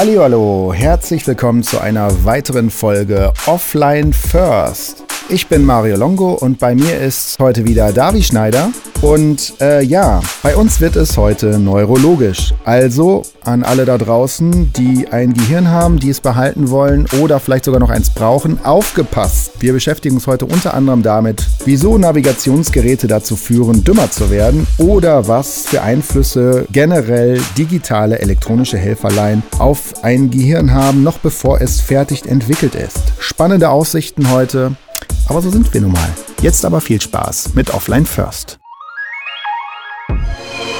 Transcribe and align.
Hallo, 0.00 0.72
herzlich 0.72 1.26
willkommen 1.26 1.64
zu 1.64 1.80
einer 1.80 2.24
weiteren 2.24 2.70
Folge 2.70 3.32
Offline 3.46 4.12
First. 4.12 5.02
Ich 5.28 5.48
bin 5.48 5.64
Mario 5.64 5.96
Longo 5.96 6.34
und 6.34 6.60
bei 6.60 6.76
mir 6.76 7.00
ist 7.00 7.36
heute 7.40 7.66
wieder 7.66 7.92
Davi 7.92 8.22
Schneider. 8.22 8.70
Und 9.00 9.54
äh, 9.60 9.82
ja, 9.84 10.20
bei 10.42 10.56
uns 10.56 10.80
wird 10.80 10.96
es 10.96 11.16
heute 11.16 11.60
neurologisch. 11.60 12.52
Also 12.64 13.22
an 13.44 13.62
alle 13.62 13.84
da 13.84 13.96
draußen, 13.96 14.72
die 14.72 15.06
ein 15.08 15.34
Gehirn 15.34 15.68
haben, 15.68 16.00
die 16.00 16.10
es 16.10 16.20
behalten 16.20 16.70
wollen 16.70 17.06
oder 17.22 17.38
vielleicht 17.38 17.64
sogar 17.64 17.78
noch 17.78 17.90
eins 17.90 18.10
brauchen, 18.10 18.64
aufgepasst. 18.64 19.52
Wir 19.60 19.72
beschäftigen 19.72 20.16
uns 20.16 20.26
heute 20.26 20.46
unter 20.46 20.74
anderem 20.74 21.02
damit, 21.02 21.46
wieso 21.64 21.96
Navigationsgeräte 21.96 23.06
dazu 23.06 23.36
führen, 23.36 23.84
dümmer 23.84 24.10
zu 24.10 24.30
werden 24.30 24.66
oder 24.78 25.28
was 25.28 25.66
für 25.66 25.82
Einflüsse 25.82 26.66
generell 26.72 27.40
digitale 27.56 28.18
elektronische 28.18 28.78
Helferlein 28.78 29.44
auf 29.58 30.02
ein 30.02 30.30
Gehirn 30.30 30.74
haben, 30.74 31.04
noch 31.04 31.18
bevor 31.18 31.60
es 31.60 31.80
fertig 31.80 32.26
entwickelt 32.26 32.74
ist. 32.74 33.00
Spannende 33.20 33.70
Aussichten 33.70 34.30
heute. 34.30 34.74
Aber 35.28 35.40
so 35.40 35.50
sind 35.50 35.72
wir 35.72 35.80
nun 35.82 35.92
mal. 35.92 36.08
Jetzt 36.42 36.64
aber 36.64 36.80
viel 36.80 37.00
Spaß 37.00 37.54
mit 37.54 37.72
Offline 37.72 38.06
First. 38.06 38.58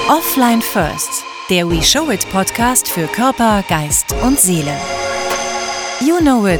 Offline 0.07 0.61
First, 0.61 1.23
der 1.49 1.69
We 1.69 1.81
Show 1.81 2.09
It 2.11 2.29
Podcast 2.31 2.87
für 2.89 3.07
Körper, 3.07 3.63
Geist 3.67 4.15
und 4.23 4.39
Seele. 4.39 4.73
You 5.99 6.17
know 6.17 6.47
it, 6.47 6.59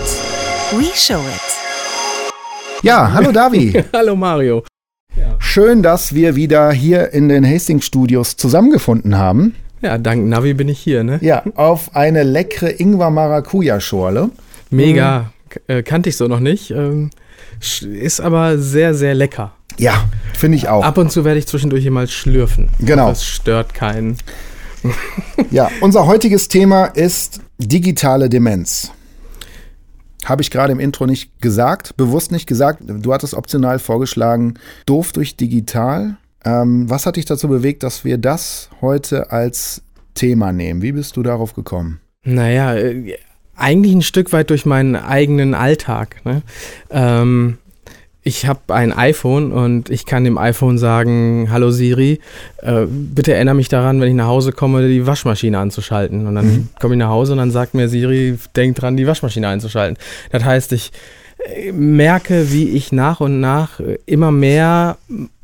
we 0.71 0.85
show 0.95 1.20
it. 1.20 2.84
Ja, 2.84 3.11
hallo 3.11 3.31
Davi. 3.31 3.84
hallo 3.93 4.15
Mario. 4.15 4.63
Schön, 5.39 5.81
dass 5.81 6.13
wir 6.13 6.35
wieder 6.35 6.71
hier 6.71 7.11
in 7.13 7.29
den 7.29 7.45
Hastings 7.45 7.85
Studios 7.85 8.37
zusammengefunden 8.37 9.17
haben. 9.17 9.55
Ja, 9.81 9.98
dank 9.98 10.27
Navi 10.27 10.53
bin 10.53 10.70
ich 10.70 10.79
hier, 10.79 11.03
ne? 11.03 11.20
Ja, 11.21 11.43
auf 11.55 11.95
eine 11.95 12.23
leckere 12.23 12.79
Ingwer-Maracuja-Schorle. 12.79 14.29
Mega. 14.70 15.32
Mhm. 15.67 15.84
Kannte 15.84 16.09
ich 16.09 16.17
so 16.17 16.27
noch 16.27 16.39
nicht. 16.39 16.71
Ähm, 16.71 17.09
ist 17.59 18.21
aber 18.21 18.57
sehr, 18.57 18.93
sehr 18.93 19.15
lecker. 19.15 19.54
Ja, 19.80 20.10
finde 20.34 20.58
ich 20.58 20.68
auch. 20.68 20.84
Ab 20.84 20.98
und 20.98 21.12
zu 21.12 21.24
werde 21.24 21.40
ich 21.40 21.48
zwischendurch 21.48 21.82
hier 21.84 21.91
mal 21.91 22.08
schlürfen. 22.08 22.70
Genau. 22.80 23.10
Das 23.10 23.26
stört 23.26 23.74
keinen. 23.74 24.18
ja, 25.52 25.70
unser 25.82 26.05
heutiges 26.05 26.49
Thema 26.49 26.85
ist 26.85 27.40
digitale 27.58 28.30
Demenz. 28.30 28.91
Habe 30.26 30.41
ich 30.41 30.52
gerade 30.52 30.74
im 30.74 30.80
Intro 30.80 31.05
nicht 31.05 31.41
gesagt, 31.41 31.96
bewusst 31.96 32.32
nicht 32.32 32.46
gesagt. 32.46 32.84
Du 32.85 33.13
hattest 33.13 33.34
optional 33.34 33.80
vorgeschlagen, 33.80 34.55
doof 34.85 35.13
durch 35.13 35.38
digital. 35.38 36.18
Ähm, 36.44 36.90
was 36.90 37.05
hat 37.05 37.16
dich 37.16 37.26
dazu 37.26 37.48
bewegt, 37.48 37.84
dass 37.84 38.04
wir 38.04 38.18
das 38.18 38.70
heute 38.82 39.32
als 39.32 39.82
Thema 40.13 40.52
nehmen? 40.52 40.82
Wie 40.82 40.91
bist 40.91 41.16
du 41.16 41.24
darauf 41.24 41.54
gekommen? 41.54 42.02
Naja, 42.24 42.76
äh, 42.76 43.18
eigentlich 43.55 43.94
ein 43.94 44.02
Stück 44.02 44.34
weit 44.34 44.50
durch 44.50 44.66
meinen 44.66 44.96
eigenen 44.96 45.54
Alltag. 45.54 46.22
Ne? 46.26 46.41
Ähm, 46.90 47.57
ich 48.21 48.45
habe 48.45 48.73
ein 48.73 48.91
iPhone 48.91 49.51
und 49.51 49.89
ich 49.89 50.05
kann 50.05 50.23
dem 50.23 50.37
iPhone 50.37 50.77
sagen, 50.77 51.48
hallo 51.51 51.71
Siri, 51.71 52.20
äh, 52.61 52.85
bitte 52.87 53.34
erinnere 53.34 53.55
mich 53.55 53.70
daran, 53.70 54.01
wenn 54.01 54.09
ich 54.09 54.15
nach 54.15 54.27
Hause 54.27 54.51
komme, 54.51 54.87
die 54.87 55.07
Waschmaschine 55.07 55.57
anzuschalten. 55.57 56.27
Und 56.27 56.35
dann 56.35 56.45
mhm. 56.45 56.70
komme 56.79 56.95
ich 56.95 56.99
nach 56.99 57.09
Hause 57.09 57.31
und 57.31 57.37
dann 57.37 57.51
sagt 57.51 57.73
mir 57.73 57.87
Siri, 57.87 58.37
denk 58.55 58.76
dran, 58.76 58.98
die 58.98 59.07
Waschmaschine 59.07 59.48
einzuschalten. 59.48 59.98
Das 60.31 60.43
heißt, 60.43 60.73
ich 60.73 60.91
äh, 61.37 61.71
merke, 61.71 62.51
wie 62.51 62.70
ich 62.70 62.91
nach 62.91 63.21
und 63.21 63.39
nach 63.39 63.79
äh, 63.79 63.98
immer 64.06 64.31
mehr 64.31 64.97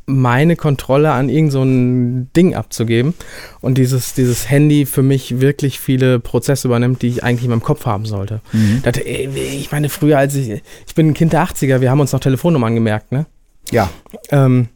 meine 0.07 0.55
Kontrolle 0.55 1.11
an 1.11 1.29
irgend 1.29 1.51
so 1.51 1.63
ein 1.63 2.31
Ding 2.33 2.53
abzugeben 2.53 3.13
und 3.61 3.77
dieses, 3.77 4.13
dieses 4.13 4.49
Handy 4.49 4.85
für 4.85 5.01
mich 5.01 5.39
wirklich 5.39 5.79
viele 5.79 6.19
Prozesse 6.19 6.67
übernimmt, 6.67 7.01
die 7.01 7.07
ich 7.07 7.23
eigentlich 7.23 7.45
in 7.45 7.49
meinem 7.49 7.63
Kopf 7.63 7.85
haben 7.85 8.05
sollte. 8.05 8.41
Mhm. 8.51 8.83
Ich 9.35 9.71
meine, 9.71 9.89
früher 9.89 10.19
als 10.19 10.35
ich, 10.35 10.61
ich 10.87 10.95
bin 10.95 11.09
ein 11.09 11.13
Kind 11.13 11.33
der 11.33 11.43
80er, 11.43 11.81
wir 11.81 11.89
haben 11.89 11.99
uns 11.99 12.11
noch 12.11 12.19
Telefonnummern 12.19 12.75
gemerkt, 12.75 13.11
ne? 13.11 13.25
Ja. 13.71 13.89
Ähm, 14.29 14.67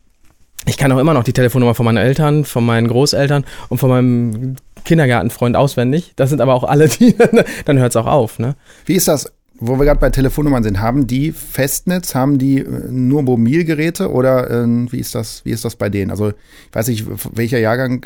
ich 0.66 0.78
kann 0.78 0.92
auch 0.92 0.98
immer 0.98 1.14
noch 1.14 1.24
die 1.24 1.34
Telefonnummer 1.34 1.76
von 1.76 1.86
meinen 1.86 1.98
Eltern, 1.98 2.44
von 2.44 2.66
meinen 2.66 2.88
Großeltern 2.88 3.46
und 3.70 3.78
von 3.78 3.90
meinem 3.90 4.56
Kindergartenfreund 4.84 5.56
auswendig. 5.56 6.14
Das 6.16 6.30
sind 6.30 6.42
aber 6.42 6.54
auch 6.54 6.64
alle, 6.64 6.90
die, 6.90 7.16
dann 7.66 7.78
hört 7.78 7.92
es 7.92 7.96
auch 7.96 8.08
auf, 8.08 8.40
ne? 8.40 8.56
Wie 8.86 8.96
ist 8.96 9.08
das? 9.08 9.32
Wo 9.60 9.78
wir 9.78 9.86
gerade 9.86 10.00
bei 10.00 10.10
Telefonnummern 10.10 10.64
sind, 10.64 10.80
haben 10.80 11.08
die 11.08 11.32
Festnetz, 11.32 12.16
haben 12.16 12.38
die 12.38 12.60
äh, 12.60 12.68
nur 12.90 13.24
Mobilgeräte 13.24 14.12
oder 14.12 14.50
äh, 14.50 14.68
wie 14.92 15.00
ist 15.00 15.16
das, 15.16 15.44
wie 15.46 15.52
ist 15.52 15.66
das 15.66 15.76
bei 15.76 15.90
denen? 15.90 16.12
Also, 16.12 16.30
ich 16.30 16.36
weiß 16.74 16.88
nicht, 16.88 17.06
welcher 17.34 17.60
Jahrgang, 17.60 18.06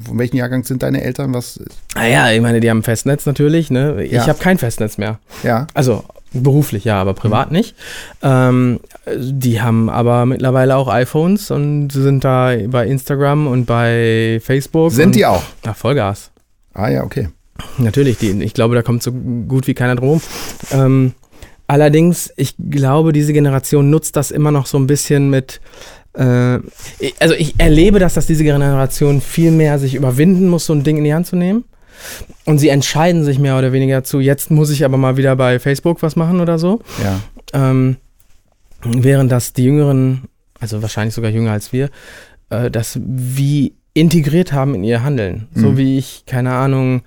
von 0.00 0.18
welchem 0.18 0.36
Jahrgang 0.36 0.64
sind 0.64 0.82
deine 0.82 1.02
Eltern? 1.02 1.34
Was? 1.34 1.60
Ah 1.94 2.06
ja, 2.06 2.30
ich 2.30 2.40
meine, 2.40 2.60
die 2.60 2.70
haben 2.70 2.82
Festnetz 2.82 3.26
natürlich, 3.26 3.70
ne? 3.70 4.04
Ich 4.04 4.12
ja. 4.12 4.26
habe 4.26 4.38
kein 4.38 4.58
Festnetz 4.58 4.98
mehr. 4.98 5.18
Ja. 5.42 5.66
Also 5.74 6.04
beruflich 6.32 6.84
ja, 6.84 7.00
aber 7.00 7.14
privat 7.14 7.50
mhm. 7.50 7.56
nicht. 7.56 7.76
Ähm, 8.22 8.80
die 9.16 9.60
haben 9.60 9.88
aber 9.88 10.26
mittlerweile 10.26 10.76
auch 10.76 10.88
iPhones 10.88 11.50
und 11.50 11.90
sind 11.90 12.24
da 12.24 12.54
bei 12.68 12.86
Instagram 12.86 13.46
und 13.46 13.66
bei 13.66 14.40
Facebook. 14.42 14.92
Sind 14.92 15.14
die 15.14 15.26
auch? 15.26 15.42
Na, 15.64 15.74
Vollgas. 15.74 16.30
Ah 16.72 16.88
ja, 16.88 17.04
okay. 17.04 17.28
Natürlich, 17.78 18.18
die, 18.18 18.30
ich 18.42 18.54
glaube, 18.54 18.74
da 18.74 18.82
kommt 18.82 19.02
so 19.02 19.12
gut 19.12 19.66
wie 19.66 19.74
keiner 19.74 19.96
drum. 19.96 20.20
Ähm, 20.72 21.12
allerdings, 21.66 22.32
ich 22.36 22.54
glaube, 22.70 23.12
diese 23.12 23.32
Generation 23.32 23.90
nutzt 23.90 24.16
das 24.16 24.30
immer 24.30 24.50
noch 24.50 24.66
so 24.66 24.78
ein 24.78 24.86
bisschen 24.86 25.30
mit. 25.30 25.60
Äh, 26.14 26.58
also, 27.20 27.34
ich 27.36 27.54
erlebe 27.58 27.98
das, 27.98 28.14
dass 28.14 28.26
diese 28.26 28.44
Generation 28.44 29.20
viel 29.20 29.50
mehr 29.50 29.78
sich 29.78 29.94
überwinden 29.94 30.48
muss, 30.48 30.66
so 30.66 30.72
ein 30.72 30.84
Ding 30.84 30.98
in 30.98 31.04
die 31.04 31.14
Hand 31.14 31.26
zu 31.26 31.36
nehmen. 31.36 31.64
Und 32.44 32.58
sie 32.58 32.68
entscheiden 32.68 33.24
sich 33.24 33.38
mehr 33.38 33.56
oder 33.58 33.72
weniger 33.72 34.04
zu, 34.04 34.20
jetzt 34.20 34.50
muss 34.50 34.70
ich 34.70 34.84
aber 34.84 34.96
mal 34.96 35.16
wieder 35.16 35.36
bei 35.36 35.58
Facebook 35.58 36.02
was 36.02 36.16
machen 36.16 36.40
oder 36.40 36.58
so. 36.58 36.82
Ja. 37.02 37.20
Ähm, 37.52 37.96
während 38.82 39.32
das 39.32 39.52
die 39.52 39.64
Jüngeren, 39.64 40.24
also 40.60 40.82
wahrscheinlich 40.82 41.14
sogar 41.14 41.30
jünger 41.30 41.52
als 41.52 41.72
wir, 41.72 41.90
äh, 42.50 42.70
das 42.70 42.98
wie 43.02 43.74
integriert 43.94 44.52
haben 44.52 44.74
in 44.74 44.84
ihr 44.84 45.02
Handeln. 45.02 45.48
Mhm. 45.54 45.60
So 45.60 45.76
wie 45.76 45.98
ich, 45.98 46.24
keine 46.26 46.52
Ahnung, 46.54 47.02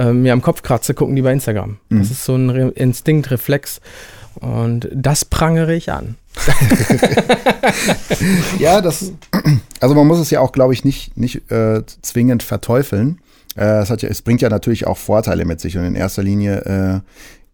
äh, 0.00 0.12
mir 0.12 0.32
am 0.32 0.42
Kopf 0.42 0.62
kratze, 0.62 0.94
gucken 0.94 1.14
die 1.14 1.22
bei 1.22 1.32
Instagram. 1.32 1.76
Mhm. 1.90 1.98
Das 1.98 2.10
ist 2.10 2.24
so 2.24 2.34
ein 2.34 2.50
Re 2.50 2.72
Instinkt, 2.74 3.30
Reflex. 3.30 3.80
Und 4.36 4.88
das 4.94 5.24
prangere 5.24 5.74
ich 5.74 5.92
an. 5.92 6.16
ja, 8.58 8.80
das, 8.80 9.12
also 9.80 9.94
man 9.94 10.06
muss 10.06 10.18
es 10.18 10.30
ja 10.30 10.40
auch, 10.40 10.52
glaube 10.52 10.72
ich, 10.72 10.84
nicht, 10.84 11.16
nicht 11.16 11.50
äh, 11.50 11.82
zwingend 12.00 12.42
verteufeln. 12.42 13.20
Äh, 13.56 13.82
es, 13.82 13.88
ja, 13.88 14.08
es 14.08 14.22
bringt 14.22 14.40
ja 14.40 14.48
natürlich 14.48 14.86
auch 14.86 14.96
Vorteile 14.96 15.44
mit 15.44 15.60
sich 15.60 15.76
und 15.76 15.84
in 15.84 15.96
erster 15.96 16.22
Linie 16.22 16.60
äh, 16.64 17.00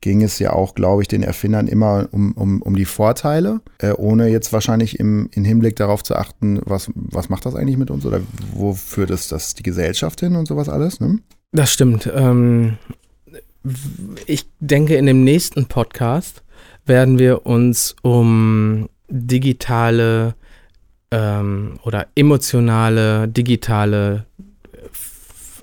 ging 0.03 0.23
es 0.23 0.39
ja 0.39 0.53
auch, 0.53 0.75
glaube 0.75 1.03
ich, 1.03 1.09
den 1.09 1.23
Erfindern 1.23 1.67
immer 1.67 2.09
um, 2.13 2.33
um, 2.33 2.63
um 2.63 2.77
die 2.77 2.85
Vorteile, 2.85 3.63
äh, 3.79 3.93
ohne 3.93 4.29
jetzt 4.29 4.53
wahrscheinlich 4.53 5.01
im, 5.01 5.29
im 5.33 5.45
Hinblick 5.45 5.77
darauf 5.77 6.05
zu 6.05 6.15
achten, 6.15 6.61
was, 6.65 6.91
was 6.95 7.31
macht 7.31 7.47
das 7.47 7.57
eigentlich 7.57 7.79
mit 7.79 7.91
uns 7.91 8.05
oder 8.05 8.21
wo 8.53 8.75
führt 8.75 9.11
es 9.11 9.29
das 9.29 9.55
die 9.55 9.63
Gesellschaft 9.63 10.21
hin 10.21 10.37
und 10.37 10.47
sowas 10.47 10.69
alles. 10.69 11.01
Ne? 11.01 11.19
Das 11.53 11.73
stimmt. 11.73 12.11
Ähm, 12.15 12.79
ich 14.27 14.47
denke, 14.61 14.97
in 14.97 15.07
dem 15.07 15.25
nächsten 15.25 15.67
Podcast 15.67 16.43
werden 16.85 17.19
wir 17.19 17.47
uns 17.47 17.97
um 18.03 18.89
digitale 19.09 20.35
ähm, 21.11 21.79
oder 21.83 22.07
emotionale, 22.15 23.29
digitale 23.29 24.27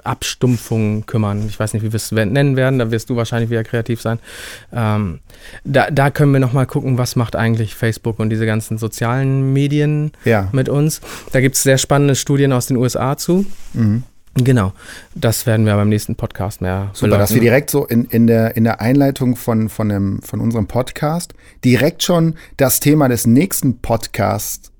Abstumpfung 0.03 1.05
kümmern. 1.05 1.45
Ich 1.47 1.59
weiß 1.59 1.73
nicht, 1.73 1.83
wie 1.83 1.93
wir 1.93 1.97
es 1.97 2.11
nennen 2.11 2.55
werden, 2.55 2.79
da 2.79 2.91
wirst 2.91 3.09
du 3.09 3.15
wahrscheinlich 3.15 3.49
wieder 3.49 3.63
kreativ 3.63 4.01
sein. 4.01 4.19
Ähm, 4.73 5.19
da, 5.63 5.89
da 5.89 6.11
können 6.11 6.33
wir 6.33 6.39
nochmal 6.39 6.65
gucken, 6.65 6.97
was 6.97 7.15
macht 7.15 7.35
eigentlich 7.35 7.75
Facebook 7.75 8.19
und 8.19 8.29
diese 8.29 8.45
ganzen 8.45 8.77
sozialen 8.77 9.53
Medien 9.53 10.11
ja. 10.25 10.49
mit 10.51 10.67
uns. 10.67 10.99
Da 11.31 11.39
gibt 11.39 11.55
es 11.55 11.63
sehr 11.63 11.77
spannende 11.77 12.15
Studien 12.15 12.51
aus 12.51 12.67
den 12.67 12.77
USA 12.77 13.17
zu. 13.17 13.45
Mhm. 13.73 14.03
Genau, 14.35 14.73
das 15.13 15.45
werden 15.45 15.65
wir 15.67 15.75
beim 15.75 15.89
nächsten 15.89 16.15
Podcast 16.15 16.59
mehr 16.59 16.89
Super, 16.93 17.07
beleuchten. 17.07 17.19
dass 17.19 17.33
wir 17.35 17.41
direkt 17.41 17.69
so 17.69 17.85
in, 17.85 18.05
in, 18.05 18.25
der, 18.25 18.57
in 18.57 18.63
der 18.63 18.81
Einleitung 18.81 19.35
von, 19.35 19.69
von, 19.69 19.89
dem, 19.89 20.21
von 20.23 20.39
unserem 20.39 20.65
Podcast 20.65 21.35
direkt 21.63 22.01
schon 22.01 22.35
das 22.57 22.79
Thema 22.79 23.09
des 23.09 23.27
nächsten 23.27 23.79
Podcasts 23.79 24.72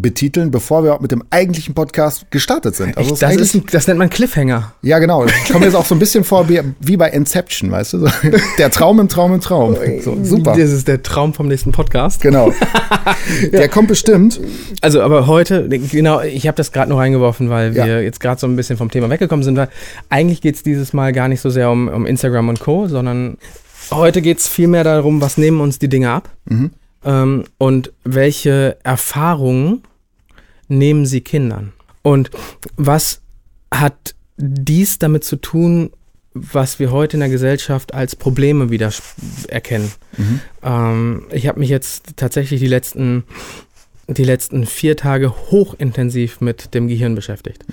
betiteln, 0.00 0.50
bevor 0.50 0.84
wir 0.84 0.98
mit 1.00 1.10
dem 1.10 1.22
eigentlichen 1.30 1.74
Podcast 1.74 2.30
gestartet 2.30 2.76
sind. 2.76 2.96
Also 2.96 3.16
das, 3.16 3.36
ist, 3.36 3.62
das, 3.72 3.86
nennt 3.86 3.98
man 3.98 4.10
Cliffhanger. 4.10 4.72
Ja, 4.82 4.98
genau. 4.98 5.26
Ich 5.46 5.52
komme 5.52 5.66
jetzt 5.66 5.74
auch 5.74 5.84
so 5.84 5.94
ein 5.94 5.98
bisschen 5.98 6.24
vor 6.24 6.48
wie, 6.48 6.60
wie 6.80 6.96
bei 6.96 7.08
Inception, 7.10 7.70
weißt 7.70 7.94
du? 7.94 7.98
So, 8.00 8.08
der 8.58 8.70
Traum 8.70 8.98
im 9.00 9.08
Traum 9.08 9.32
im 9.32 9.40
Traum. 9.40 9.76
So, 10.02 10.16
super. 10.22 10.56
Das 10.56 10.70
ist 10.70 10.88
der 10.88 11.02
Traum 11.02 11.34
vom 11.34 11.48
nächsten 11.48 11.72
Podcast. 11.72 12.20
Genau. 12.20 12.52
Der 13.52 13.62
ja. 13.62 13.68
kommt 13.68 13.88
bestimmt. 13.88 14.40
Also, 14.80 15.00
aber 15.00 15.26
heute, 15.26 15.68
genau, 15.68 16.20
ich 16.20 16.46
habe 16.46 16.56
das 16.56 16.72
gerade 16.72 16.90
noch 16.90 16.98
reingeworfen, 16.98 17.50
weil 17.50 17.74
wir 17.74 17.86
ja. 17.86 18.00
jetzt 18.00 18.20
gerade 18.20 18.40
so 18.40 18.46
ein 18.46 18.56
bisschen 18.56 18.76
vom 18.76 18.90
Thema 18.90 19.10
weggekommen 19.10 19.44
sind, 19.44 19.56
weil 19.56 19.68
eigentlich 20.08 20.40
geht 20.40 20.56
es 20.56 20.62
dieses 20.62 20.92
Mal 20.92 21.12
gar 21.12 21.28
nicht 21.28 21.40
so 21.40 21.50
sehr 21.50 21.70
um, 21.70 21.88
um 21.88 22.06
Instagram 22.06 22.48
und 22.48 22.60
Co., 22.60 22.88
sondern 22.88 23.38
heute 23.90 24.22
geht 24.22 24.38
es 24.38 24.48
vielmehr 24.48 24.84
darum, 24.84 25.20
was 25.20 25.38
nehmen 25.38 25.60
uns 25.60 25.78
die 25.78 25.88
Dinge 25.88 26.10
ab. 26.10 26.30
Mhm 26.46 26.70
ähm, 27.06 27.44
und 27.56 27.92
welche 28.04 28.76
Erfahrungen 28.82 29.82
nehmen 30.68 31.06
sie 31.06 31.22
Kindern? 31.22 31.72
Und 32.02 32.30
was 32.76 33.22
hat 33.72 34.14
dies 34.36 34.98
damit 34.98 35.24
zu 35.24 35.36
tun, 35.36 35.90
was 36.34 36.78
wir 36.78 36.90
heute 36.90 37.16
in 37.16 37.20
der 37.20 37.28
Gesellschaft 37.30 37.94
als 37.94 38.14
Probleme 38.14 38.70
wieder 38.70 38.92
erkennen. 39.48 39.90
Mhm. 40.18 40.40
Ähm, 40.62 41.22
ich 41.30 41.46
habe 41.46 41.58
mich 41.60 41.70
jetzt 41.70 42.16
tatsächlich 42.16 42.60
die 42.60 42.66
letzten 42.66 43.24
die 44.08 44.24
letzten 44.24 44.66
vier 44.66 44.96
Tage 44.96 45.34
hochintensiv 45.50 46.40
mit 46.40 46.74
dem 46.74 46.86
Gehirn 46.86 47.16
beschäftigt. 47.16 47.64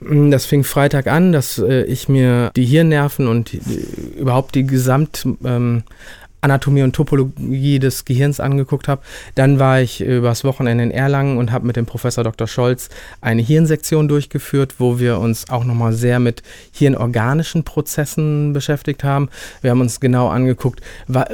Mhm. 0.00 0.30
Das 0.30 0.44
fing 0.44 0.64
Freitag 0.64 1.06
an, 1.06 1.32
dass 1.32 1.58
äh, 1.58 1.84
ich 1.84 2.10
mir 2.10 2.50
die 2.56 2.66
Hirnnerven 2.66 3.26
und 3.26 3.52
die, 3.52 3.60
überhaupt 4.18 4.54
die 4.54 4.66
Gesamt 4.66 5.26
ähm, 5.44 5.84
Anatomie 6.42 6.82
und 6.82 6.94
Topologie 6.94 7.78
des 7.78 8.04
Gehirns 8.04 8.40
angeguckt 8.40 8.88
habe. 8.88 9.02
Dann 9.36 9.58
war 9.58 9.80
ich 9.80 10.00
übers 10.00 10.44
Wochenende 10.44 10.84
in 10.84 10.90
Erlangen 10.90 11.38
und 11.38 11.52
habe 11.52 11.66
mit 11.66 11.76
dem 11.76 11.86
Professor 11.86 12.24
Dr. 12.24 12.48
Scholz 12.48 12.90
eine 13.20 13.42
Hirnsektion 13.42 14.08
durchgeführt, 14.08 14.74
wo 14.78 14.98
wir 14.98 15.18
uns 15.18 15.48
auch 15.48 15.64
nochmal 15.64 15.92
sehr 15.92 16.18
mit 16.18 16.42
hirnorganischen 16.72 17.62
Prozessen 17.62 18.52
beschäftigt 18.52 19.04
haben. 19.04 19.30
Wir 19.60 19.70
haben 19.70 19.80
uns 19.80 20.00
genau 20.00 20.28
angeguckt, 20.28 20.80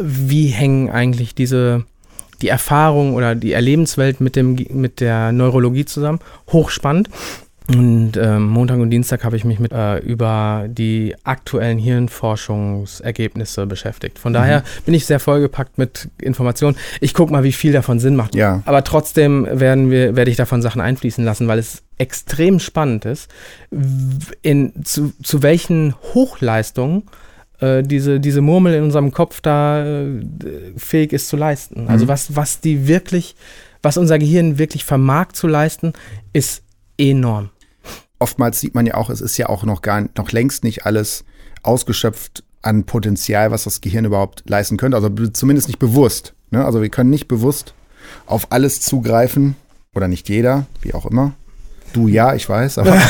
wie 0.00 0.48
hängen 0.48 0.90
eigentlich 0.90 1.34
diese 1.34 1.84
die 2.40 2.48
Erfahrung 2.48 3.14
oder 3.14 3.34
die 3.34 3.52
Erlebenswelt 3.52 4.20
mit, 4.20 4.36
dem, 4.36 4.56
mit 4.70 5.00
der 5.00 5.32
Neurologie 5.32 5.84
zusammen. 5.84 6.20
Hochspannend. 6.52 7.08
Und 7.68 8.16
ähm, 8.16 8.44
Montag 8.44 8.78
und 8.78 8.88
Dienstag 8.88 9.24
habe 9.24 9.36
ich 9.36 9.44
mich 9.44 9.58
mit 9.58 9.72
äh, 9.72 9.98
über 9.98 10.66
die 10.68 11.14
aktuellen 11.24 11.76
Hirnforschungsergebnisse 11.76 13.66
beschäftigt. 13.66 14.18
Von 14.18 14.32
mhm. 14.32 14.36
daher 14.36 14.62
bin 14.86 14.94
ich 14.94 15.04
sehr 15.04 15.20
vollgepackt 15.20 15.76
mit 15.76 16.08
Informationen. 16.18 16.78
Ich 17.00 17.12
gucke 17.12 17.30
mal, 17.30 17.44
wie 17.44 17.52
viel 17.52 17.72
davon 17.72 18.00
Sinn 18.00 18.16
macht. 18.16 18.34
Ja. 18.34 18.62
Aber 18.64 18.84
trotzdem 18.84 19.46
werden 19.50 19.90
wir, 19.90 20.16
werde 20.16 20.30
ich 20.30 20.38
davon 20.38 20.62
Sachen 20.62 20.80
einfließen 20.80 21.22
lassen, 21.22 21.46
weil 21.46 21.58
es 21.58 21.82
extrem 21.98 22.58
spannend 22.58 23.04
ist, 23.04 23.30
in, 24.40 24.72
zu, 24.84 25.12
zu 25.22 25.42
welchen 25.42 25.94
Hochleistungen 26.14 27.02
äh, 27.60 27.82
diese, 27.82 28.18
diese 28.18 28.40
Murmel 28.40 28.72
in 28.74 28.84
unserem 28.84 29.12
Kopf 29.12 29.42
da 29.42 29.84
äh, 29.84 30.22
fähig 30.78 31.12
ist 31.12 31.28
zu 31.28 31.36
leisten. 31.36 31.86
Also 31.88 32.06
mhm. 32.06 32.08
was, 32.08 32.34
was 32.34 32.60
die 32.60 32.88
wirklich, 32.88 33.36
was 33.82 33.98
unser 33.98 34.18
Gehirn 34.18 34.56
wirklich 34.56 34.86
vermag 34.86 35.32
zu 35.32 35.46
leisten, 35.48 35.92
ist 36.32 36.62
enorm 36.96 37.50
oftmals 38.18 38.60
sieht 38.60 38.74
man 38.74 38.86
ja 38.86 38.94
auch, 38.94 39.10
es 39.10 39.20
ist 39.20 39.36
ja 39.36 39.48
auch 39.48 39.64
noch 39.64 39.82
gar 39.82 40.04
noch 40.16 40.32
längst 40.32 40.64
nicht 40.64 40.86
alles 40.86 41.24
ausgeschöpft 41.62 42.44
an 42.62 42.84
Potenzial, 42.84 43.50
was 43.50 43.64
das 43.64 43.80
Gehirn 43.80 44.04
überhaupt 44.04 44.48
leisten 44.48 44.76
könnte. 44.76 44.96
Also 44.96 45.08
zumindest 45.32 45.68
nicht 45.68 45.78
bewusst. 45.78 46.34
Ne? 46.50 46.64
Also 46.64 46.82
wir 46.82 46.88
können 46.88 47.10
nicht 47.10 47.28
bewusst 47.28 47.74
auf 48.26 48.50
alles 48.50 48.80
zugreifen 48.80 49.56
oder 49.94 50.08
nicht 50.08 50.28
jeder, 50.28 50.66
wie 50.82 50.94
auch 50.94 51.06
immer. 51.06 51.34
Du 51.94 52.06
ja, 52.06 52.34
ich 52.34 52.46
weiß, 52.46 52.78
aber. 52.78 52.96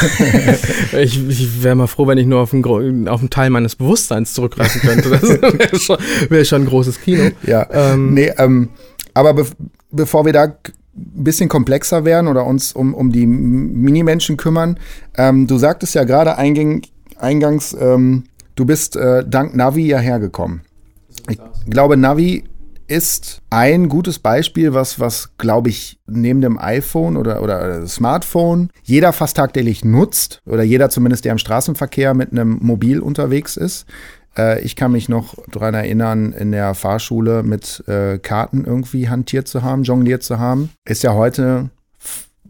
ich, 0.92 1.28
ich 1.28 1.62
wäre 1.64 1.74
mal 1.74 1.88
froh, 1.88 2.06
wenn 2.06 2.18
ich 2.18 2.26
nur 2.26 2.40
auf 2.40 2.54
einen, 2.54 3.08
auf 3.08 3.20
einen 3.20 3.30
Teil 3.30 3.50
meines 3.50 3.74
Bewusstseins 3.74 4.34
zurückgreifen 4.34 4.80
könnte. 4.82 5.10
Das 5.10 5.22
wäre 5.42 5.78
schon, 5.80 5.96
wär 6.28 6.44
schon, 6.44 6.62
ein 6.62 6.68
großes 6.68 7.00
Kino. 7.00 7.30
Ja. 7.44 7.66
Ähm, 7.72 8.14
nee, 8.14 8.32
ähm, 8.38 8.68
aber 9.14 9.34
be 9.34 9.46
bevor 9.90 10.26
wir 10.26 10.32
da 10.32 10.54
ein 10.98 11.24
bisschen 11.24 11.48
komplexer 11.48 12.04
werden 12.04 12.28
oder 12.28 12.44
uns 12.46 12.72
um, 12.72 12.94
um 12.94 13.12
die 13.12 13.26
Minimenschen 13.26 14.36
kümmern. 14.36 14.78
Ähm, 15.16 15.46
du 15.46 15.58
sagtest 15.58 15.94
ja 15.94 16.04
gerade 16.04 16.36
eingang, 16.36 16.82
eingangs, 17.16 17.76
ähm, 17.78 18.24
du 18.54 18.64
bist 18.64 18.96
äh, 18.96 19.24
dank 19.26 19.54
Navi 19.54 19.86
ja 19.86 19.98
hergekommen. 19.98 20.62
Ich 21.28 21.38
glaube, 21.68 21.96
Navi 21.96 22.44
ist 22.88 23.42
ein 23.50 23.90
gutes 23.90 24.18
Beispiel, 24.18 24.72
was, 24.72 24.98
was 24.98 25.36
glaube 25.36 25.68
ich, 25.68 26.00
neben 26.06 26.40
dem 26.40 26.58
iPhone 26.58 27.18
oder, 27.18 27.42
oder 27.42 27.86
Smartphone 27.86 28.70
jeder 28.82 29.12
fast 29.12 29.36
tagtäglich 29.36 29.84
nutzt 29.84 30.40
oder 30.46 30.62
jeder 30.62 30.88
zumindest, 30.88 31.26
der 31.26 31.32
im 31.32 31.38
Straßenverkehr 31.38 32.14
mit 32.14 32.32
einem 32.32 32.58
Mobil 32.62 33.00
unterwegs 33.00 33.58
ist. 33.58 33.86
Äh, 34.38 34.60
ich 34.60 34.76
kann 34.76 34.92
mich 34.92 35.08
noch 35.08 35.34
daran 35.50 35.74
erinnern, 35.74 36.32
in 36.32 36.52
der 36.52 36.74
Fahrschule 36.74 37.42
mit 37.42 37.82
äh, 37.88 38.18
Karten 38.18 38.64
irgendwie 38.64 39.08
hantiert 39.08 39.48
zu 39.48 39.62
haben, 39.62 39.82
jongliert 39.82 40.22
zu 40.22 40.38
haben. 40.38 40.70
Ist 40.86 41.02
ja 41.02 41.14
heute 41.14 41.70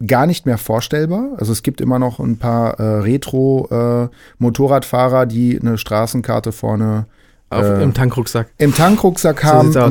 gar 0.05 0.27
nicht 0.27 0.45
mehr 0.45 0.57
vorstellbar. 0.57 1.31
Also 1.37 1.51
es 1.51 1.61
gibt 1.63 1.81
immer 1.81 1.99
noch 1.99 2.19
ein 2.19 2.37
paar 2.37 2.79
äh, 2.79 2.99
Retro-Motorradfahrer, 2.99 5.23
äh, 5.23 5.27
die 5.27 5.59
eine 5.59 5.77
Straßenkarte 5.77 6.53
vorne 6.53 7.07
auf, 7.49 7.63
äh, 7.63 7.83
Im 7.83 7.93
Tankrucksack. 7.93 8.49
Im 8.57 8.75
Tankrucksack 8.75 9.43
haben. 9.43 9.71
So 9.71 9.89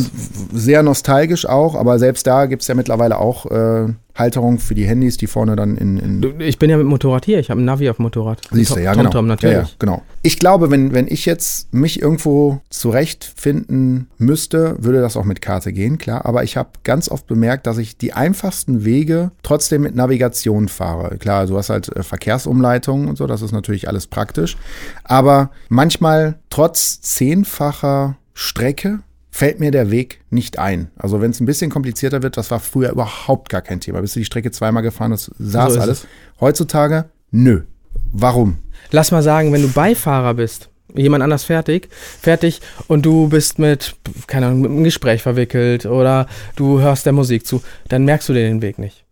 sehr 0.52 0.82
nostalgisch 0.82 1.46
auch, 1.46 1.74
aber 1.74 1.98
selbst 1.98 2.26
da 2.26 2.46
gibt 2.46 2.62
es 2.62 2.68
ja 2.68 2.74
mittlerweile 2.74 3.18
auch 3.18 3.46
äh, 3.46 3.86
Halterung 4.18 4.58
für 4.58 4.74
die 4.74 4.84
Handys, 4.84 5.16
die 5.16 5.28
vorne 5.28 5.54
dann 5.54 5.76
in. 5.76 5.96
in 5.98 6.40
ich 6.40 6.58
bin 6.58 6.70
ja 6.70 6.76
mit 6.76 6.86
Motorrad 6.86 7.24
hier, 7.24 7.38
ich 7.38 7.50
habe 7.50 7.60
ein 7.60 7.64
Navi 7.64 7.88
auf 7.88 7.98
Motorrad. 7.98 8.40
Siehst 8.50 8.74
du, 8.74 8.80
ja, 8.80 8.92
Tom, 8.92 9.02
genau. 9.02 9.10
Tom, 9.10 9.26
natürlich. 9.28 9.56
Ja, 9.56 9.62
ja, 9.62 9.68
genau. 9.78 10.02
Ich 10.22 10.38
glaube, 10.38 10.70
wenn, 10.70 10.92
wenn 10.92 11.06
ich 11.06 11.24
jetzt 11.24 11.72
mich 11.72 12.02
irgendwo 12.02 12.60
zurechtfinden 12.68 14.08
müsste, 14.18 14.76
würde 14.80 15.00
das 15.00 15.16
auch 15.16 15.24
mit 15.24 15.40
Karte 15.40 15.72
gehen, 15.72 15.98
klar. 15.98 16.26
Aber 16.26 16.42
ich 16.42 16.56
habe 16.56 16.70
ganz 16.82 17.08
oft 17.08 17.26
bemerkt, 17.26 17.66
dass 17.66 17.78
ich 17.78 17.96
die 17.96 18.12
einfachsten 18.12 18.84
Wege 18.84 19.30
trotzdem 19.42 19.82
mit 19.82 19.94
Navigation 19.94 20.68
fahre. 20.68 21.16
Klar, 21.18 21.46
du 21.46 21.56
hast 21.56 21.70
halt 21.70 21.94
äh, 21.94 22.02
Verkehrsumleitungen 22.02 23.08
und 23.08 23.16
so, 23.16 23.26
das 23.26 23.42
ist 23.42 23.52
natürlich 23.52 23.88
alles 23.88 24.08
praktisch. 24.08 24.56
Aber 25.04 25.50
manchmal 25.68 26.38
trotz 26.50 27.00
zehnfacher 27.00 28.16
Strecke 28.34 29.00
fällt 29.38 29.60
mir 29.60 29.70
der 29.70 29.92
Weg 29.92 30.20
nicht 30.30 30.58
ein. 30.58 30.90
Also 30.96 31.20
wenn 31.20 31.30
es 31.30 31.38
ein 31.38 31.46
bisschen 31.46 31.70
komplizierter 31.70 32.24
wird, 32.24 32.36
das 32.36 32.50
war 32.50 32.58
früher 32.58 32.90
überhaupt 32.90 33.50
gar 33.50 33.62
kein 33.62 33.78
Thema. 33.78 34.00
Bist 34.00 34.16
du 34.16 34.18
die 34.18 34.24
Strecke 34.24 34.50
zweimal 34.50 34.82
gefahren, 34.82 35.12
das 35.12 35.30
saß 35.38 35.74
so 35.74 35.80
alles. 35.80 36.00
Es. 36.00 36.06
Heutzutage, 36.40 37.04
nö. 37.30 37.62
Warum? 38.10 38.58
Lass 38.90 39.12
mal 39.12 39.22
sagen, 39.22 39.52
wenn 39.52 39.62
du 39.62 39.68
Beifahrer 39.68 40.34
bist, 40.34 40.70
jemand 40.92 41.22
anders 41.22 41.44
fertig, 41.44 41.88
fertig 42.20 42.60
und 42.88 43.06
du 43.06 43.28
bist 43.28 43.60
mit, 43.60 43.94
keine 44.26 44.46
Ahnung, 44.46 44.62
mit 44.62 44.70
einem 44.72 44.82
Gespräch 44.82 45.22
verwickelt 45.22 45.86
oder 45.86 46.26
du 46.56 46.80
hörst 46.80 47.06
der 47.06 47.12
Musik 47.12 47.46
zu, 47.46 47.62
dann 47.88 48.04
merkst 48.04 48.28
du 48.28 48.32
dir 48.32 48.42
den 48.42 48.60
Weg 48.60 48.80
nicht. 48.80 49.04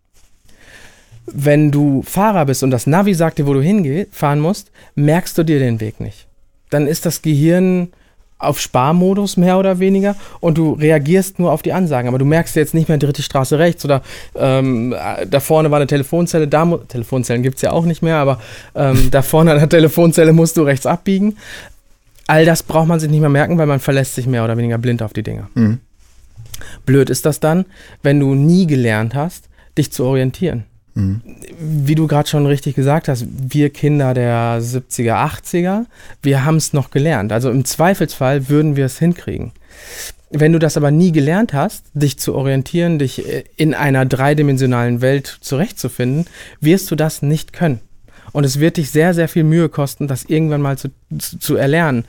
Wenn 1.26 1.70
du 1.70 2.02
Fahrer 2.02 2.46
bist 2.46 2.64
und 2.64 2.72
das 2.72 2.88
Navi 2.88 3.14
sagt 3.14 3.38
dir, 3.38 3.46
wo 3.46 3.54
du 3.54 3.62
hinfahren 3.62 4.40
musst, 4.40 4.72
merkst 4.96 5.38
du 5.38 5.44
dir 5.44 5.60
den 5.60 5.78
Weg 5.80 6.00
nicht. 6.00 6.26
Dann 6.70 6.88
ist 6.88 7.06
das 7.06 7.22
Gehirn 7.22 7.92
auf 8.38 8.60
Sparmodus 8.60 9.36
mehr 9.36 9.58
oder 9.58 9.78
weniger 9.78 10.14
und 10.40 10.58
du 10.58 10.72
reagierst 10.72 11.38
nur 11.38 11.52
auf 11.52 11.62
die 11.62 11.72
Ansagen, 11.72 12.08
aber 12.08 12.18
du 12.18 12.26
merkst 12.26 12.54
jetzt 12.56 12.74
nicht 12.74 12.88
mehr 12.88 12.98
dritte 12.98 13.22
Straße 13.22 13.58
rechts 13.58 13.84
oder 13.84 14.02
ähm, 14.34 14.94
da 15.30 15.40
vorne 15.40 15.70
war 15.70 15.76
eine 15.76 15.86
Telefonzelle, 15.86 16.46
da 16.46 16.78
Telefonzellen 16.88 17.42
gibt 17.42 17.56
es 17.56 17.62
ja 17.62 17.72
auch 17.72 17.86
nicht 17.86 18.02
mehr, 18.02 18.16
aber 18.16 18.40
ähm, 18.74 19.10
da 19.10 19.22
vorne 19.22 19.52
an 19.52 19.58
der 19.58 19.68
Telefonzelle 19.68 20.32
musst 20.32 20.56
du 20.56 20.62
rechts 20.62 20.84
abbiegen. 20.84 21.36
All 22.26 22.44
das 22.44 22.62
braucht 22.62 22.88
man 22.88 23.00
sich 23.00 23.10
nicht 23.10 23.20
mehr 23.20 23.28
merken, 23.30 23.56
weil 23.56 23.66
man 23.66 23.80
verlässt 23.80 24.16
sich 24.16 24.26
mehr 24.26 24.44
oder 24.44 24.56
weniger 24.56 24.78
blind 24.78 25.02
auf 25.02 25.12
die 25.12 25.22
Dinge. 25.22 25.46
Mhm. 25.54 25.80
Blöd 26.84 27.08
ist 27.08 27.24
das 27.24 27.40
dann, 27.40 27.64
wenn 28.02 28.20
du 28.20 28.34
nie 28.34 28.66
gelernt 28.66 29.14
hast, 29.14 29.48
dich 29.78 29.92
zu 29.92 30.04
orientieren. 30.04 30.64
Wie 30.96 31.94
du 31.94 32.06
gerade 32.06 32.28
schon 32.28 32.46
richtig 32.46 32.74
gesagt 32.74 33.08
hast, 33.08 33.26
wir 33.28 33.70
Kinder 33.70 34.14
der 34.14 34.60
70er, 34.62 35.14
80er, 35.14 35.84
wir 36.22 36.44
haben 36.44 36.56
es 36.56 36.72
noch 36.72 36.90
gelernt. 36.90 37.32
Also 37.32 37.50
im 37.50 37.66
Zweifelsfall 37.66 38.48
würden 38.48 38.76
wir 38.76 38.86
es 38.86 38.98
hinkriegen. 38.98 39.52
Wenn 40.30 40.52
du 40.52 40.58
das 40.58 40.76
aber 40.76 40.90
nie 40.90 41.12
gelernt 41.12 41.52
hast, 41.52 41.84
dich 41.92 42.18
zu 42.18 42.34
orientieren, 42.34 42.98
dich 42.98 43.28
äh, 43.28 43.44
in 43.56 43.74
einer 43.74 44.06
dreidimensionalen 44.06 45.00
Welt 45.00 45.38
zurechtzufinden, 45.40 46.26
wirst 46.60 46.90
du 46.90 46.96
das 46.96 47.22
nicht 47.22 47.52
können. 47.52 47.80
Und 48.36 48.44
es 48.44 48.60
wird 48.60 48.76
dich 48.76 48.90
sehr, 48.90 49.14
sehr 49.14 49.28
viel 49.28 49.44
Mühe 49.44 49.70
kosten, 49.70 50.08
das 50.08 50.24
irgendwann 50.24 50.60
mal 50.60 50.76
zu, 50.76 50.90
zu, 51.18 51.38
zu 51.38 51.56
erlernen. 51.56 52.04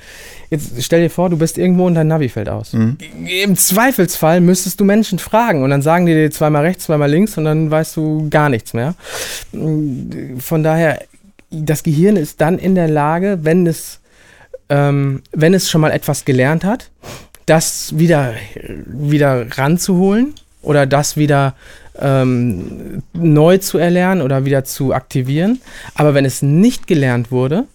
Jetzt 0.50 0.74
stell 0.84 1.00
dir 1.02 1.10
vor, 1.10 1.30
du 1.30 1.38
bist 1.38 1.58
irgendwo 1.58 1.86
und 1.86 1.96
dein 1.96 2.10
Navi 2.10 2.28
fällt 2.28 2.50
aus. 2.50 2.74
Mhm. 2.74 2.98
Im 3.46 3.56
Zweifelsfall 3.56 4.42
müsstest 4.42 4.78
du 4.82 4.84
Menschen 4.84 5.20
fragen 5.20 5.64
und 5.64 5.70
dann 5.70 5.82
sagen 5.82 6.06
die 6.06 6.14
dir 6.14 6.30
zweimal 6.30 6.66
rechts, 6.66 6.84
zweimal 6.84 7.10
links 7.10 7.38
und 7.38 7.46
dann 7.46 7.72
weißt 7.72 7.96
du 7.96 8.28
gar 8.30 8.50
nichts 8.50 8.74
mehr. 8.74 8.96
Von 9.54 10.64
daher, 10.64 11.02
das 11.50 11.84
Gehirn 11.84 12.18
ist 12.18 12.42
dann 12.42 12.60
in 12.60 12.76
der 12.76 12.90
Lage, 12.90 13.40
wenn 13.44 13.66
es, 13.66 14.02
ähm, 14.68 15.22
wenn 15.32 15.54
es 15.54 15.70
schon 15.70 15.80
mal 15.80 15.92
etwas 15.92 16.26
gelernt 16.26 16.66
hat, 16.66 16.90
das 17.46 17.98
wieder, 17.98 18.34
wieder 18.86 19.46
ranzuholen 19.58 20.34
oder 20.62 20.86
das 20.86 21.16
wieder 21.16 21.56
ähm, 22.00 23.04
neu 23.14 23.58
zu 23.58 23.78
erlernen 23.78 24.22
oder 24.22 24.46
wieder 24.46 24.64
zu 24.64 24.94
aktivieren. 24.94 25.62
Aber 25.96 26.14
wenn 26.14 26.26
es 26.26 26.42
nicht 26.42 26.88
gelernt 26.88 27.32
wurde, 27.32 27.66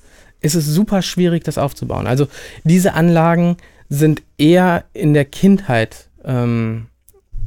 ist 0.41 0.55
es 0.55 0.67
super 0.67 1.03
schwierig, 1.03 1.45
das 1.45 1.59
aufzubauen. 1.59 2.07
Also 2.07 2.29
diese 2.65 2.95
Anlagen 2.95 3.57
sind 3.89 4.23
eher 4.39 4.85
in 4.93 5.15
der 5.15 5.25
Kindheit 5.25 6.09
ähm, 6.25 6.87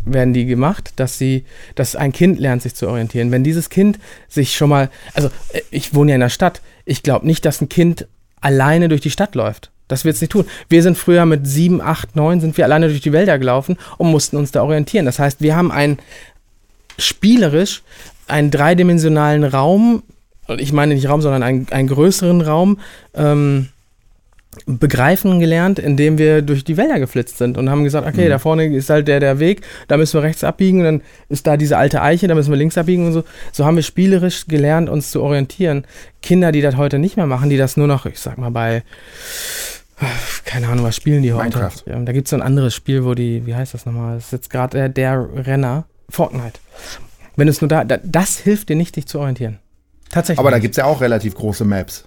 werden 0.06 0.34
die 0.34 0.46
gemacht, 0.46 0.94
dass 0.98 1.18
sie, 1.18 1.46
dass 1.74 1.96
ein 1.96 2.12
Kind 2.12 2.40
lernt, 2.40 2.62
sich 2.62 2.76
zu 2.76 2.88
orientieren. 2.88 3.32
Wenn 3.32 3.44
dieses 3.44 3.70
Kind 3.70 4.00
sich 4.28 4.56
schon 4.56 4.70
mal, 4.70 4.90
also 5.14 5.30
äh, 5.52 5.62
ich 5.72 5.94
wohne 5.94 6.12
ja 6.12 6.16
in 6.16 6.22
der 6.22 6.30
Stadt, 6.30 6.62
ich 6.86 7.04
glaube 7.04 7.26
nicht, 7.26 7.44
dass 7.46 7.62
ein 7.62 7.70
Kind 7.70 8.08
alleine 8.40 8.88
durch 8.88 9.02
die 9.02 9.10
Stadt 9.10 9.36
läuft. 9.36 9.72
Das 9.88 10.06
wird 10.06 10.16
es 10.16 10.22
nicht 10.22 10.32
tun. 10.32 10.46
Wir 10.70 10.82
sind 10.82 10.98
früher 10.98 11.26
mit 11.26 11.46
sieben, 11.46 11.82
acht, 11.82 12.16
neun 12.16 12.42
sind 12.42 12.58
wir 12.58 12.66
alleine 12.66 12.88
durch 12.88 13.02
die 13.02 13.14
Wälder 13.14 13.38
gelaufen 13.38 13.78
und 13.98 14.10
mussten 14.10 14.38
uns 14.38 14.52
da 14.52 14.64
orientieren. 14.64 15.06
Das 15.06 15.20
heißt, 15.20 15.42
wir 15.42 15.56
haben 15.56 15.72
ein, 15.72 16.00
spielerisch 16.98 17.84
einen 18.28 18.52
dreidimensionalen 18.52 19.44
Raum, 19.44 20.04
ich 20.58 20.74
meine 20.74 20.94
nicht 20.96 21.10
Raum, 21.10 21.22
sondern 21.22 21.44
einen, 21.44 21.68
einen 21.72 21.88
größeren 21.88 22.42
Raum 22.42 22.80
ähm, 23.14 23.70
begreifen 24.68 25.40
gelernt, 25.42 25.80
indem 25.80 26.18
wir 26.18 26.42
durch 26.42 26.64
die 26.64 26.78
Wälder 26.78 26.98
geflitzt 27.00 27.38
sind 27.38 27.58
und 27.58 27.70
haben 27.70 27.84
gesagt, 27.84 28.08
okay, 28.08 28.26
Mhm. 28.26 28.30
da 28.30 28.40
vorne 28.40 28.66
ist 28.74 28.90
halt 28.90 29.08
der, 29.08 29.20
der 29.20 29.40
Weg, 29.40 29.62
da 29.90 29.98
müssen 29.98 30.14
wir 30.18 30.24
rechts 30.24 30.44
abbiegen, 30.46 30.82
dann 30.84 31.02
ist 31.28 31.46
da 31.46 31.58
diese 31.58 31.78
alte 31.78 32.02
Eiche, 32.02 32.28
da 32.28 32.36
müssen 32.36 32.52
wir 32.52 32.58
links 32.58 32.78
abbiegen 32.78 33.06
und 33.06 33.12
so. 33.14 33.24
So 33.52 33.66
haben 33.66 33.76
wir 33.76 33.84
spielerisch 33.84 34.48
gelernt, 34.48 34.88
uns 34.90 35.12
zu 35.12 35.22
orientieren. 35.22 35.84
Kinder, 36.22 36.52
die 36.54 36.62
das 36.62 36.78
heute 36.78 37.00
nicht 37.00 37.18
mehr 37.18 37.28
machen, 37.28 37.50
die 37.50 37.58
das 37.58 37.76
nur 37.76 37.88
noch, 37.88 38.06
ich 38.06 38.20
sag 38.20 38.38
mal, 38.38 38.50
bei, 38.50 38.84
keine 40.46 40.70
Ahnung, 40.70 40.86
was 40.86 40.96
spielen 40.96 41.22
die 41.22 41.34
heute? 41.34 41.58
Minecraft. 41.58 41.84
Ja, 41.86 42.00
da 42.00 42.12
gibt 42.14 42.28
es 42.28 42.30
so 42.30 42.36
ein 42.38 42.42
anderes 42.42 42.74
Spiel, 42.74 43.04
wo 43.04 43.14
die, 43.14 43.46
wie 43.46 43.56
heißt 43.56 43.74
das 43.74 43.86
nochmal? 43.86 44.16
Das 44.16 44.26
ist 44.28 44.32
jetzt 44.32 44.50
gerade 44.50 44.78
der, 44.78 44.90
der 44.90 45.28
Renner, 45.48 45.86
Fortnite. 46.16 46.60
Wenn 47.36 47.48
es 47.48 47.62
nur 47.62 47.68
da, 47.68 47.84
da, 47.84 47.98
das 48.04 48.38
hilft 48.38 48.70
dir 48.70 48.76
nicht, 48.76 48.96
dich 48.96 49.06
zu 49.08 49.20
orientieren. 49.20 49.60
Tatsächlich. 50.10 50.40
Aber 50.40 50.52
da 50.52 50.60
gibt 50.60 50.74
es 50.74 50.78
ja 50.78 50.86
auch 50.86 51.02
relativ 51.02 51.36
große 51.36 51.66
Maps. 51.66 52.06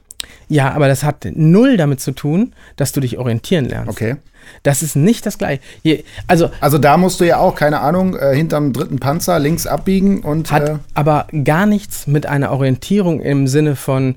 Ja, 0.48 0.72
aber 0.72 0.88
das 0.88 1.04
hat 1.04 1.26
null 1.34 1.76
damit 1.76 2.00
zu 2.00 2.12
tun, 2.12 2.54
dass 2.76 2.92
du 2.92 3.00
dich 3.00 3.18
orientieren 3.18 3.66
lernst. 3.66 3.90
Okay. 3.90 4.16
Das 4.62 4.82
ist 4.82 4.96
nicht 4.96 5.26
das 5.26 5.36
gleiche. 5.36 5.60
Je, 5.82 6.04
also 6.26 6.50
Also 6.60 6.78
da 6.78 6.96
musst 6.96 7.20
du 7.20 7.24
ja 7.24 7.36
auch, 7.38 7.54
keine 7.54 7.80
Ahnung, 7.80 8.16
äh, 8.16 8.34
hinterm 8.34 8.72
dritten 8.72 8.98
Panzer 8.98 9.38
links 9.38 9.66
abbiegen 9.66 10.20
und 10.20 10.50
hat 10.50 10.68
äh, 10.68 10.76
aber 10.94 11.26
gar 11.44 11.66
nichts 11.66 12.06
mit 12.06 12.24
einer 12.26 12.50
Orientierung 12.50 13.20
im 13.20 13.46
Sinne 13.46 13.76
von 13.76 14.16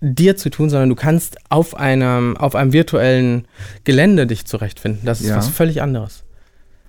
dir 0.00 0.36
zu 0.36 0.50
tun, 0.50 0.70
sondern 0.70 0.90
du 0.90 0.94
kannst 0.94 1.38
auf 1.50 1.76
einem, 1.76 2.36
auf 2.36 2.54
einem 2.54 2.72
virtuellen 2.72 3.46
Gelände 3.82 4.26
dich 4.28 4.44
zurechtfinden. 4.46 5.00
Das 5.04 5.20
ist 5.20 5.28
Ja. 5.28 5.36
was 5.36 5.48
völlig 5.48 5.82
anderes. 5.82 6.22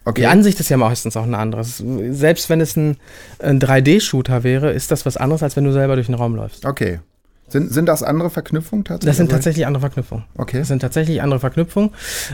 Okay. 0.06 0.22
Die 0.22 0.28
Ansicht 0.28 0.60
ist 0.60 0.70
ja 0.70 0.78
meistens 0.78 1.18
auch 1.18 1.24
eine 1.24 1.38
andere. 1.38 1.64
Selbst 1.64 2.50
wenn 2.50 2.62
es 2.62 2.76
ein, 2.78 2.98
ein 3.40 3.60
3D-Shooter 3.60 4.44
wäre, 4.44 4.72
ist 4.72 4.92
das 4.92 5.06
was 5.06 5.18
anderes, 5.18 5.44
als 5.44 5.56
wenn 5.56 5.64
du 5.66 5.74
selber 5.74 5.96
durch 5.96 6.08
den 6.08 6.16
Raum 6.16 6.36
läufst. 6.36 6.66
Okay. 6.66 7.00
Sind, 7.48 7.72
sind 7.72 7.86
das 7.86 8.02
andere 8.02 8.32
Verknüpfungen 8.32 8.86
tatsächlich? 8.86 9.08
Das 9.12 9.18
sind 9.18 9.28
Also- 9.28 9.36
tatsächlich 9.38 9.68
andere 9.68 9.82
Verknüpfungen. 9.82 10.24
Okay. 10.36 10.58
Das 10.60 10.68
sind 10.68 10.80
tatsächlich 10.80 11.22
andere 11.22 11.40
Verknüpfungen. 11.40 11.92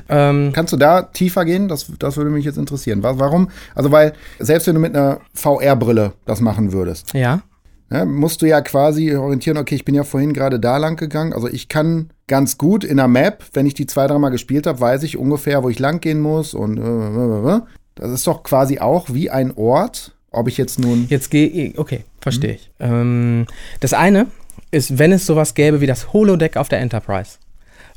Ähm, 0.08 0.52
Kannst 0.54 0.72
du 0.72 0.78
da 0.78 1.02
tiefer 1.02 1.44
gehen? 1.44 1.68
Das, 1.68 1.92
das 2.00 2.16
würde 2.16 2.30
mich 2.30 2.46
jetzt 2.46 2.58
interessieren. 2.58 3.04
Wa- 3.04 3.16
Warum? 3.20 3.50
Also, 3.76 3.92
weil 3.92 4.14
selbst 4.40 4.68
wenn 4.68 4.76
du 4.76 4.80
mit 4.80 4.96
einer 4.96 5.20
VR-Brille 5.34 6.14
das 6.26 6.40
machen 6.40 6.72
würdest, 6.72 7.14
ja. 7.14 7.42
Ja, 7.92 8.06
musst 8.06 8.42
du 8.42 8.46
ja 8.48 8.62
quasi 8.62 9.14
orientieren, 9.16 9.58
okay, 9.58 9.76
ich 9.76 9.86
bin 9.86 9.96
ja 9.96 10.04
vorhin 10.04 10.34
gerade 10.34 10.60
da 10.60 10.78
lang 10.78 10.96
gegangen. 10.96 11.34
Also 11.34 11.48
ich 11.48 11.68
kann 11.68 12.10
ganz 12.28 12.58
gut 12.58 12.84
in 12.84 12.98
der 12.98 13.08
Map, 13.10 13.44
wenn 13.54 13.66
ich 13.66 13.74
die 13.74 13.86
zwei, 13.86 14.08
dreimal 14.08 14.32
gespielt 14.32 14.66
habe, 14.66 14.80
weiß 14.80 15.04
ich 15.04 15.18
ungefähr, 15.18 15.62
wo 15.64 15.70
ich 15.70 15.80
lang 15.80 16.00
gehen 16.00 16.22
muss. 16.22 16.54
Und 16.54 16.78
äh, 16.78 17.62
das 17.96 18.12
ist 18.12 18.26
doch 18.28 18.44
quasi 18.44 18.80
auch 18.80 19.10
wie 19.12 19.30
ein 19.30 19.52
Ort, 19.56 20.16
ob 20.32 20.48
ich 20.48 20.58
jetzt 20.58 20.80
nun. 20.80 21.08
Jetzt 21.10 21.30
gehe 21.32 21.74
okay, 21.78 22.06
verstehe 22.22 22.54
ich. 22.54 22.72
Ähm, 22.80 23.46
das 23.82 23.94
eine 23.94 24.28
ist, 24.72 24.98
wenn 24.98 25.12
es 25.12 25.26
sowas 25.26 25.54
gäbe 25.54 25.82
wie 25.82 25.88
das 25.88 26.14
Holodeck 26.14 26.56
auf 26.56 26.70
der 26.70 26.80
Enterprise, 26.80 27.40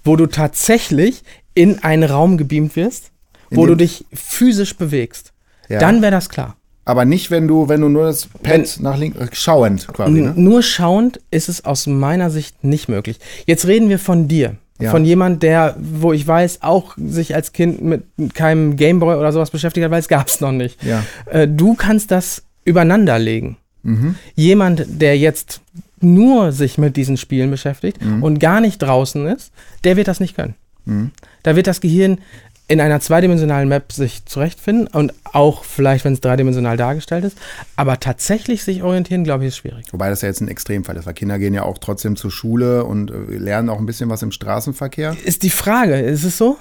wo 0.03 0.17
du 0.17 0.27
tatsächlich 0.27 1.23
in 1.55 1.85
einen 1.85 2.03
Raum 2.03 2.37
gebeamt 2.37 2.75
wirst, 2.75 3.13
In 3.51 3.59
wo 3.59 3.67
du 3.67 3.77
dich 3.77 4.05
physisch 4.13 4.77
bewegst, 4.77 5.33
Ja. 5.69 5.79
dann 5.79 6.03
wäre 6.03 6.11
das 6.11 6.29
klar. 6.29 6.57
Aber 6.85 7.05
nicht, 7.05 7.31
wenn 7.31 7.49
du, 7.49 7.69
wenn 7.69 7.81
du 7.81 7.89
nur 7.89 8.05
das 8.05 8.27
Pad 8.43 8.79
nach 8.81 8.99
links, 8.99 9.19
äh, 9.19 9.29
schauend 9.33 9.89
quasi, 9.89 10.21
ne? 10.21 10.35
Nur 10.37 10.63
schauend 10.63 11.21
ist 11.31 11.49
es 11.49 11.65
aus 11.65 11.87
meiner 11.87 12.31
Sicht 12.31 12.63
nicht 12.63 12.89
möglich. 12.89 13.19
Jetzt 13.47 13.67
reden 13.67 13.89
wir 13.89 13.99
von 13.99 14.29
dir. 14.29 14.57
Ja. 14.81 14.91
Von 14.91 15.05
jemand, 15.05 15.43
der, 15.43 15.77
wo 15.79 16.13
ich 16.13 16.27
weiß, 16.27 16.63
auch 16.63 16.97
sich 16.97 17.35
als 17.35 17.53
Kind 17.53 17.81
mit 17.83 18.03
keinem 18.35 18.77
Gameboy 18.77 19.17
oder 19.17 19.33
sowas 19.33 19.51
beschäftigt 19.51 19.85
hat, 19.85 19.93
weil 19.93 20.01
es 20.01 20.09
gab 20.09 20.27
es 20.27 20.41
noch 20.41 20.53
nicht. 20.53 20.83
Ja. 20.83 21.05
Äh, 21.27 21.47
du 21.47 21.75
kannst 21.75 22.11
das 22.11 22.43
übereinander 22.65 23.19
legen. 23.19 23.57
Mhm. 23.83 24.17
Jemand, 24.35 24.85
der 24.89 25.17
jetzt 25.17 25.61
nur 26.01 26.53
sich 26.53 26.77
mit 26.77 26.97
diesen 26.97 27.17
Spielen 27.17 27.51
beschäftigt 27.51 27.99
und 28.21 28.39
gar 28.39 28.61
nicht 28.61 28.79
draußen 28.79 29.27
ist, 29.27 29.53
der 29.85 29.97
wird 29.97 30.09
das 30.09 30.21
nicht 30.21 30.37
können. 30.37 30.55
Mhm. 30.85 31.13
Da 31.43 31.57
wird 31.57 31.67
das 31.67 31.81
Gehirn 31.81 32.19
in 32.67 32.81
einer 32.81 32.99
zweidimensionalen 33.01 33.69
Map 33.69 33.93
sich 33.93 34.25
zurechtfinden 34.25 34.87
und 34.87 35.13
auch 35.33 35.65
vielleicht, 35.65 36.05
wenn 36.05 36.15
es 36.15 36.21
dreidimensional 36.21 36.77
dargestellt 36.79 37.25
ist. 37.25 37.37
Aber 37.77 38.01
tatsächlich 38.01 38.65
sich 38.65 38.83
orientieren, 38.83 39.23
glaube 39.23 39.45
ich, 39.45 39.49
ist 39.49 39.59
schwierig. 39.59 39.87
Wobei 39.93 40.09
das 40.09 40.23
ja 40.23 40.29
jetzt 40.29 40.41
ein 40.41 40.49
Extremfall 40.49 40.97
ist, 40.97 41.05
weil 41.07 41.13
Kinder 41.15 41.39
gehen 41.39 41.53
ja 41.53 41.63
auch 41.63 41.77
trotzdem 41.79 42.17
zur 42.17 42.31
Schule 42.31 42.85
und 42.85 43.11
äh, 43.11 43.37
lernen 43.37 43.69
auch 43.69 43.79
ein 43.79 43.87
bisschen 43.87 44.09
was 44.09 44.23
im 44.23 44.33
Straßenverkehr. 44.33 45.15
Ist 45.25 45.43
die 45.43 45.51
Frage, 45.51 46.01
ist 46.01 46.25
es 46.25 46.39
so? 46.39 46.57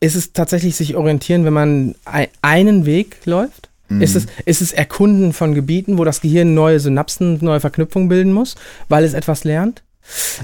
Ist 0.00 0.16
es 0.16 0.32
tatsächlich 0.32 0.76
sich 0.76 0.96
orientieren, 0.96 1.44
wenn 1.44 1.52
man 1.52 1.94
ei- 2.06 2.30
einen 2.40 2.86
Weg 2.86 3.18
läuft? 3.26 3.68
Ist, 3.98 4.14
es, 4.14 4.26
ist 4.44 4.62
es 4.62 4.70
Erkunden 4.70 5.32
von 5.32 5.52
Gebieten, 5.52 5.98
wo 5.98 6.04
das 6.04 6.20
Gehirn 6.20 6.54
neue 6.54 6.78
Synapsen, 6.78 7.38
neue 7.44 7.58
Verknüpfungen 7.58 8.08
bilden 8.08 8.32
muss, 8.32 8.54
weil 8.88 9.02
es 9.02 9.14
etwas 9.14 9.42
lernt? 9.42 9.82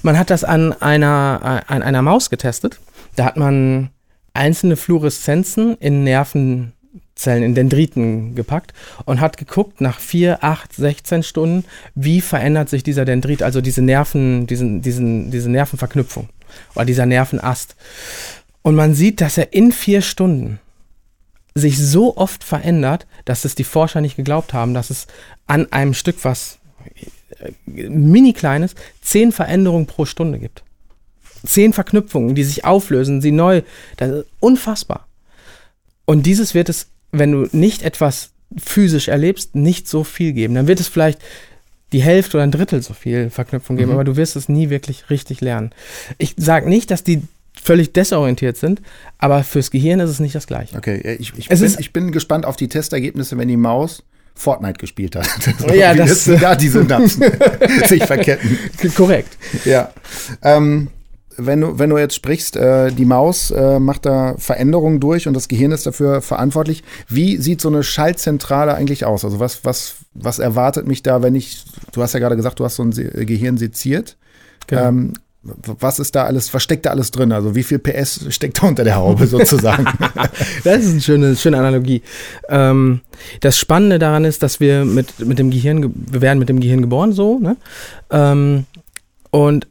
Man 0.03 0.19
hat 0.19 0.31
das 0.31 0.43
an 0.43 0.73
einer, 0.83 1.63
an 1.69 1.83
einer 1.83 2.03
Maus 2.03 2.29
getestet. 2.29 2.81
Da 3.15 3.25
hat 3.25 3.37
man 3.37 3.91
einzelne 4.37 4.77
Fluoreszenzen 4.77 5.77
in 5.79 6.05
Nervenzellen, 6.05 7.43
in 7.43 7.55
Dendriten 7.55 8.35
gepackt 8.35 8.73
und 9.05 9.21
hat 9.21 9.37
geguckt 9.37 9.81
nach 9.81 10.01
4, 10.01 10.43
8, 10.43 10.73
16 10.73 11.23
Stunden, 11.23 11.65
wie 11.95 12.21
verändert 12.21 12.69
sich 12.69 12.83
dieser 12.83 13.05
Dendrit, 13.05 13.43
also 13.43 13.61
diese 13.61 13.83
Nerven, 13.83 14.47
diesen, 14.47 14.83
diesen, 14.83 15.31
diese 15.31 15.51
Nervenverknüpfung 15.51 16.29
oder 16.75 16.85
dieser 16.85 17.07
Nervenast. 17.07 17.77
Und 18.63 18.75
man 18.75 18.95
sieht, 18.95 19.21
dass 19.21 19.39
er 19.39 19.53
in 19.53 19.73
vier 19.73 20.03
Stunden 20.03 20.59
sich 21.55 21.79
so 21.79 22.17
oft 22.17 22.45
verändert, 22.45 23.07
dass 23.25 23.45
es 23.45 23.55
die 23.55 23.65
Forscher 23.65 24.01
nicht 24.01 24.17
geglaubt 24.17 24.53
haben, 24.53 24.75
dass 24.75 24.91
es 24.91 25.07
an 25.47 25.73
einem 25.73 25.95
Stück, 25.95 26.17
was 26.23 26.59
äh, 27.41 27.53
mini 27.89 28.35
kleines, 28.35 28.75
zehn 29.01 29.33
Veränderungen 29.33 29.87
pro 29.87 30.05
Stunde 30.05 30.39
gibt. 30.39 30.63
Zehn 31.47 31.73
Verknüpfungen, 31.73 32.35
die 32.35 32.45
sich 32.45 32.65
auflösen, 32.65 33.21
sie 33.23 33.33
neu. 33.33 33.63
Das 33.97 34.11
ist 34.11 34.27
unfassbar. 34.41 35.07
Und 36.05 36.27
dieses 36.27 36.55
wird 36.55 36.69
es, 36.69 36.89
wenn 37.13 37.33
du 37.33 37.49
nicht 37.53 37.83
etwas 37.83 38.31
physisch 38.57 39.09
erlebst, 39.09 39.55
nicht 39.55 39.89
so 39.89 40.05
viel 40.05 40.33
geben. 40.33 40.55
Dann 40.55 40.67
wird 40.69 40.81
es 40.81 40.89
vielleicht 40.89 41.21
die 41.93 42.03
Hälfte 42.03 42.37
oder 42.37 42.45
ein 42.45 42.51
Drittel 42.53 42.83
so 42.83 42.95
viel 42.95 43.31
Verknüpfung 43.31 43.77
geben, 43.77 43.91
Mhm. 43.91 43.95
aber 43.95 44.05
du 44.05 44.17
wirst 44.17 44.37
es 44.37 44.49
nie 44.49 44.71
wirklich 44.71 45.09
richtig 45.11 45.41
lernen. 45.41 45.71
Ich 46.19 46.35
sage 46.37 46.69
nicht, 46.69 46.91
dass 46.91 47.05
die 47.05 47.23
völlig 47.61 47.93
desorientiert 47.93 48.57
sind, 48.57 48.83
aber 49.19 49.43
fürs 49.43 49.71
Gehirn 49.71 49.99
ist 50.01 50.11
es 50.11 50.21
nicht 50.21 50.35
das 50.35 50.47
Gleiche. 50.47 50.77
Okay, 50.77 51.01
ja, 51.05 51.13
ich, 51.13 51.33
ich, 51.37 51.49
bin, 51.49 51.75
ich 51.79 51.93
bin 51.93 52.13
gespannt 52.13 52.45
auf 52.45 52.57
die 52.57 52.69
Testergebnisse, 52.69 53.39
wenn 53.39 53.49
die 53.49 53.57
Maus 53.57 54.03
Fortnite 54.35 54.79
gespielt 54.79 55.17
hat. 55.17 55.27
Ja, 55.75 55.95
Wie 55.95 55.99
das- 55.99 56.25
da 56.25 56.55
die 56.55 56.69
Synapsen 56.69 57.25
sich 57.87 58.05
verketten. 58.05 58.59
Korrekt. 58.95 59.37
Ja. 59.65 59.93
Ähm, 60.43 60.89
wenn 61.39 61.61
du, 61.61 61.79
wenn 61.79 61.91
du 61.91 61.99
jetzt 61.99 62.15
sprichst, 62.15 62.57
äh, 62.57 62.91
die 62.93 63.05
Maus 63.05 63.51
äh, 63.51 63.79
macht 63.79 64.07
da 64.07 64.35
Veränderungen 64.39 65.01
durch 65.01 65.27
und 65.29 65.35
das 65.35 65.49
Gehirn 65.49 65.73
ist 65.73 65.87
dafür 65.87 66.21
verantwortlich. 66.23 66.83
Wie 67.09 67.37
sieht 67.37 67.61
so 67.61 67.69
eine 67.69 67.83
Schaltzentrale 67.83 68.75
eigentlich 68.75 69.05
aus? 69.05 69.25
Also 69.25 69.39
was, 69.41 69.65
was, 69.65 69.97
was 70.15 70.39
erwartet 70.39 70.87
mich 70.87 71.03
da, 71.03 71.23
wenn 71.23 71.35
ich, 71.35 71.65
du 71.93 72.03
hast 72.03 72.13
ja 72.15 72.21
gerade 72.21 72.37
gesagt, 72.37 72.59
du 72.61 72.65
hast 72.65 72.77
so 72.77 72.83
ein 72.83 72.93
Se 72.93 73.05
Gehirn 73.05 73.57
seziert. 73.59 74.17
Genau. 74.67 74.87
Ähm, 74.89 75.13
was 75.65 76.01
ist 76.01 76.17
da 76.17 76.25
alles, 76.25 76.53
was 76.55 76.63
steckt 76.65 76.87
da 76.87 76.91
alles 76.91 77.13
drin? 77.13 77.31
Also 77.31 77.55
wie 77.55 77.63
viel 77.63 77.79
PS 77.79 78.27
steckt 78.31 78.61
da 78.61 78.67
unter 78.67 78.83
der 78.83 78.97
Haube 78.97 79.27
sozusagen? 79.29 79.87
Das 80.65 80.83
ist 80.85 80.91
eine 80.91 81.01
schöne, 81.01 81.37
schöne 81.37 81.59
Analogie. 81.59 82.03
Ähm, 82.49 83.01
das 83.43 83.57
Spannende 83.57 84.01
daran 84.01 84.25
ist, 84.25 84.43
dass 84.43 84.59
wir 84.59 84.85
mit, 84.85 85.21
mit 85.21 85.39
dem 85.39 85.51
Gehirn, 85.53 85.83
ge- 85.83 85.91
wir 85.95 86.21
werden 86.21 86.41
mit 86.41 86.49
dem 86.49 86.59
Gehirn 86.59 86.81
geboren, 86.83 87.13
so, 87.13 87.39
ne? 87.39 87.57
Ähm, 88.11 88.65
und 89.31 89.69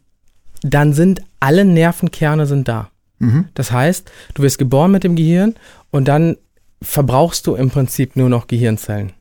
dann 0.65 0.93
sind 0.93 1.21
alle 1.39 1.65
Nervenkerne 1.65 2.45
sind 2.45 2.67
da. 2.67 2.89
mhm. 3.19 3.45
Das 3.53 3.71
heißt, 3.71 4.11
du 4.33 4.43
wirst 4.43 4.57
geboren 4.57 4.91
mit 4.91 5.03
dem 5.03 5.15
Gehirn 5.15 5.55
und 5.91 6.07
dann 6.07 6.37
verbrauchst 6.81 7.47
du 7.47 7.55
im 7.55 7.69
Prinzip 7.69 8.15
nur 8.15 8.29
noch 8.29 8.47
Gehirnzellen. 8.47 9.13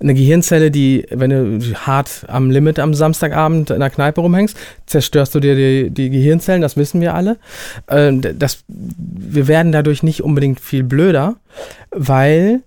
Eine 0.00 0.14
Gehirnzelle, 0.14 0.70
die, 0.70 1.06
wenn 1.10 1.30
du 1.30 1.74
hart 1.74 2.24
am 2.28 2.50
Limit 2.50 2.78
am 2.78 2.94
Samstagabend 2.94 3.70
in 3.70 3.80
der 3.80 3.90
Kneipe 3.90 4.20
rumhängst, 4.20 4.56
zerstörst 4.86 5.34
du 5.34 5.40
dir 5.40 5.54
die, 5.54 5.90
die 5.90 6.10
Gehirnzellen, 6.10 6.60
das 6.60 6.76
wissen 6.76 7.00
wir 7.00 7.14
alle. 7.14 7.38
Äh, 7.86 8.12
das, 8.18 8.64
wir 8.68 9.48
werden 9.48 9.72
dadurch 9.72 10.02
nicht 10.02 10.22
unbedingt 10.22 10.60
viel 10.60 10.82
blöder, 10.82 11.36
weil 11.90 12.62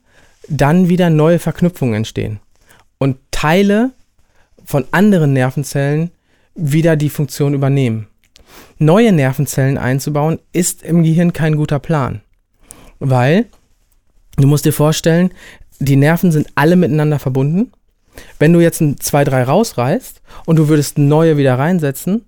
dann 0.47 0.89
wieder 0.89 1.09
neue 1.09 1.39
Verknüpfungen 1.39 1.95
entstehen. 1.95 2.39
Und 2.97 3.17
Teile 3.31 3.91
von 4.63 4.85
anderen 4.91 5.33
Nervenzellen 5.33 6.11
wieder 6.55 6.95
die 6.95 7.09
Funktion 7.09 7.53
übernehmen. 7.53 8.07
Neue 8.77 9.11
Nervenzellen 9.11 9.77
einzubauen, 9.77 10.39
ist 10.53 10.83
im 10.83 11.03
Gehirn 11.03 11.33
kein 11.33 11.55
guter 11.57 11.79
Plan. 11.79 12.21
Weil, 12.99 13.45
du 14.37 14.47
musst 14.47 14.65
dir 14.65 14.73
vorstellen, 14.73 15.31
die 15.79 15.97
Nerven 15.97 16.31
sind 16.31 16.47
alle 16.55 16.75
miteinander 16.75 17.19
verbunden. 17.19 17.71
Wenn 18.39 18.53
du 18.53 18.61
jetzt 18.61 18.81
ein 18.81 18.99
2, 18.99 19.25
3 19.25 19.43
rausreißt 19.43 20.21
und 20.45 20.55
du 20.55 20.69
würdest 20.69 20.97
neue 20.97 21.37
wieder 21.37 21.59
reinsetzen, 21.59 22.25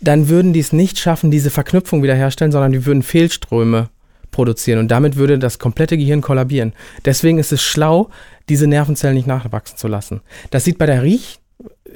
dann 0.00 0.28
würden 0.28 0.52
die 0.52 0.60
es 0.60 0.72
nicht 0.72 0.98
schaffen, 0.98 1.30
diese 1.30 1.50
Verknüpfung 1.50 2.02
wiederherstellen, 2.02 2.52
sondern 2.52 2.72
die 2.72 2.84
würden 2.84 3.02
Fehlströme 3.02 3.88
produzieren 4.30 4.80
und 4.80 4.88
damit 4.88 5.16
würde 5.16 5.38
das 5.38 5.58
komplette 5.58 5.96
Gehirn 5.96 6.22
kollabieren. 6.22 6.72
Deswegen 7.04 7.38
ist 7.38 7.52
es 7.52 7.62
schlau, 7.62 8.10
diese 8.48 8.66
Nervenzellen 8.66 9.14
nicht 9.14 9.26
nachwachsen 9.26 9.78
zu 9.78 9.88
lassen. 9.88 10.20
Das 10.50 10.64
sieht 10.64 10.78
bei 10.78 10.86
der 10.86 11.02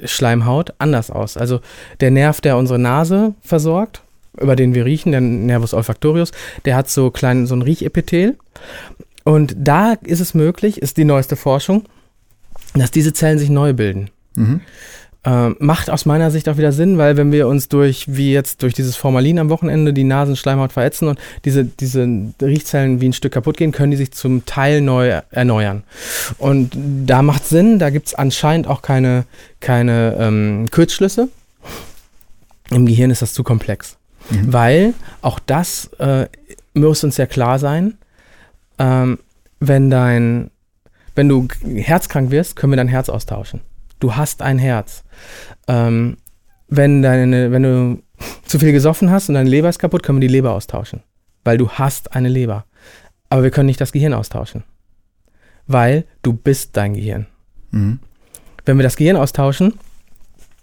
Riechschleimhaut 0.01 0.73
anders 0.77 1.11
aus. 1.11 1.37
Also 1.37 1.61
der 1.99 2.11
Nerv, 2.11 2.41
der 2.41 2.57
unsere 2.57 2.79
Nase 2.79 3.33
versorgt, 3.41 4.01
über 4.39 4.55
den 4.55 4.73
wir 4.73 4.85
riechen, 4.85 5.11
der 5.11 5.21
Nervus 5.21 5.73
olfactorius, 5.73 6.31
der 6.65 6.75
hat 6.75 6.89
so 6.89 7.11
klein, 7.11 7.47
so 7.47 7.55
ein 7.55 7.61
Riechepithel. 7.61 8.37
Und 9.23 9.55
da 9.57 9.93
ist 10.03 10.19
es 10.19 10.33
möglich, 10.33 10.81
ist 10.81 10.97
die 10.97 11.05
neueste 11.05 11.35
Forschung, 11.35 11.83
dass 12.73 12.91
diese 12.91 13.13
Zellen 13.13 13.39
sich 13.39 13.49
neu 13.49 13.73
bilden. 13.73 14.09
Mhm. 14.35 14.61
Äh, 15.23 15.49
macht 15.59 15.89
aus 15.89 16.05
meiner 16.05 16.31
Sicht 16.31 16.47
auch 16.47 16.57
wieder 16.57 16.71
Sinn, 16.71 16.97
weil 16.97 17.17
wenn 17.17 17.31
wir 17.31 17.47
uns 17.47 17.67
durch, 17.67 18.05
wie 18.07 18.31
jetzt 18.31 18.61
durch 18.63 18.73
dieses 18.73 18.95
Formalin 18.95 19.39
am 19.39 19.49
Wochenende, 19.49 19.91
die 19.91 20.03
Nasenschleimhaut 20.03 20.71
verätzen 20.71 21.07
und 21.07 21.19
diese, 21.43 21.65
diese 21.65 22.07
Riechzellen 22.41 23.01
wie 23.01 23.09
ein 23.09 23.13
Stück 23.13 23.33
kaputt 23.33 23.57
gehen, 23.57 23.71
können 23.71 23.91
die 23.91 23.97
sich 23.97 24.11
zum 24.11 24.45
Teil 24.45 24.81
neu 24.81 25.21
erneuern. 25.31 25.83
Und 26.37 26.77
da 27.05 27.21
macht 27.21 27.45
Sinn, 27.45 27.79
da 27.79 27.89
gibt 27.89 28.07
es 28.07 28.15
anscheinend 28.15 28.67
auch 28.67 28.81
keine, 28.81 29.25
keine 29.59 30.15
ähm, 30.19 30.67
Kurzschlüsse. 30.71 31.29
Im 32.69 32.85
Gehirn 32.85 33.11
ist 33.11 33.21
das 33.21 33.33
zu 33.33 33.43
komplex. 33.43 33.97
Mhm. 34.29 34.53
Weil 34.53 34.93
auch 35.21 35.39
das 35.39 35.89
äh, 35.99 36.27
muss 36.73 37.03
uns 37.03 37.17
ja 37.17 37.25
klar 37.25 37.59
sein, 37.59 37.97
ähm, 38.79 39.19
wenn 39.59 39.89
dein, 39.89 40.51
wenn 41.15 41.27
du 41.27 41.47
herzkrank 41.63 42.31
wirst, 42.31 42.55
können 42.55 42.73
wir 42.73 42.77
dein 42.77 42.87
Herz 42.87 43.09
austauschen. 43.09 43.61
Du 43.99 44.15
hast 44.15 44.41
ein 44.41 44.59
Herz. 44.59 45.03
Ähm, 45.67 46.17
wenn, 46.67 47.01
deine, 47.01 47.51
wenn 47.51 47.63
du 47.63 48.03
zu 48.45 48.59
viel 48.59 48.71
gesoffen 48.71 49.11
hast 49.11 49.29
und 49.29 49.35
deine 49.35 49.49
Leber 49.49 49.69
ist 49.69 49.79
kaputt, 49.79 50.03
können 50.03 50.17
wir 50.21 50.27
die 50.27 50.33
Leber 50.33 50.53
austauschen. 50.53 51.01
Weil 51.43 51.57
du 51.57 51.69
hast 51.69 52.15
eine 52.15 52.29
Leber. 52.29 52.65
Aber 53.29 53.43
wir 53.43 53.51
können 53.51 53.67
nicht 53.67 53.81
das 53.81 53.91
Gehirn 53.91 54.13
austauschen. 54.13 54.63
Weil 55.65 56.05
du 56.21 56.33
bist 56.33 56.77
dein 56.77 56.93
Gehirn. 56.93 57.27
Mhm. 57.71 57.99
Wenn 58.65 58.77
wir 58.77 58.83
das 58.83 58.95
Gehirn 58.95 59.17
austauschen, 59.17 59.73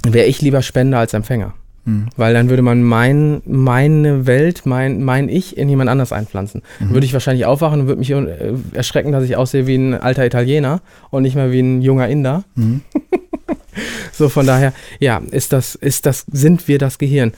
wäre 0.03 0.27
ich 0.27 0.43
lieber 0.43 0.63
Spender 0.63 0.99
als 0.99 1.15
Empfänger. 1.15 1.55
Mhm. 1.85 2.09
Weil 2.17 2.35
dann 2.35 2.49
würde 2.49 2.63
man 2.63 2.83
mein, 2.83 3.43
meine 3.45 4.27
Welt, 4.27 4.63
mein, 4.65 5.03
mein 5.03 5.29
Ich 5.29 5.57
in 5.57 5.69
jemand 5.69 5.91
anders 5.91 6.13
einpflanzen. 6.13 6.63
Mhm. 6.81 6.91
Würde 6.91 7.07
ich 7.07 7.13
wahrscheinlich 7.13 7.47
aufwachen 7.47 7.81
und 7.81 7.87
würde 7.87 7.99
mich 7.99 8.11
äh, 8.11 8.55
erschrecken, 8.73 9.13
dass 9.13 9.25
ich 9.25 9.37
aussehe 9.37 9.67
wie 9.67 9.77
ein 9.77 9.95
alter 9.95 10.25
Italiener 10.25 10.81
und 11.11 11.23
nicht 11.23 11.37
mehr 11.37 11.53
wie 11.53 11.61
ein 11.61 11.83
junger 11.83 12.09
Inder. 12.09 12.45
Mhm. 12.55 12.83
so 14.13 14.29
von 14.29 14.47
daher, 14.47 14.73
ja, 15.01 15.19
ist 15.31 15.53
das, 15.53 15.75
ist 15.75 16.07
das, 16.07 16.25
sind 16.31 16.69
wir 16.69 16.79
das 16.79 16.99
Gehirn. 16.99 17.33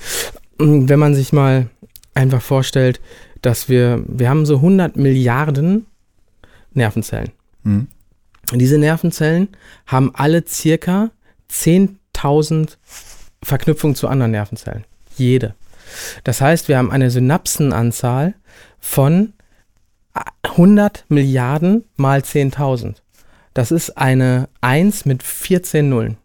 Wenn 0.58 0.98
man 0.98 1.14
sich 1.14 1.32
mal 1.32 1.68
einfach 2.14 2.42
vorstellt, 2.42 3.00
dass 3.42 3.68
wir, 3.68 4.02
wir 4.06 4.28
haben 4.28 4.46
so 4.46 4.56
100 4.56 4.96
Milliarden 4.96 5.86
Nervenzellen. 6.72 7.32
Mhm. 7.62 7.88
Diese 8.52 8.78
Nervenzellen 8.78 9.48
haben 9.86 10.12
alle 10.14 10.44
circa 10.46 11.10
10.000 11.50 12.76
Verknüpfung 13.42 13.94
zu 13.94 14.08
anderen 14.08 14.32
Nervenzellen. 14.32 14.84
Jede. 15.16 15.54
Das 16.24 16.40
heißt, 16.40 16.68
wir 16.68 16.78
haben 16.78 16.90
eine 16.90 17.10
Synapsenanzahl 17.10 18.34
von 18.78 19.32
100 20.42 21.04
Milliarden 21.08 21.84
mal 21.96 22.20
10.000. 22.20 22.96
Das 23.54 23.70
ist 23.70 23.96
eine 23.96 24.48
1 24.60 25.04
mit 25.06 25.22
14 25.22 25.88
Nullen. 25.88 26.18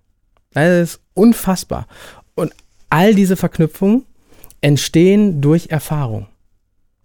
Das 0.54 0.94
ist 0.94 1.02
unfassbar. 1.14 1.88
Und 2.36 2.54
all 2.90 3.16
diese 3.16 3.36
Verknüpfungen 3.36 4.06
entstehen 4.62 5.42
durch 5.42 5.70
Erfahrung. 5.70 6.28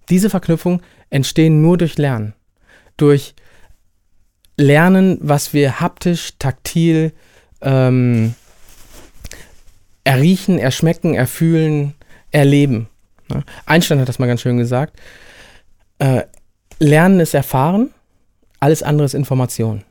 Diese 0.08 0.30
Verknüpfungen 0.30 0.82
entstehen 1.10 1.62
nur 1.62 1.78
durch 1.78 1.96
Lernen. 1.98 2.34
Durch 2.96 3.34
Lernen, 4.56 5.18
was 5.20 5.52
wir 5.52 5.80
haptisch, 5.80 6.34
taktil, 6.38 7.12
ähm, 7.60 8.34
erriechen, 10.04 10.58
erschmecken, 10.58 11.14
erfühlen, 11.14 11.94
erleben. 12.30 12.88
Ne? 13.28 13.42
Einstein 13.66 14.00
hat 14.00 14.08
das 14.08 14.18
mal 14.18 14.26
ganz 14.26 14.40
schön 14.40 14.56
gesagt. 14.56 14.98
Äh, 15.98 16.22
Lernen 16.78 17.20
ist 17.20 17.34
erfahren, 17.34 17.90
alles 18.60 18.82
andere 18.82 19.06
ist 19.06 19.14
Information. 19.14 19.82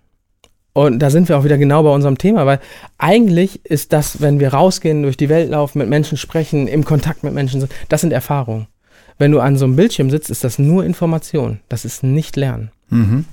Und 0.75 0.99
da 0.99 1.09
sind 1.09 1.29
wir 1.29 1.37
auch 1.37 1.45
wieder 1.45 1.57
genau 1.57 1.83
bei 1.83 1.89
unserem 1.89 2.17
Thema, 2.17 2.45
weil 2.45 2.59
eigentlich 2.97 3.63
ist 3.63 3.93
das, 3.93 4.19
wenn 4.19 4.41
wir 4.41 4.53
rausgehen, 4.53 5.03
durch 5.03 5.15
die 5.15 5.29
Welt 5.29 5.49
laufen, 5.49 5.77
mit 5.77 5.87
Menschen 5.87 6.17
sprechen, 6.17 6.67
im 6.67 6.83
Kontakt 6.83 7.23
mit 7.23 7.33
Menschen 7.33 7.61
sind, 7.61 7.71
das 7.87 8.01
sind 8.01 8.11
Erfahrungen. 8.11 8.67
Wenn 9.17 9.31
du 9.31 9.39
an 9.39 9.57
so 9.57 9.63
einem 9.63 9.77
Bildschirm 9.77 10.09
sitzt, 10.09 10.29
ist 10.29 10.43
das 10.43 10.59
nur 10.59 10.83
Information. 10.83 11.61
Das 11.69 11.85
ist 11.85 12.03
nicht 12.03 12.35
Lernen. 12.35 12.71
Mhm. 12.89 13.23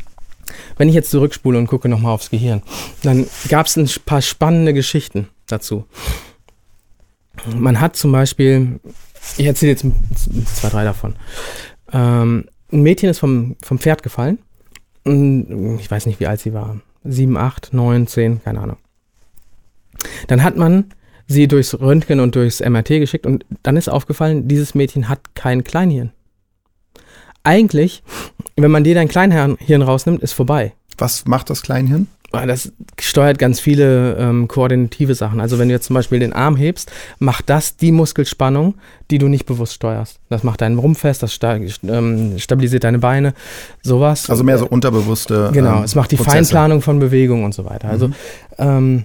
Wenn 0.76 0.88
ich 0.88 0.94
jetzt 0.94 1.11
zurückspule 1.11 1.59
und 1.59 1.66
gucke 1.66 1.88
nochmal 1.88 2.12
aufs 2.12 2.31
Gehirn, 2.31 2.62
dann 3.02 3.26
gab 3.48 3.66
es 3.66 3.76
ein 3.76 3.90
paar 4.07 4.22
spannende 4.22 4.72
Geschichten 4.72 5.26
dazu. 5.48 5.85
Man 7.57 7.81
hat 7.81 7.96
zum 7.96 8.12
Beispiel, 8.12 8.78
ich 9.37 9.46
erzähle 9.46 9.72
jetzt 9.72 9.85
zwei, 10.55 10.68
drei 10.68 10.85
davon. 10.85 11.16
Ähm, 11.92 12.44
ein 12.70 12.83
Mädchen 12.83 13.09
ist 13.09 13.18
vom, 13.18 13.57
vom 13.61 13.81
Pferd 13.81 14.05
gefallen. 14.05 14.38
Ich 15.05 15.90
weiß 15.90 16.07
nicht, 16.07 16.20
wie 16.20 16.28
alt 16.28 16.38
sie 16.38 16.55
war. 16.55 16.76
Sieben, 17.04 17.36
acht, 17.36 17.72
neun, 17.72 18.06
zehn, 18.06 18.42
keine 18.42 18.60
Ahnung. 18.60 18.76
Dann 20.28 20.42
hat 20.42 20.56
man 20.56 20.86
sie 21.26 21.48
durchs 21.48 21.78
Röntgen 21.78 22.20
und 22.20 22.34
durchs 22.34 22.60
MRT 22.60 22.88
geschickt 22.88 23.26
und 23.26 23.44
dann 23.62 23.76
ist 23.76 23.88
aufgefallen, 23.88 24.48
dieses 24.48 24.74
Mädchen 24.74 25.08
hat 25.08 25.34
kein 25.34 25.64
Kleinhirn. 25.64 26.12
Eigentlich, 27.44 28.02
wenn 28.56 28.70
man 28.70 28.84
dir 28.84 28.94
dein 28.94 29.08
Kleinhirn 29.08 29.82
rausnimmt, 29.82 30.22
ist 30.22 30.32
vorbei. 30.32 30.74
Was 30.98 31.24
macht 31.26 31.50
das 31.50 31.62
Kleinhirn? 31.62 32.06
Ah, 32.32 32.46
das 32.46 32.72
steuert 32.98 33.38
ganz 33.38 33.60
viele 33.60 34.16
ähm, 34.16 34.48
koordinative 34.48 35.14
Sachen. 35.14 35.40
Also 35.40 35.58
wenn 35.58 35.68
du 35.68 35.74
jetzt 35.74 35.86
zum 35.86 35.94
Beispiel 35.94 36.18
den 36.18 36.32
Arm 36.32 36.56
hebst, 36.56 36.90
macht 37.18 37.50
das 37.50 37.76
die 37.76 37.92
Muskelspannung, 37.92 38.74
die 39.10 39.18
du 39.18 39.28
nicht 39.28 39.44
bewusst 39.44 39.74
steuerst. 39.74 40.18
Das 40.30 40.42
macht 40.42 40.62
deinen 40.62 40.78
Rumpf 40.78 41.00
fest, 41.00 41.22
das 41.22 41.38
ähm, 41.42 42.38
stabilisiert 42.38 42.84
deine 42.84 42.98
Beine, 42.98 43.34
sowas. 43.82 44.30
Also 44.30 44.44
mehr 44.44 44.58
so 44.58 44.66
unterbewusste. 44.66 45.50
Genau, 45.52 45.78
ähm, 45.78 45.84
es 45.84 45.94
macht 45.94 46.10
die 46.10 46.16
Prozesse. 46.16 46.36
Feinplanung 46.36 46.80
von 46.80 46.98
Bewegung 46.98 47.44
und 47.44 47.54
so 47.54 47.66
weiter. 47.66 47.88
Also 47.88 48.08
mhm. 48.08 48.14
ähm, 48.58 49.04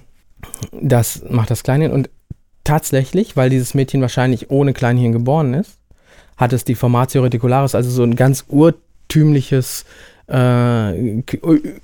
das 0.80 1.22
macht 1.28 1.50
das 1.50 1.62
Kleinhirn. 1.62 1.92
Und 1.92 2.08
tatsächlich, 2.64 3.36
weil 3.36 3.50
dieses 3.50 3.74
Mädchen 3.74 4.00
wahrscheinlich 4.00 4.50
ohne 4.50 4.72
Kleinhirn 4.72 5.12
geboren 5.12 5.54
ist, 5.54 5.78
hat 6.36 6.52
es 6.52 6.64
die 6.64 6.74
Formatio 6.74 7.22
reticularis, 7.22 7.74
also 7.74 7.90
so 7.90 8.02
ein 8.02 8.16
ganz 8.16 8.44
urtümliches 8.48 9.84
äh, 10.28 11.22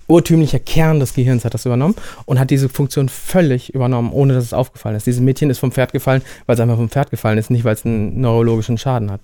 urtümlicher 0.07 0.59
Kern 0.59 1.01
des 1.01 1.15
Gehirns 1.15 1.45
hat 1.45 1.55
das 1.55 1.65
übernommen 1.65 1.95
und 2.27 2.39
hat 2.39 2.51
diese 2.51 2.69
Funktion 2.69 3.09
völlig 3.09 3.75
übernommen, 3.75 4.13
ohne 4.13 4.35
dass 4.35 4.45
es 4.45 4.53
aufgefallen 4.53 4.97
ist. 4.97 5.07
Dieses 5.07 5.21
Mädchen 5.21 5.51
ist 5.51 5.59
vom 5.59 5.73
Pferd 5.73 5.93
gefallen, 5.93 6.23
weil 6.47 6.55
es 6.55 6.61
einfach 6.61 6.77
vom 6.77 6.91
Pferd 6.91 7.11
gefallen 7.11 7.39
ist, 7.39 7.51
nicht 7.51 7.65
weil 7.65 7.75
es 7.75 7.85
einen 7.85 8.21
neurologischen 8.21 8.79
Schaden 8.79 9.11
hat. 9.11 9.21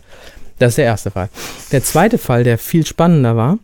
Das 0.59 0.71
ist 0.71 0.79
der 0.79 0.87
erste 0.87 1.11
Fall. 1.11 1.29
Der 1.73 1.83
zweite 1.83 2.19
Fall, 2.19 2.45
der 2.45 2.59
viel 2.59 2.87
spannender 2.87 3.37
war, 3.37 3.59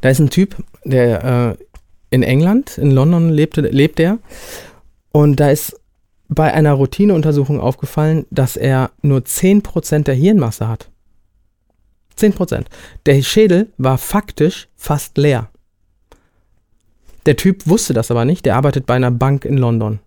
da 0.00 0.08
ist 0.10 0.18
ein 0.18 0.30
Typ, 0.30 0.56
der 0.84 1.56
äh, 1.58 1.64
in 2.10 2.22
England, 2.22 2.78
in 2.78 2.90
London 2.90 3.30
lebte, 3.30 3.62
lebt 3.62 4.00
er 4.00 4.18
und 5.12 5.40
da 5.40 5.50
ist 5.50 5.78
bei 6.28 6.52
einer 6.52 6.74
Routineuntersuchung 6.74 7.60
aufgefallen, 7.60 8.26
dass 8.30 8.56
er 8.56 8.90
nur 9.00 9.20
10% 9.20 10.04
der 10.04 10.14
Hirnmasse 10.14 10.68
hat. 10.68 10.90
10 12.18 12.32
Prozent. 12.34 12.68
Der 13.06 13.22
Schädel 13.22 13.72
war 13.78 13.98
faktisch 13.98 14.68
fast 14.76 15.16
leer. 15.18 15.48
Der 17.26 17.36
Typ 17.36 17.66
wusste 17.66 17.94
das 17.94 18.10
aber 18.10 18.24
nicht. 18.24 18.46
Der 18.46 18.56
arbeitet 18.56 18.86
bei 18.86 18.94
einer 18.94 19.10
Bank 19.10 19.44
in 19.44 19.58
London. 19.58 19.98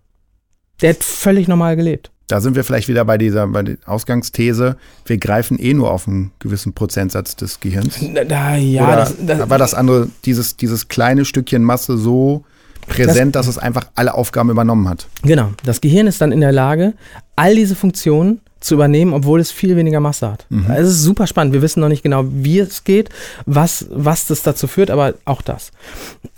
Der 0.80 0.90
hat 0.90 1.04
völlig 1.04 1.48
normal 1.48 1.76
gelebt. 1.76 2.10
Da 2.32 2.40
sind 2.40 2.56
wir 2.56 2.64
vielleicht 2.64 2.88
wieder 2.88 3.04
bei 3.04 3.18
dieser 3.18 3.46
bei 3.46 3.62
der 3.62 3.76
Ausgangsthese, 3.84 4.76
wir 5.04 5.18
greifen 5.18 5.58
eh 5.58 5.74
nur 5.74 5.90
auf 5.90 6.08
einen 6.08 6.32
gewissen 6.38 6.72
Prozentsatz 6.72 7.36
des 7.36 7.60
Gehirns. 7.60 8.00
Da, 8.26 8.56
ja, 8.56 8.84
Oder 8.86 8.96
das, 8.96 9.14
das, 9.20 9.50
war 9.50 9.58
das 9.58 9.74
andere, 9.74 10.08
dieses, 10.24 10.56
dieses 10.56 10.88
kleine 10.88 11.24
Stückchen 11.24 11.62
Masse 11.62 11.98
so 11.98 12.44
präsent, 12.86 13.36
das, 13.36 13.46
dass 13.46 13.56
es 13.56 13.62
einfach 13.62 13.86
alle 13.94 14.14
Aufgaben 14.14 14.50
übernommen 14.50 14.88
hat. 14.88 15.08
Genau. 15.22 15.50
Das 15.64 15.80
Gehirn 15.80 16.06
ist 16.06 16.20
dann 16.20 16.32
in 16.32 16.40
der 16.40 16.52
Lage, 16.52 16.94
all 17.36 17.54
diese 17.54 17.74
Funktionen 17.74 18.40
zu 18.62 18.74
übernehmen, 18.74 19.12
obwohl 19.12 19.40
es 19.40 19.50
viel 19.50 19.76
weniger 19.76 20.00
Masse 20.00 20.30
hat. 20.30 20.46
Mhm. 20.48 20.66
Es 20.70 20.88
ist 20.88 21.02
super 21.02 21.26
spannend. 21.26 21.52
Wir 21.52 21.62
wissen 21.62 21.80
noch 21.80 21.88
nicht 21.88 22.02
genau, 22.02 22.24
wie 22.26 22.60
es 22.60 22.84
geht, 22.84 23.10
was, 23.44 23.86
was 23.90 24.26
das 24.26 24.42
dazu 24.42 24.66
führt, 24.66 24.90
aber 24.90 25.14
auch 25.24 25.42
das. 25.42 25.72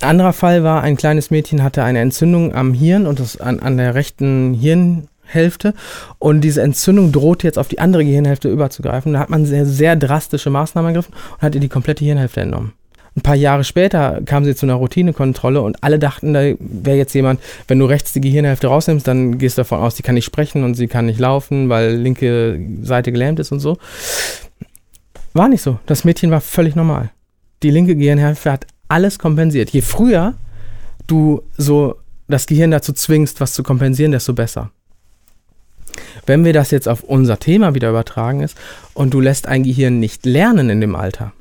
Ein 0.00 0.10
anderer 0.10 0.32
Fall 0.32 0.64
war, 0.64 0.82
ein 0.82 0.96
kleines 0.96 1.30
Mädchen 1.30 1.62
hatte 1.62 1.84
eine 1.84 2.00
Entzündung 2.00 2.54
am 2.54 2.74
Hirn 2.74 3.06
und 3.06 3.20
das 3.20 3.40
an, 3.40 3.60
an 3.60 3.76
der 3.76 3.94
rechten 3.94 4.54
Hirnhälfte 4.54 5.74
und 6.18 6.40
diese 6.40 6.62
Entzündung 6.62 7.12
droht 7.12 7.42
jetzt 7.42 7.58
auf 7.58 7.68
die 7.68 7.78
andere 7.78 8.04
Gehirnhälfte 8.04 8.48
überzugreifen. 8.48 9.12
Da 9.12 9.20
hat 9.20 9.30
man 9.30 9.46
sehr, 9.46 9.66
sehr 9.66 9.96
drastische 9.96 10.50
Maßnahmen 10.50 10.88
ergriffen 10.88 11.14
und 11.34 11.42
hat 11.42 11.54
ihr 11.54 11.60
die 11.60 11.68
komplette 11.68 12.04
Hirnhälfte 12.04 12.40
entnommen. 12.40 12.72
Ein 13.16 13.22
paar 13.22 13.36
Jahre 13.36 13.62
später 13.62 14.22
kam 14.24 14.44
sie 14.44 14.56
zu 14.56 14.66
einer 14.66 14.74
Routinekontrolle 14.74 15.62
und 15.62 15.84
alle 15.84 16.00
dachten, 16.00 16.34
da 16.34 16.40
wäre 16.58 16.96
jetzt 16.96 17.14
jemand, 17.14 17.40
wenn 17.68 17.78
du 17.78 17.84
rechts 17.84 18.12
die 18.12 18.20
Gehirnhälfte 18.20 18.66
rausnimmst, 18.66 19.06
dann 19.06 19.38
gehst 19.38 19.56
du 19.56 19.60
davon 19.60 19.78
aus, 19.78 19.96
sie 19.96 20.02
kann 20.02 20.16
nicht 20.16 20.24
sprechen 20.24 20.64
und 20.64 20.74
sie 20.74 20.88
kann 20.88 21.06
nicht 21.06 21.20
laufen, 21.20 21.68
weil 21.68 21.94
linke 21.94 22.58
Seite 22.82 23.12
gelähmt 23.12 23.38
ist 23.38 23.52
und 23.52 23.60
so. 23.60 23.78
War 25.32 25.48
nicht 25.48 25.62
so. 25.62 25.78
Das 25.86 26.04
Mädchen 26.04 26.32
war 26.32 26.40
völlig 26.40 26.74
normal. 26.74 27.10
Die 27.62 27.70
linke 27.70 27.94
Gehirnhälfte 27.94 28.50
hat 28.50 28.66
alles 28.88 29.18
kompensiert. 29.18 29.70
Je 29.70 29.80
früher 29.80 30.34
du 31.06 31.42
so 31.56 31.96
das 32.26 32.46
Gehirn 32.46 32.70
dazu 32.70 32.92
zwingst, 32.92 33.40
was 33.40 33.52
zu 33.52 33.62
kompensieren, 33.62 34.12
desto 34.12 34.32
besser. 34.32 34.70
Wenn 36.26 36.44
wir 36.44 36.52
das 36.52 36.70
jetzt 36.70 36.88
auf 36.88 37.02
unser 37.02 37.38
Thema 37.38 37.74
wieder 37.74 37.90
übertragen 37.90 38.40
ist 38.40 38.56
und 38.94 39.14
du 39.14 39.20
lässt 39.20 39.46
ein 39.46 39.62
Gehirn 39.62 40.00
nicht 40.00 40.26
lernen 40.26 40.70
in 40.70 40.80
dem 40.80 40.96
Alter, 40.96 41.32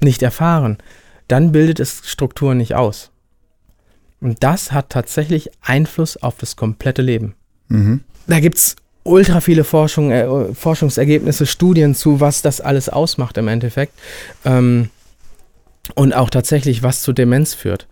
nicht 0.00 0.22
erfahren, 0.22 0.78
dann 1.28 1.52
bildet 1.52 1.80
es 1.80 2.02
Strukturen 2.04 2.58
nicht 2.58 2.74
aus. 2.74 3.10
Und 4.20 4.42
das 4.42 4.72
hat 4.72 4.90
tatsächlich 4.90 5.50
Einfluss 5.60 6.16
auf 6.16 6.36
das 6.38 6.56
komplette 6.56 7.02
Leben. 7.02 7.34
Mhm. 7.68 8.00
Da 8.26 8.40
gibt 8.40 8.58
es 8.58 8.76
ultra 9.04 9.40
viele 9.40 9.64
Forschung, 9.64 10.10
äh, 10.10 10.54
Forschungsergebnisse, 10.54 11.46
Studien 11.46 11.94
zu, 11.94 12.20
was 12.20 12.42
das 12.42 12.60
alles 12.60 12.88
ausmacht 12.88 13.38
im 13.38 13.48
Endeffekt. 13.48 13.92
Ähm, 14.44 14.90
und 15.94 16.12
auch 16.12 16.30
tatsächlich, 16.30 16.82
was 16.82 17.02
zu 17.02 17.12
Demenz 17.12 17.54
führt. 17.54 17.86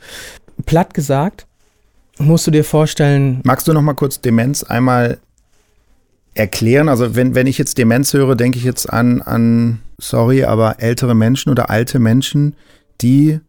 Platt 0.66 0.94
gesagt, 0.94 1.46
musst 2.18 2.46
du 2.46 2.50
dir 2.50 2.64
vorstellen. 2.64 3.40
Magst 3.44 3.68
du 3.68 3.72
noch 3.72 3.82
mal 3.82 3.94
kurz 3.94 4.20
Demenz 4.20 4.62
einmal 4.62 5.18
erklären? 6.34 6.88
Also 6.88 7.14
wenn, 7.14 7.34
wenn 7.34 7.46
ich 7.46 7.58
jetzt 7.58 7.78
Demenz 7.78 8.12
höre, 8.12 8.36
denke 8.36 8.58
ich 8.58 8.64
jetzt 8.64 8.92
an, 8.92 9.22
an, 9.22 9.80
sorry, 9.98 10.44
aber 10.44 10.76
ältere 10.80 11.14
Menschen 11.14 11.50
oder 11.50 11.70
alte 11.70 11.98
Menschen, 11.98 12.54
die 13.00 13.40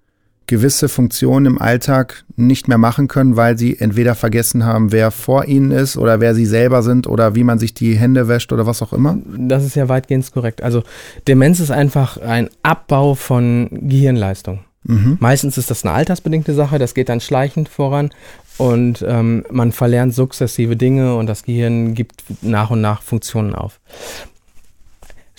gewisse 0.47 0.87
Funktionen 0.87 1.45
im 1.45 1.61
Alltag 1.61 2.23
nicht 2.37 2.69
mehr 2.69 2.77
machen 2.77 3.09
können, 3.09 3.35
weil 3.35 3.57
sie 3.57 3.77
entweder 3.77 4.15
vergessen 4.15 4.65
haben, 4.65 4.93
wer 4.93 5.11
vor 5.11 5.45
ihnen 5.45 5.71
ist 5.71 5.97
oder 5.97 6.21
wer 6.21 6.33
sie 6.33 6.45
selber 6.45 6.83
sind 6.83 7.05
oder 7.05 7.35
wie 7.35 7.43
man 7.43 7.59
sich 7.59 7.73
die 7.73 7.95
Hände 7.95 8.29
wäscht 8.29 8.53
oder 8.53 8.65
was 8.65 8.81
auch 8.81 8.93
immer? 8.93 9.17
Das 9.25 9.65
ist 9.65 9.75
ja 9.75 9.89
weitgehend 9.89 10.31
korrekt. 10.31 10.63
Also 10.63 10.83
Demenz 11.27 11.59
ist 11.59 11.71
einfach 11.71 12.17
ein 12.17 12.49
Abbau 12.63 13.13
von 13.13 13.67
Gehirnleistung. 13.71 14.59
Mhm. 14.83 15.17
Meistens 15.19 15.57
ist 15.57 15.69
das 15.69 15.83
eine 15.83 15.93
altersbedingte 15.93 16.53
Sache, 16.53 16.79
das 16.79 16.93
geht 16.93 17.09
dann 17.09 17.19
schleichend 17.19 17.67
voran 17.67 18.11
und 18.57 19.03
ähm, 19.05 19.43
man 19.51 19.73
verlernt 19.73 20.15
sukzessive 20.15 20.77
Dinge 20.77 21.15
und 21.15 21.27
das 21.27 21.43
Gehirn 21.43 21.93
gibt 21.93 22.23
nach 22.41 22.69
und 22.69 22.79
nach 22.79 23.01
Funktionen 23.01 23.53
auf. 23.53 23.81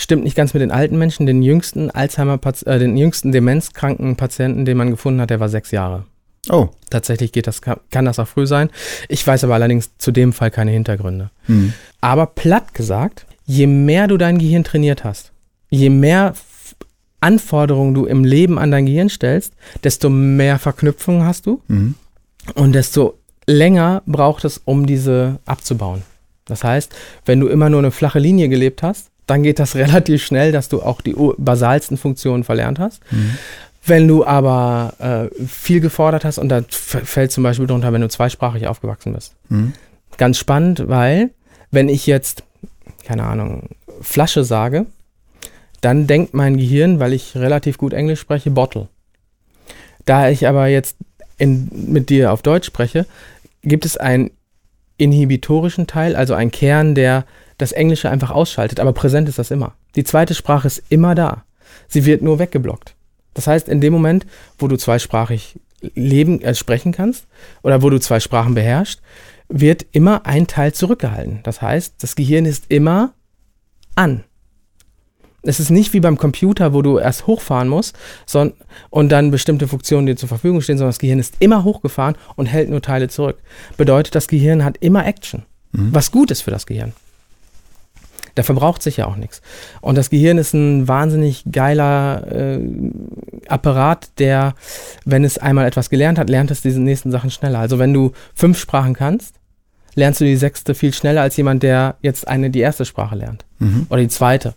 Stimmt 0.00 0.22
nicht 0.22 0.36
ganz 0.36 0.54
mit 0.54 0.62
den 0.62 0.70
alten 0.70 0.96
Menschen. 0.96 1.26
Den 1.26 1.42
jüngsten 1.42 1.90
Alzheimer, 1.90 2.38
äh, 2.64 2.78
den 2.78 2.96
jüngsten 2.96 3.32
demenzkranken 3.32 4.16
Patienten, 4.16 4.64
den 4.64 4.76
man 4.76 4.90
gefunden 4.90 5.20
hat, 5.20 5.30
der 5.30 5.40
war 5.40 5.48
sechs 5.48 5.72
Jahre. 5.72 6.04
Oh. 6.48 6.68
Tatsächlich 6.88 7.32
geht 7.32 7.46
das, 7.46 7.60
kann 7.60 8.04
das 8.04 8.18
auch 8.18 8.28
früh 8.28 8.46
sein. 8.46 8.70
Ich 9.08 9.26
weiß 9.26 9.44
aber 9.44 9.54
allerdings 9.54 9.90
zu 9.98 10.12
dem 10.12 10.32
Fall 10.32 10.50
keine 10.50 10.70
Hintergründe. 10.70 11.30
Hm. 11.46 11.74
Aber 12.00 12.26
platt 12.26 12.72
gesagt, 12.74 13.26
je 13.44 13.66
mehr 13.66 14.06
du 14.06 14.16
dein 14.16 14.38
Gehirn 14.38 14.64
trainiert 14.64 15.04
hast, 15.04 15.32
je 15.68 15.90
mehr 15.90 16.34
Anforderungen 17.20 17.94
du 17.94 18.06
im 18.06 18.24
Leben 18.24 18.58
an 18.58 18.70
dein 18.70 18.86
Gehirn 18.86 19.08
stellst, 19.08 19.52
desto 19.82 20.08
mehr 20.08 20.58
Verknüpfungen 20.58 21.24
hast 21.24 21.46
du 21.46 21.60
mhm. 21.66 21.96
und 22.54 22.72
desto 22.72 23.18
länger 23.46 24.02
braucht 24.06 24.44
es, 24.44 24.60
um 24.64 24.86
diese 24.86 25.40
abzubauen. 25.44 26.02
Das 26.44 26.62
heißt, 26.62 26.94
wenn 27.26 27.40
du 27.40 27.48
immer 27.48 27.68
nur 27.68 27.80
eine 27.80 27.90
flache 27.90 28.20
Linie 28.20 28.48
gelebt 28.48 28.82
hast, 28.82 29.10
dann 29.28 29.44
geht 29.44 29.60
das 29.60 29.76
relativ 29.76 30.24
schnell, 30.24 30.50
dass 30.50 30.68
du 30.68 30.82
auch 30.82 31.00
die 31.00 31.14
basalsten 31.36 31.96
Funktionen 31.96 32.42
verlernt 32.42 32.80
hast. 32.80 33.00
Mhm. 33.12 33.38
Wenn 33.86 34.08
du 34.08 34.26
aber 34.26 35.30
äh, 35.30 35.44
viel 35.46 35.80
gefordert 35.80 36.24
hast, 36.24 36.38
und 36.38 36.48
da 36.48 36.62
fällt 36.68 37.30
zum 37.30 37.44
Beispiel 37.44 37.66
drunter, 37.66 37.92
wenn 37.92 38.00
du 38.00 38.08
zweisprachig 38.08 38.66
aufgewachsen 38.66 39.12
bist. 39.12 39.34
Mhm. 39.48 39.72
Ganz 40.16 40.36
spannend, 40.36 40.88
weil 40.88 41.30
wenn 41.70 41.88
ich 41.88 42.06
jetzt, 42.06 42.42
keine 43.04 43.24
Ahnung, 43.24 43.70
Flasche 44.00 44.44
sage, 44.44 44.86
dann 45.80 46.06
denkt 46.06 46.34
mein 46.34 46.56
Gehirn, 46.56 46.98
weil 46.98 47.12
ich 47.12 47.36
relativ 47.36 47.78
gut 47.78 47.92
Englisch 47.92 48.20
spreche, 48.20 48.50
Bottle. 48.50 48.88
Da 50.04 50.28
ich 50.28 50.46
aber 50.48 50.66
jetzt 50.66 50.96
in, 51.36 51.68
mit 51.72 52.10
dir 52.10 52.32
auf 52.32 52.42
Deutsch 52.42 52.66
spreche, 52.66 53.06
gibt 53.62 53.84
es 53.84 53.96
einen 53.96 54.30
inhibitorischen 54.96 55.86
Teil, 55.86 56.16
also 56.16 56.34
einen 56.34 56.50
Kern, 56.50 56.94
der 56.94 57.24
das 57.58 57.72
Englische 57.72 58.08
einfach 58.08 58.30
ausschaltet, 58.30 58.80
aber 58.80 58.92
präsent 58.92 59.28
ist 59.28 59.38
das 59.38 59.50
immer. 59.50 59.74
Die 59.96 60.04
zweite 60.04 60.34
Sprache 60.34 60.66
ist 60.66 60.82
immer 60.88 61.14
da. 61.14 61.44
Sie 61.88 62.06
wird 62.06 62.22
nur 62.22 62.38
weggeblockt. 62.38 62.94
Das 63.34 63.46
heißt, 63.46 63.68
in 63.68 63.80
dem 63.80 63.92
Moment, 63.92 64.26
wo 64.58 64.68
du 64.68 64.76
zweisprachig 64.76 65.60
leben, 65.94 66.40
äh, 66.40 66.54
sprechen 66.54 66.92
kannst 66.92 67.26
oder 67.62 67.82
wo 67.82 67.90
du 67.90 68.00
zwei 68.00 68.20
Sprachen 68.20 68.54
beherrschst, 68.54 69.00
wird 69.48 69.86
immer 69.92 70.26
ein 70.26 70.46
Teil 70.46 70.72
zurückgehalten. 70.72 71.40
Das 71.42 71.62
heißt, 71.62 72.02
das 72.02 72.16
Gehirn 72.16 72.44
ist 72.44 72.64
immer 72.68 73.12
an. 73.94 74.24
Es 75.42 75.60
ist 75.60 75.70
nicht 75.70 75.92
wie 75.92 76.00
beim 76.00 76.18
Computer, 76.18 76.74
wo 76.74 76.82
du 76.82 76.98
erst 76.98 77.26
hochfahren 77.26 77.68
musst 77.68 77.96
und 78.90 79.08
dann 79.08 79.30
bestimmte 79.30 79.68
Funktionen 79.68 80.06
dir 80.06 80.16
zur 80.16 80.28
Verfügung 80.28 80.60
stehen, 80.60 80.76
sondern 80.76 80.90
das 80.90 80.98
Gehirn 80.98 81.20
ist 81.20 81.36
immer 81.38 81.64
hochgefahren 81.64 82.16
und 82.34 82.46
hält 82.46 82.68
nur 82.68 82.82
Teile 82.82 83.08
zurück. 83.08 83.38
Bedeutet, 83.76 84.14
das 84.14 84.28
Gehirn 84.28 84.64
hat 84.64 84.78
immer 84.78 85.06
Action, 85.06 85.44
mhm. 85.72 85.94
was 85.94 86.10
gut 86.10 86.30
ist 86.30 86.42
für 86.42 86.50
das 86.50 86.66
Gehirn. 86.66 86.92
Der 88.38 88.44
verbraucht 88.44 88.84
sich 88.84 88.98
ja 88.98 89.06
auch 89.06 89.16
nichts. 89.16 89.42
Und 89.80 89.98
das 89.98 90.10
Gehirn 90.10 90.38
ist 90.38 90.54
ein 90.54 90.86
wahnsinnig 90.86 91.42
geiler 91.50 92.24
äh, 92.30 92.60
Apparat, 93.48 94.10
der, 94.20 94.54
wenn 95.04 95.24
es 95.24 95.38
einmal 95.38 95.66
etwas 95.66 95.90
gelernt 95.90 96.20
hat, 96.20 96.30
lernt 96.30 96.52
es 96.52 96.62
diese 96.62 96.80
nächsten 96.80 97.10
Sachen 97.10 97.32
schneller. 97.32 97.58
Also 97.58 97.80
wenn 97.80 97.92
du 97.92 98.12
fünf 98.34 98.56
Sprachen 98.56 98.94
kannst, 98.94 99.34
lernst 99.96 100.20
du 100.20 100.24
die 100.24 100.36
sechste 100.36 100.76
viel 100.76 100.94
schneller 100.94 101.22
als 101.22 101.36
jemand, 101.36 101.64
der 101.64 101.96
jetzt 102.00 102.28
eine 102.28 102.48
die 102.50 102.60
erste 102.60 102.84
Sprache 102.84 103.16
lernt. 103.16 103.44
Mhm. 103.58 103.88
Oder 103.90 104.02
die 104.02 104.08
zweite. 104.08 104.54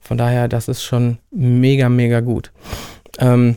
Von 0.00 0.16
daher, 0.16 0.48
das 0.48 0.68
ist 0.68 0.82
schon 0.82 1.18
mega, 1.30 1.90
mega 1.90 2.20
gut. 2.20 2.50
Ähm, 3.18 3.56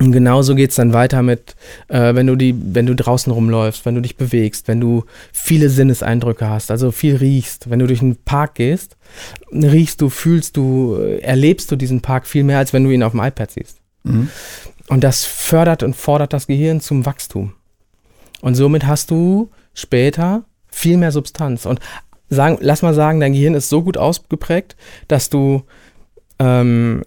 und 0.00 0.12
genauso 0.12 0.54
geht 0.54 0.70
es 0.70 0.76
dann 0.76 0.94
weiter 0.94 1.22
mit, 1.22 1.56
äh, 1.88 2.14
wenn 2.14 2.26
du 2.26 2.34
die, 2.34 2.54
wenn 2.56 2.86
du 2.86 2.96
draußen 2.96 3.30
rumläufst, 3.30 3.84
wenn 3.84 3.94
du 3.94 4.00
dich 4.00 4.16
bewegst, 4.16 4.66
wenn 4.66 4.80
du 4.80 5.04
viele 5.30 5.68
Sinneseindrücke 5.68 6.48
hast, 6.48 6.70
also 6.70 6.90
viel 6.90 7.16
riechst, 7.16 7.68
wenn 7.68 7.80
du 7.80 7.86
durch 7.86 8.00
einen 8.00 8.16
Park 8.16 8.54
gehst, 8.54 8.96
riechst 9.52 10.00
du, 10.00 10.08
fühlst 10.08 10.56
du, 10.56 10.94
erlebst 11.20 11.70
du 11.70 11.76
diesen 11.76 12.00
Park 12.00 12.26
viel 12.26 12.44
mehr, 12.44 12.56
als 12.56 12.72
wenn 12.72 12.82
du 12.82 12.90
ihn 12.90 13.02
auf 13.02 13.12
dem 13.12 13.20
iPad 13.20 13.50
siehst. 13.50 13.76
Mhm. 14.04 14.30
Und 14.88 15.04
das 15.04 15.26
fördert 15.26 15.82
und 15.82 15.94
fordert 15.94 16.32
das 16.32 16.46
Gehirn 16.46 16.80
zum 16.80 17.04
Wachstum. 17.04 17.52
Und 18.40 18.54
somit 18.54 18.86
hast 18.86 19.10
du 19.10 19.50
später 19.74 20.44
viel 20.68 20.96
mehr 20.96 21.12
Substanz. 21.12 21.66
Und 21.66 21.78
sagen, 22.30 22.56
lass 22.62 22.80
mal 22.80 22.94
sagen, 22.94 23.20
dein 23.20 23.34
Gehirn 23.34 23.54
ist 23.54 23.68
so 23.68 23.82
gut 23.82 23.98
ausgeprägt, 23.98 24.76
dass 25.08 25.28
du 25.28 25.64
ähm, 26.38 27.02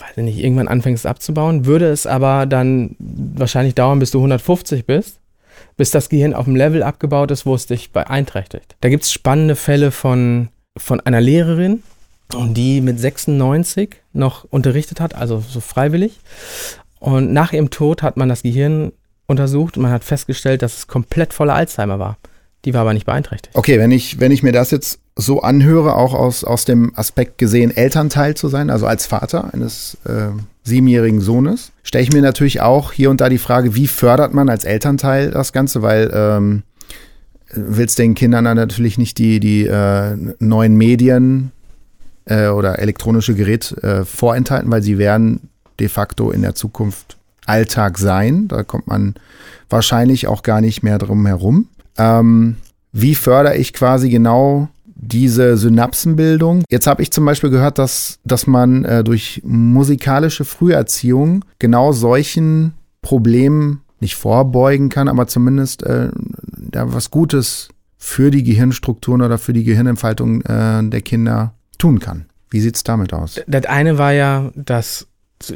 weiß 0.00 0.16
ich 0.16 0.24
nicht, 0.24 0.38
irgendwann 0.38 0.68
anfängst 0.68 1.06
abzubauen, 1.06 1.66
würde 1.66 1.90
es 1.90 2.06
aber 2.06 2.46
dann 2.46 2.96
wahrscheinlich 2.98 3.74
dauern, 3.74 3.98
bis 3.98 4.10
du 4.10 4.18
150 4.18 4.86
bist, 4.86 5.20
bis 5.76 5.90
das 5.90 6.08
Gehirn 6.08 6.34
auf 6.34 6.44
dem 6.46 6.56
Level 6.56 6.82
abgebaut 6.82 7.30
ist, 7.30 7.46
wo 7.46 7.54
es 7.54 7.66
dich 7.66 7.92
beeinträchtigt. 7.92 8.76
Da 8.80 8.88
gibt 8.88 9.04
es 9.04 9.12
spannende 9.12 9.56
Fälle 9.56 9.90
von, 9.90 10.48
von 10.76 11.00
einer 11.00 11.20
Lehrerin, 11.20 11.82
die 12.32 12.80
mit 12.80 12.98
96 12.98 13.96
noch 14.12 14.44
unterrichtet 14.44 15.00
hat, 15.00 15.14
also 15.14 15.42
so 15.46 15.60
freiwillig. 15.60 16.20
Und 16.98 17.32
nach 17.32 17.52
ihrem 17.52 17.70
Tod 17.70 18.02
hat 18.02 18.16
man 18.16 18.28
das 18.28 18.42
Gehirn 18.42 18.92
untersucht 19.26 19.76
und 19.76 19.84
man 19.84 19.92
hat 19.92 20.04
festgestellt, 20.04 20.62
dass 20.62 20.76
es 20.76 20.86
komplett 20.86 21.32
voller 21.32 21.54
Alzheimer 21.54 21.98
war. 21.98 22.18
Die 22.64 22.74
war 22.74 22.82
aber 22.82 22.92
nicht 22.92 23.06
beeinträchtigt. 23.06 23.56
Okay, 23.56 23.78
wenn 23.78 23.90
ich, 23.90 24.20
wenn 24.20 24.32
ich 24.32 24.42
mir 24.42 24.52
das 24.52 24.70
jetzt 24.70 25.00
so 25.16 25.40
anhöre, 25.40 25.96
auch 25.96 26.14
aus, 26.14 26.44
aus 26.44 26.64
dem 26.64 26.92
Aspekt 26.94 27.38
gesehen, 27.38 27.74
Elternteil 27.74 28.34
zu 28.34 28.48
sein, 28.48 28.70
also 28.70 28.86
als 28.86 29.06
Vater 29.06 29.52
eines 29.54 29.96
äh, 30.04 30.28
siebenjährigen 30.62 31.20
Sohnes, 31.20 31.72
stelle 31.82 32.04
ich 32.04 32.12
mir 32.12 32.22
natürlich 32.22 32.60
auch 32.60 32.92
hier 32.92 33.10
und 33.10 33.20
da 33.20 33.28
die 33.28 33.38
Frage, 33.38 33.74
wie 33.74 33.86
fördert 33.86 34.34
man 34.34 34.48
als 34.48 34.64
Elternteil 34.64 35.30
das 35.30 35.52
Ganze, 35.52 35.82
weil 35.82 36.10
ähm, 36.12 36.62
willst 37.52 37.98
den 37.98 38.14
Kindern 38.14 38.44
dann 38.44 38.56
natürlich 38.56 38.98
nicht 38.98 39.18
die, 39.18 39.40
die 39.40 39.66
äh, 39.66 40.16
neuen 40.38 40.76
Medien 40.76 41.52
äh, 42.26 42.48
oder 42.48 42.78
elektronische 42.78 43.34
Geräte 43.34 43.82
äh, 43.82 44.04
vorenthalten, 44.04 44.70
weil 44.70 44.82
sie 44.82 44.98
werden 44.98 45.48
de 45.78 45.88
facto 45.88 46.30
in 46.30 46.42
der 46.42 46.54
Zukunft 46.54 47.16
Alltag 47.46 47.98
sein. 47.98 48.48
Da 48.48 48.62
kommt 48.62 48.86
man 48.86 49.14
wahrscheinlich 49.68 50.26
auch 50.26 50.42
gar 50.42 50.60
nicht 50.60 50.82
mehr 50.82 50.98
drum 50.98 51.26
herum. 51.26 51.68
Ähm, 52.00 52.56
wie 52.92 53.14
fördere 53.14 53.56
ich 53.56 53.72
quasi 53.72 54.10
genau 54.10 54.68
diese 55.02 55.56
Synapsenbildung. 55.56 56.62
Jetzt 56.70 56.86
habe 56.86 57.02
ich 57.02 57.10
zum 57.10 57.24
Beispiel 57.24 57.50
gehört, 57.50 57.78
dass, 57.78 58.18
dass 58.24 58.46
man 58.46 58.84
äh, 58.84 59.02
durch 59.02 59.40
musikalische 59.44 60.44
Früherziehung 60.44 61.44
genau 61.58 61.92
solchen 61.92 62.74
Problemen 63.00 63.80
nicht 64.00 64.14
vorbeugen 64.14 64.88
kann, 64.88 65.08
aber 65.08 65.26
zumindest 65.26 65.82
äh, 65.84 66.10
ja, 66.74 66.92
was 66.92 67.10
Gutes 67.10 67.68
für 67.96 68.30
die 68.30 68.42
Gehirnstrukturen 68.42 69.22
oder 69.22 69.38
für 69.38 69.52
die 69.52 69.64
Gehirnentfaltung 69.64 70.42
äh, 70.42 70.82
der 70.88 71.02
Kinder 71.02 71.54
tun 71.78 71.98
kann. 71.98 72.26
Wie 72.50 72.60
sieht 72.60 72.76
es 72.76 72.84
damit 72.84 73.12
aus? 73.12 73.40
Das 73.46 73.66
eine 73.66 73.98
war 73.98 74.12
ja, 74.12 74.50
dass 74.54 75.06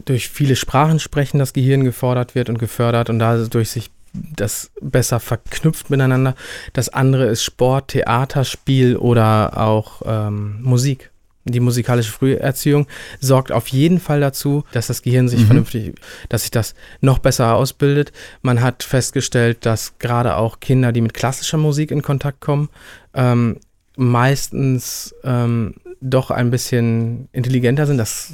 durch 0.07 0.31
viele 0.31 0.57
Sprachen 0.57 0.99
sprechen 0.99 1.39
das 1.39 1.53
Gehirn 1.53 1.85
gefordert 1.85 2.35
wird 2.35 2.49
und 2.49 2.59
gefördert 2.59 3.11
und 3.11 3.19
dadurch 3.19 3.71
sich 3.71 3.91
das 4.15 4.71
besser 4.81 5.21
verknüpft 5.21 5.91
miteinander. 5.91 6.35
Das 6.73 6.89
andere 6.89 7.27
ist 7.27 7.43
Sport, 7.43 7.89
Theater, 7.89 8.45
Spiel 8.45 8.97
oder 8.97 9.59
auch 9.61 10.03
ähm, 10.07 10.63
Musik. 10.63 11.11
Die 11.47 11.61
musikalische 11.61 12.11
Früherziehung 12.11 12.87
sorgt 13.21 13.53
auf 13.53 13.69
jeden 13.69 14.01
Fall 14.01 14.21
dazu, 14.21 14.65
dass 14.73 14.87
das 14.87 15.03
Gehirn 15.03 15.29
sich 15.29 15.41
Mhm. 15.41 15.47
vernünftig, 15.47 15.95
dass 16.31 16.43
sich 16.43 16.51
das 16.51 16.75
noch 17.03 17.19
besser 17.19 17.55
ausbildet. 17.55 18.13
Man 18.41 18.63
hat 18.63 18.83
festgestellt, 18.83 19.67
dass 19.67 19.99
gerade 19.99 20.37
auch 20.37 20.61
Kinder, 20.61 20.91
die 20.93 21.03
mit 21.03 21.13
klassischer 21.13 21.59
Musik 21.59 21.91
in 21.91 22.01
Kontakt 22.01 22.41
kommen, 22.41 22.71
ähm, 23.13 23.59
meistens 23.97 25.15
ähm, 25.23 25.75
doch 26.01 26.31
ein 26.31 26.51
bisschen 26.51 27.29
intelligenter 27.33 27.87
sind. 27.87 27.99
Das 27.99 28.33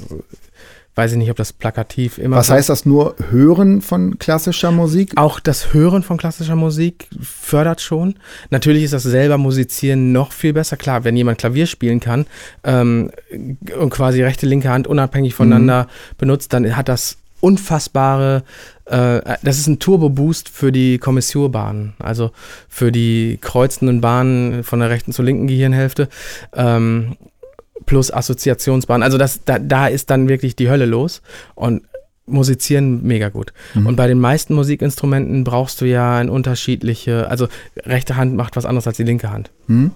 weiß 0.95 1.13
ich 1.13 1.17
nicht, 1.17 1.31
ob 1.31 1.37
das 1.37 1.53
plakativ 1.53 2.17
immer. 2.17 2.35
Was 2.35 2.49
heißt 2.49 2.69
das 2.69 2.85
nur 2.85 3.15
Hören 3.29 3.81
von 3.81 4.19
klassischer 4.19 4.71
Musik? 4.71 5.13
Auch 5.15 5.39
das 5.39 5.73
Hören 5.73 6.03
von 6.03 6.17
klassischer 6.17 6.55
Musik 6.55 7.07
fördert 7.21 7.81
schon. 7.81 8.15
Natürlich 8.49 8.83
ist 8.83 8.93
das 8.93 9.03
selber 9.03 9.37
Musizieren 9.37 10.11
noch 10.11 10.31
viel 10.31 10.53
besser. 10.53 10.77
Klar, 10.77 11.03
wenn 11.03 11.15
jemand 11.15 11.37
Klavier 11.37 11.65
spielen 11.65 11.99
kann 11.99 12.25
ähm, 12.63 13.11
und 13.79 13.89
quasi 13.89 14.21
rechte, 14.21 14.45
linke 14.45 14.69
Hand 14.69 14.87
unabhängig 14.87 15.33
voneinander 15.33 15.87
benutzt, 16.17 16.53
dann 16.53 16.75
hat 16.75 16.89
das 16.89 17.17
unfassbare, 17.41 18.43
äh, 18.85 19.21
das 19.43 19.57
ist 19.57 19.67
ein 19.67 19.79
Turbo-Boost 19.79 20.47
für 20.47 20.71
die 20.71 20.97
Kommissurbahnen, 20.99 21.93
also 21.99 22.31
für 22.69 22.91
die 22.91 23.39
kreuzenden 23.41 23.99
Bahnen 23.99 24.63
von 24.63 24.79
der 24.79 24.89
rechten 24.89 25.11
zur 25.11 25.25
linken 25.25 25.47
Gehirnhälfte. 25.47 26.07
Ähm, 26.53 27.17
plus 27.85 28.11
Assoziationsbahn. 28.11 29.03
Also 29.03 29.17
das, 29.17 29.41
da, 29.45 29.59
da 29.59 29.87
ist 29.87 30.09
dann 30.09 30.29
wirklich 30.29 30.55
die 30.55 30.69
Hölle 30.69 30.85
los. 30.85 31.21
Und 31.55 31.83
musizieren 32.27 33.03
mega 33.03 33.29
gut. 33.29 33.53
Und 33.75 33.95
bei 33.95 34.07
den 34.07 34.19
meisten 34.19 34.53
Musikinstrumenten 34.53 35.43
brauchst 35.43 35.81
du 35.81 35.85
ja 35.85 36.17
ein 36.17 36.29
unterschiedliche, 36.29 37.27
also 37.29 37.47
rechte 37.83 38.15
Hand 38.15 38.35
macht 38.35 38.55
was 38.55 38.65
anderes 38.65 38.87
als 38.87 38.97
die 38.97 39.03
linke 39.03 39.31
Hand. 39.31 39.51
Hm? 39.67 39.91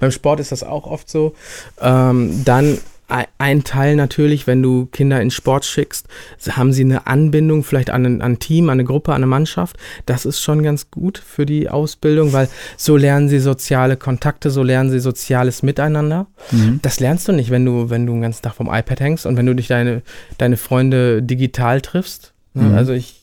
Beim 0.00 0.10
Sport 0.10 0.40
ist 0.40 0.52
das 0.52 0.62
auch 0.62 0.86
oft 0.86 1.10
so. 1.10 1.34
Ähm, 1.80 2.42
dann 2.44 2.78
ein 3.08 3.64
Teil 3.64 3.96
natürlich, 3.96 4.46
wenn 4.46 4.62
du 4.62 4.86
Kinder 4.86 5.20
in 5.20 5.30
Sport 5.30 5.64
schickst, 5.64 6.06
haben 6.50 6.72
sie 6.72 6.84
eine 6.84 7.06
Anbindung 7.06 7.64
vielleicht 7.64 7.90
an 7.90 8.04
ein, 8.04 8.22
an 8.22 8.32
ein 8.32 8.38
Team, 8.38 8.68
an 8.68 8.74
eine 8.74 8.84
Gruppe, 8.84 9.12
an 9.12 9.16
eine 9.16 9.26
Mannschaft. 9.26 9.76
Das 10.04 10.26
ist 10.26 10.40
schon 10.40 10.62
ganz 10.62 10.90
gut 10.90 11.18
für 11.18 11.46
die 11.46 11.70
Ausbildung, 11.70 12.32
weil 12.34 12.48
so 12.76 12.96
lernen 12.96 13.28
sie 13.28 13.38
soziale 13.38 13.96
Kontakte, 13.96 14.50
so 14.50 14.62
lernen 14.62 14.90
sie 14.90 15.00
soziales 15.00 15.62
Miteinander. 15.62 16.26
Mhm. 16.50 16.80
Das 16.82 17.00
lernst 17.00 17.26
du 17.28 17.32
nicht, 17.32 17.50
wenn 17.50 17.64
du, 17.64 17.88
wenn 17.88 18.06
du 18.06 18.12
den 18.12 18.22
ganzen 18.22 18.42
Tag 18.42 18.54
vom 18.54 18.68
iPad 18.68 19.00
hängst 19.00 19.26
und 19.26 19.36
wenn 19.36 19.46
du 19.46 19.54
dich 19.54 19.68
deine, 19.68 20.02
deine 20.36 20.58
Freunde 20.58 21.22
digital 21.22 21.80
triffst. 21.80 22.34
Ne? 22.58 22.68
Mhm. 22.68 22.74
Also 22.74 22.92
ich 22.92 23.20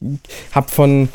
habe 0.52 0.69
von 0.69 1.10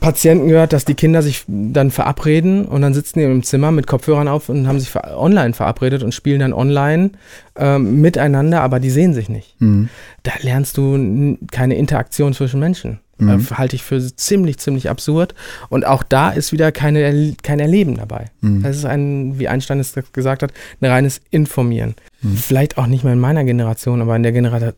Patienten 0.00 0.48
gehört, 0.48 0.72
dass 0.72 0.84
die 0.84 0.94
Kinder 0.94 1.22
sich 1.22 1.44
dann 1.46 1.90
verabreden 1.90 2.66
und 2.66 2.82
dann 2.82 2.94
sitzen 2.94 3.18
die 3.18 3.24
im 3.24 3.42
Zimmer 3.42 3.72
mit 3.72 3.86
Kopfhörern 3.86 4.28
auf 4.28 4.48
und 4.48 4.66
haben 4.66 4.78
sich 4.78 4.94
online 4.94 5.54
verabredet 5.54 6.02
und 6.02 6.14
spielen 6.14 6.40
dann 6.40 6.52
online 6.52 7.10
ähm, 7.56 8.00
miteinander, 8.00 8.62
aber 8.62 8.80
die 8.80 8.90
sehen 8.90 9.14
sich 9.14 9.28
nicht. 9.28 9.60
Mhm. 9.60 9.88
Da 10.22 10.32
lernst 10.40 10.76
du 10.76 11.36
keine 11.50 11.76
Interaktion 11.76 12.34
zwischen 12.34 12.60
Menschen. 12.60 13.00
Mhm. 13.20 13.28
Äh, 13.28 13.54
halte 13.54 13.76
ich 13.76 13.82
für 13.82 14.00
ziemlich, 14.00 14.58
ziemlich 14.58 14.90
absurd. 14.90 15.34
Und 15.68 15.86
auch 15.86 16.02
da 16.02 16.30
ist 16.30 16.52
wieder 16.52 16.72
keine, 16.72 17.34
kein 17.42 17.60
Erleben 17.60 17.96
dabei. 17.96 18.26
Mhm. 18.40 18.62
Das 18.62 18.76
ist 18.76 18.84
ein, 18.84 19.38
wie 19.38 19.48
Einstein 19.48 19.80
es 19.80 19.94
gesagt 20.12 20.42
hat, 20.42 20.52
ein 20.80 20.90
reines 20.90 21.20
Informieren. 21.30 21.94
Mhm. 22.22 22.36
Vielleicht 22.36 22.78
auch 22.78 22.86
nicht 22.86 23.04
mehr 23.04 23.12
in 23.14 23.18
meiner 23.20 23.44
Generation, 23.44 24.02
aber 24.02 24.14
in 24.16 24.22
der 24.22 24.32
Genera 24.32 24.72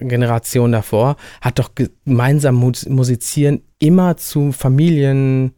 Generation 0.00 0.72
davor 0.72 1.16
hat 1.40 1.58
doch 1.58 1.70
gemeinsam 1.74 2.56
Mus 2.56 2.88
Musizieren 2.88 3.62
immer 3.78 4.16
zu 4.16 4.52
Familienaktivitäten 4.52 5.52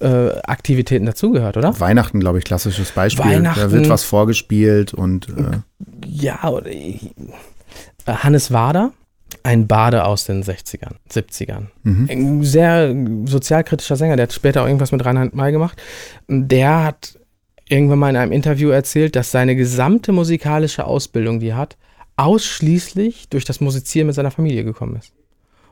äh, 0.00 0.40
Aktivitäten 0.46 1.06
dazugehört, 1.06 1.56
oder? 1.56 1.78
Weihnachten, 1.80 2.20
glaube 2.20 2.38
ich, 2.38 2.44
klassisches 2.44 2.90
Beispiel. 2.92 3.24
Da 3.24 3.30
Weihnachten. 3.36 3.70
wird 3.70 3.88
was 3.88 4.04
vorgespielt 4.04 4.94
und 4.94 5.28
äh, 5.28 5.58
Ja, 6.06 6.48
oder, 6.48 6.70
Hannes 8.06 8.52
Wader, 8.52 8.92
ein 9.44 9.66
Bade 9.66 10.04
aus 10.04 10.24
den 10.24 10.42
60ern, 10.42 10.94
70ern. 11.10 11.66
mhm. 11.84 12.08
Ein 12.10 12.42
sehr 12.44 12.94
sozialkritischer 13.26 13.96
Sänger, 13.96 14.16
der 14.16 14.24
hat 14.24 14.32
später 14.32 14.62
auch 14.62 14.66
irgendwas 14.66 14.92
mit 14.92 15.04
Reinhard 15.04 15.34
May 15.34 15.52
gemacht. 15.52 15.80
Der 16.28 16.84
hat 16.84 17.18
irgendwann 17.72 17.98
mal 17.98 18.10
in 18.10 18.16
einem 18.16 18.32
Interview 18.32 18.68
erzählt, 18.70 19.16
dass 19.16 19.30
seine 19.30 19.56
gesamte 19.56 20.12
musikalische 20.12 20.84
Ausbildung, 20.86 21.40
die 21.40 21.48
er 21.48 21.56
hat, 21.56 21.76
ausschließlich 22.16 23.28
durch 23.30 23.44
das 23.44 23.60
Musizieren 23.60 24.06
mit 24.06 24.14
seiner 24.16 24.30
Familie 24.30 24.64
gekommen 24.64 24.96
ist. 24.96 25.12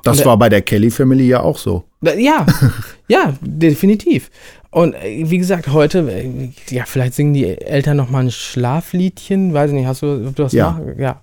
das 0.03 0.21
äh, 0.21 0.25
war 0.25 0.37
bei 0.39 0.49
der 0.49 0.63
Kelly 0.63 0.91
Family 0.91 1.27
ja 1.29 1.41
auch 1.43 1.59
so. 1.59 1.85
Ja, 2.03 2.47
ja, 3.09 3.35
definitiv. 3.41 4.31
Und 4.71 4.95
äh, 4.95 5.25
wie 5.29 5.39
gesagt, 5.39 5.69
heute, 5.69 6.11
äh, 6.11 6.51
ja, 6.71 6.85
vielleicht 6.87 7.15
singen 7.15 7.35
die 7.35 7.47
Eltern 7.47 7.97
noch 7.97 8.09
mal 8.11 8.21
ein 8.25 8.31
Schlafliedchen, 8.31 9.53
weiß 9.53 9.71
ich 9.71 9.77
nicht, 9.77 9.87
hast 9.87 10.03
du, 10.03 10.27
ob 10.29 10.37
du 10.37 10.43
das 10.45 10.53
Ja. 10.53 10.73
machst? 10.73 10.99
Ja. 10.99 11.21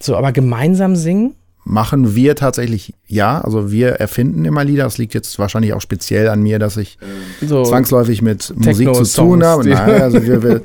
So, 0.00 0.16
aber 0.16 0.32
gemeinsam 0.32 0.94
singen? 0.96 1.34
Machen 1.70 2.16
wir 2.16 2.34
tatsächlich 2.34 2.94
ja. 3.06 3.40
Also 3.40 3.70
wir 3.70 3.90
erfinden 3.90 4.44
immer 4.44 4.64
Lieder. 4.64 4.82
Das 4.82 4.98
liegt 4.98 5.14
jetzt 5.14 5.38
wahrscheinlich 5.38 5.72
auch 5.72 5.80
speziell 5.80 6.28
an 6.28 6.42
mir, 6.42 6.58
dass 6.58 6.76
ich 6.76 6.98
So, 7.40 7.62
zwangsläufig 7.62 8.22
mit 8.22 8.52
Musik 8.56 8.92
zu 8.92 9.04
tun 9.04 9.44
habe. 9.44 9.68
Nein, 9.68 10.02
also 10.02 10.20
wir, 10.20 10.42
wir, 10.42 10.62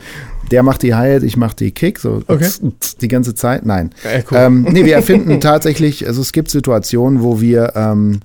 der 0.50 0.64
macht 0.64 0.82
die 0.82 0.96
Hi-Hat, 0.96 1.22
ich 1.22 1.38
mache 1.38 1.56
die 1.58 1.72
Kick, 1.72 2.00
so 2.00 2.24
Okay. 2.28 2.50
die 3.02 3.08
ganze 3.08 3.36
Zeit. 3.36 3.68
Nein. 3.68 3.92
äh, 4.04 4.24
cool. 4.32 4.38
Ähm, 4.40 4.64
nee, 4.64 4.84
wir 4.84 4.96
erfinden 4.96 5.40
tatsächlich, 5.42 6.08
also 6.08 6.22
es 6.22 6.32
gibt 6.32 6.50
Situationen, 6.50 7.22
wo 7.22 7.40
wir, 7.40 7.74
ähm, 7.76 8.22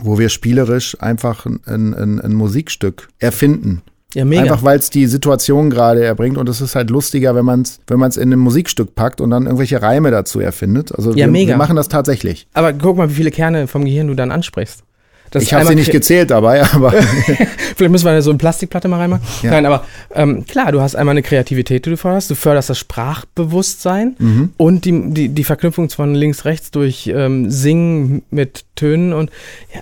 wo 0.00 0.18
wir 0.18 0.30
spielerisch 0.30 1.00
einfach 1.00 1.46
ein, 1.46 1.94
ein, 1.94 2.20
ein 2.20 2.34
Musikstück 2.34 3.08
erfinden. 3.20 3.82
Ja, 4.14 4.24
mega. 4.24 4.42
Einfach 4.42 4.62
weil 4.62 4.78
es 4.78 4.90
die 4.90 5.06
Situation 5.06 5.70
gerade 5.70 6.04
erbringt 6.04 6.36
und 6.38 6.48
es 6.48 6.60
ist 6.60 6.74
halt 6.74 6.90
lustiger, 6.90 7.34
wenn 7.34 7.44
man 7.44 7.62
es 7.62 7.80
wenn 7.86 7.98
man's 7.98 8.16
in 8.16 8.32
ein 8.32 8.38
Musikstück 8.38 8.94
packt 8.94 9.20
und 9.20 9.30
dann 9.30 9.44
irgendwelche 9.44 9.80
Reime 9.82 10.10
dazu 10.10 10.40
erfindet. 10.40 10.92
Also 10.94 11.10
Ja, 11.10 11.16
wir, 11.26 11.28
mega. 11.28 11.50
wir 11.50 11.56
machen 11.56 11.76
das 11.76 11.88
tatsächlich. 11.88 12.46
aber 12.52 12.72
guck 12.72 12.96
mal, 12.96 13.10
wie 13.10 13.14
viele 13.14 13.30
Kerne 13.30 13.66
vom 13.66 13.84
Gehirn 13.84 14.08
du 14.08 14.14
dann 14.14 14.30
ansprichst. 14.30 14.82
Das 15.30 15.44
ich 15.44 15.54
habe 15.54 15.64
sie 15.66 15.74
nicht 15.76 15.92
gezählt 15.92 16.30
dabei, 16.30 16.62
aber 16.72 16.90
Vielleicht 17.76 17.90
müssen 17.92 18.04
wir 18.04 18.12
da 18.12 18.22
so 18.22 18.30
eine 18.30 18.38
Plastikplatte 18.38 18.88
mal 18.88 18.98
reinmachen. 18.98 19.22
Ja. 19.42 19.52
Nein, 19.52 19.64
aber 19.66 19.84
ähm, 20.14 20.44
klar, 20.44 20.72
du 20.72 20.80
hast 20.80 20.96
einmal 20.96 21.12
eine 21.12 21.22
Kreativität, 21.22 21.86
die 21.86 21.90
du 21.90 21.96
förderst. 21.96 22.30
Du 22.30 22.34
förderst 22.34 22.68
das 22.70 22.78
Sprachbewusstsein 22.78 24.16
Mhm. 24.18 24.50
und 24.56 24.84
die, 24.84 25.12
die, 25.12 25.28
die 25.28 25.44
Verknüpfung 25.44 25.88
von 25.90 26.14
links, 26.14 26.44
rechts 26.44 26.70
durch 26.70 27.06
ähm, 27.14 27.50
Singen 27.50 28.22
mit 28.30 28.64
Tönen 28.74 29.12
und, 29.12 29.30
ja, 29.74 29.80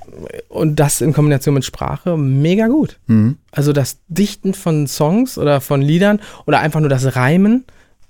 und 0.49 0.77
das 0.79 1.01
in 1.01 1.13
Kombination 1.13 1.55
mit 1.55 1.65
Sprache 1.65 2.17
mega 2.17 2.67
gut. 2.69 2.99
Mhm. 3.07 3.37
Also 3.51 3.73
das 3.73 3.99
Dichten 4.09 4.55
von 4.55 4.87
Songs 4.87 5.39
oder 5.39 5.61
von 5.61 5.81
Liedern 5.83 6.21
oder 6.47 6.61
einfach 6.61 6.81
nur 6.81 6.89
das 6.91 7.17
Reimen, 7.17 7.65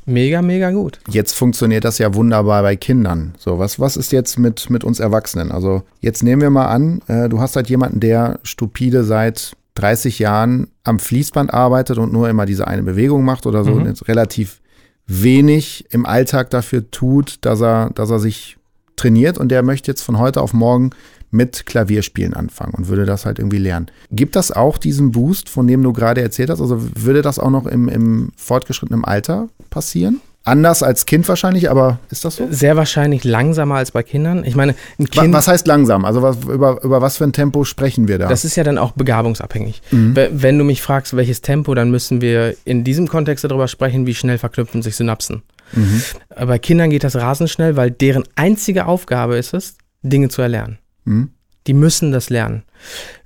mega, 0.09 0.43
mega 0.43 0.71
gut. 0.71 0.99
jetzt 1.09 1.33
funktioniert 1.35 1.85
das 1.85 1.99
ja 1.99 2.15
wunderbar 2.15 2.63
bei 2.63 2.75
Kindern. 2.77 3.35
So, 3.39 3.59
was, 3.59 3.79
was 3.79 3.97
ist 3.97 4.11
jetzt 4.13 4.39
mit, 4.39 4.71
mit 4.71 4.83
uns 4.85 4.99
Erwachsenen? 5.01 5.53
Also 5.53 5.83
jetzt 6.01 6.23
nehmen 6.23 6.43
wir 6.43 6.51
mal 6.51 6.67
an, 6.67 7.01
äh, 7.07 7.29
du 7.29 7.41
hast 7.41 7.57
halt 7.57 7.69
jemanden, 7.71 8.01
der 8.01 8.41
stupide 8.43 9.05
seit 9.05 9.53
30 9.75 10.19
Jahren 10.19 10.69
am 10.83 10.99
Fließband 10.99 11.55
arbeitet 11.55 11.99
und 11.99 12.13
nur 12.13 12.29
immer 12.29 12.47
diese 12.47 12.67
eine 12.67 12.83
Bewegung 12.83 13.25
macht 13.25 13.47
oder 13.47 13.63
so 13.65 13.71
Mhm. 13.73 13.77
und 13.83 13.87
jetzt 13.87 14.09
relativ 14.09 14.61
wenig 15.07 15.87
im 15.91 16.05
Alltag 16.05 16.51
dafür 16.51 16.91
tut, 16.91 17.37
dass 17.43 17.61
er, 17.63 17.91
dass 17.95 18.11
er 18.11 18.19
sich 18.19 18.57
trainiert 18.97 19.39
und 19.39 19.49
der 19.51 19.63
möchte 19.63 19.91
jetzt 19.91 20.03
von 20.03 20.19
heute 20.19 20.43
auf 20.43 20.53
morgen 20.53 20.91
mit 21.31 21.67
Klavierspielen 21.67 22.35
anfangen 22.35 22.75
und 22.75 22.89
würde 22.89 23.05
das 23.05 23.27
halt 23.27 23.39
irgendwie 23.39 23.59
lernen. 23.59 23.87
Gibt 24.11 24.35
das 24.37 24.51
auch 24.53 24.79
diesen 24.79 25.13
Boost, 25.13 25.49
von 25.49 25.67
dem 25.67 25.83
du 25.83 25.93
gerade 25.93 26.23
erzählt 26.23 26.51
hast? 26.51 26.61
Also 26.61 26.81
würde 26.97 27.23
das 27.23 27.39
auch 27.39 27.51
noch 27.51 27.67
im, 27.67 27.89
im 27.89 28.31
fortgeschrittenen 28.37 29.05
Alter 29.05 29.49
passieren? 29.71 30.21
Anders 30.45 30.83
als 30.83 31.05
Kind 31.05 31.29
wahrscheinlich, 31.29 31.71
aber 31.71 31.99
ist 32.11 32.25
das 32.25 32.37
so? 32.37 32.47
Sehr 32.51 32.75
wahrscheinlich 32.75 33.25
langsamer 33.25 33.75
als 33.75 33.91
bei 33.91 34.03
Kindern. 34.03 34.45
Ich 34.45 34.57
meine, 34.57 34.75
ein 34.99 35.11
Kind. 35.11 35.35
Was 35.35 35.47
heißt 35.47 35.67
langsam? 35.67 36.07
Also 36.07 36.23
was, 36.23 36.39
über, 36.45 36.83
über 36.83 37.03
was 37.03 37.19
für 37.19 37.25
ein 37.25 37.35
Tempo 37.35 37.65
sprechen 37.65 38.09
wir 38.09 38.17
da? 38.17 38.29
Das 38.29 38.47
ist 38.47 38.57
ja 38.57 38.65
dann 38.65 38.79
auch 38.79 38.93
begabungsabhängig. 38.93 39.83
Mhm. 39.91 40.17
We- 40.17 40.31
Wenn 40.33 40.57
du 40.57 40.65
mich 40.65 40.81
fragst, 40.81 41.15
welches 41.15 41.43
Tempo, 41.43 41.75
dann 41.75 41.91
müssen 41.91 42.23
wir 42.23 42.55
in 42.65 42.83
diesem 42.83 43.09
Kontext 43.09 43.45
darüber 43.45 43.69
sprechen, 43.69 44.07
wie 44.07 44.15
schnell 44.15 44.39
verknüpfen 44.39 44.81
sich 44.81 44.97
Synapsen. 44.97 45.43
Mhm. 45.75 46.01
Bei 46.47 46.59
Kindern 46.59 46.89
geht 46.89 47.05
das 47.05 47.17
rasend 47.17 47.51
schnell, 47.51 47.77
weil 47.77 47.91
deren 47.91 48.25
einzige 48.37 48.87
Aufgabe 48.87 49.37
ist 49.37 49.53
es, 49.53 49.75
Dinge 50.03 50.31
zu 50.31 50.41
erlernen. 50.41 50.79
Mhm. 51.09 51.31
Die 51.67 51.75
müssen 51.75 52.13
das 52.13 52.31
lernen. 52.31 52.63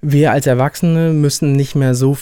Wir 0.01 0.33
als 0.33 0.47
Erwachsene 0.47 1.13
müssen 1.13 1.53
nicht 1.53 1.75
mehr 1.75 1.95
so 1.95 2.17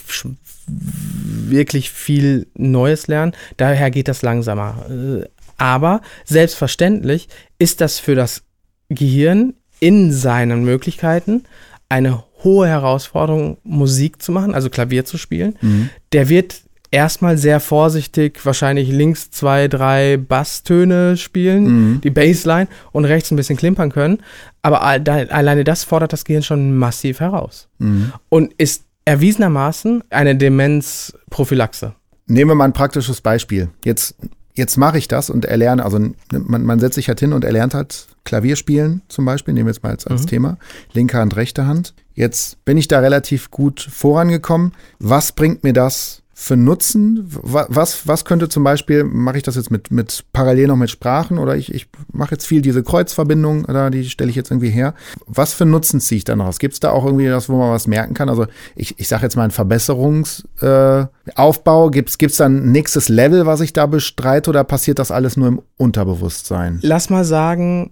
wirklich 0.67 1.91
viel 1.91 2.47
Neues 2.55 3.07
lernen. 3.07 3.33
Daher 3.57 3.91
geht 3.91 4.09
das 4.09 4.23
langsamer. 4.23 4.85
Äh, 4.91 5.29
Aber 5.57 6.03
selbstverständlich 6.25 7.29
ist 7.59 7.81
das 7.81 7.99
für 7.99 8.15
das 8.15 8.43
Gehirn 8.89 9.55
in 9.79 10.13
seinen 10.13 10.65
Möglichkeiten 10.65 11.45
eine 11.89 12.23
hohe 12.45 12.69
Herausforderung, 12.69 13.59
Musik 13.65 14.23
zu 14.23 14.33
machen, 14.33 14.55
also 14.55 14.71
Klavier 14.71 15.05
zu 15.05 15.19
spielen. 15.19 15.57
Mhm. 15.61 15.91
Der 16.13 16.29
wird 16.29 16.63
erstmal 16.91 17.39
sehr 17.39 17.61
vorsichtig 17.61 18.45
wahrscheinlich 18.45 18.89
links 18.91 19.31
zwei, 19.31 19.69
drei 19.69 20.17
Basstöne 20.17 21.17
spielen, 21.17 21.65
Mhm. 21.95 22.01
die 22.01 22.11
Bassline 22.11 22.69
und 22.93 23.05
rechts 23.05 23.31
ein 23.31 23.37
bisschen 23.37 23.57
klimpern 23.57 23.93
können. 23.93 24.19
Aber 24.63 24.83
alleine 24.83 25.65
das 25.65 25.85
fordert 25.85 26.13
das 26.13 26.25
Gehirn 26.25 26.43
schon 26.43 26.77
massiv 26.77 27.21
heraus 27.21 27.69
Mhm. 27.79 28.13
und 28.29 28.53
ist 28.59 28.85
erwiesenermaßen 29.05 30.05
eine 30.11 30.37
Demenzprophylaxe. 30.37 31.95
Nehmen 32.27 32.51
wir 32.51 32.55
mal 32.55 32.65
ein 32.67 32.73
praktisches 32.73 33.21
Beispiel. 33.21 33.69
Jetzt 33.85 34.15
jetzt 34.55 34.77
mache 34.77 34.99
ich 34.99 35.09
das 35.09 35.31
und 35.31 35.45
erlerne, 35.47 35.85
also 35.85 35.99
man, 36.33 36.65
man 36.65 36.81
setzt 36.81 36.97
sich 36.97 37.09
halt 37.09 37.21
hin 37.21 37.33
und 37.33 37.45
erlernt 37.45 37.73
halt 37.73 38.09
Klavierspielen 38.25 39.01
zum 39.09 39.25
Beispiel, 39.25 39.55
nehmen 39.55 39.67
wir 39.67 39.73
jetzt 39.73 39.83
mal 39.83 39.91
als, 39.91 40.07
als 40.07 40.23
mhm. 40.23 40.27
Thema, 40.27 40.59
linke 40.93 41.17
Hand, 41.17 41.37
rechte 41.37 41.67
Hand. 41.67 41.95
Jetzt 42.15 42.63
bin 42.65 42.77
ich 42.77 42.87
da 42.89 42.99
relativ 42.99 43.51
gut 43.51 43.81
vorangekommen. 43.81 44.73
Was 44.99 45.33
bringt 45.33 45.65
mir 45.65 45.73
das 45.73 46.20
für 46.41 46.57
Nutzen? 46.57 47.27
Was, 47.29 48.09
was 48.09 48.25
könnte 48.25 48.49
zum 48.49 48.65
Beispiel, 48.65 49.05
mache 49.05 49.37
ich 49.37 49.43
das 49.43 49.57
jetzt 49.57 49.71
mit, 49.71 49.91
mit 49.91 50.25
parallel 50.33 50.69
noch 50.69 50.77
mit 50.77 50.89
Sprachen 50.89 51.37
oder 51.37 51.55
ich, 51.55 51.75
ich 51.75 51.89
mache 52.13 52.31
jetzt 52.31 52.47
viel 52.47 52.63
diese 52.63 52.83
Kreuzverbindung 52.83 53.67
oder 53.67 53.91
die 53.91 54.09
stelle 54.09 54.31
ich 54.31 54.37
jetzt 54.37 54.51
irgendwie 54.51 54.71
her. 54.71 54.95
Was 55.27 55.53
für 55.53 55.67
Nutzen 55.67 56.01
ziehe 56.01 56.17
ich 56.17 56.25
da 56.25 56.37
noch? 56.37 56.59
Gibt 56.59 56.73
es 56.73 56.81
da 56.81 56.93
auch 56.93 57.05
irgendwie 57.05 57.27
das, 57.27 57.51
wo 57.51 57.59
man 57.59 57.71
was 57.71 57.87
merken 57.87 58.15
kann? 58.15 58.31
Also 58.31 58.47
ich, 58.75 58.99
ich 58.99 59.07
sage 59.07 59.25
jetzt 59.25 59.37
mal 59.37 59.43
einen 59.43 59.51
Verbesserungsaufbau. 59.51 61.89
Äh, 61.89 61.91
Gibt 61.91 62.23
es 62.23 62.37
da 62.39 62.47
ein 62.47 62.73
nächstes 62.73 63.11
Level, 63.11 63.45
was 63.45 63.61
ich 63.61 63.75
da 63.75 63.85
bestreite 63.85 64.49
oder 64.49 64.65
passiert 64.65 64.99
das 64.99 65.11
alles 65.11 65.37
nur 65.37 65.49
im 65.49 65.61
Unterbewusstsein? 65.77 66.79
Lass 66.81 67.11
mal 67.11 67.27
sagen, 67.27 67.91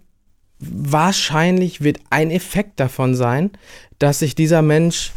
wahrscheinlich 0.59 1.83
wird 1.83 1.99
ein 2.09 2.31
Effekt 2.31 2.81
davon 2.81 3.15
sein, 3.15 3.51
dass 3.99 4.21
sich 4.21 4.35
dieser 4.35 4.63
Mensch 4.63 5.13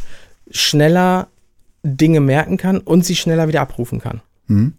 schneller 0.52 1.30
Dinge 1.84 2.20
merken 2.20 2.58
kann 2.58 2.80
und 2.80 3.06
sie 3.06 3.16
schneller 3.16 3.48
wieder 3.48 3.62
abrufen 3.62 4.00
kann. 4.00 4.22
Mhm. 4.48 4.74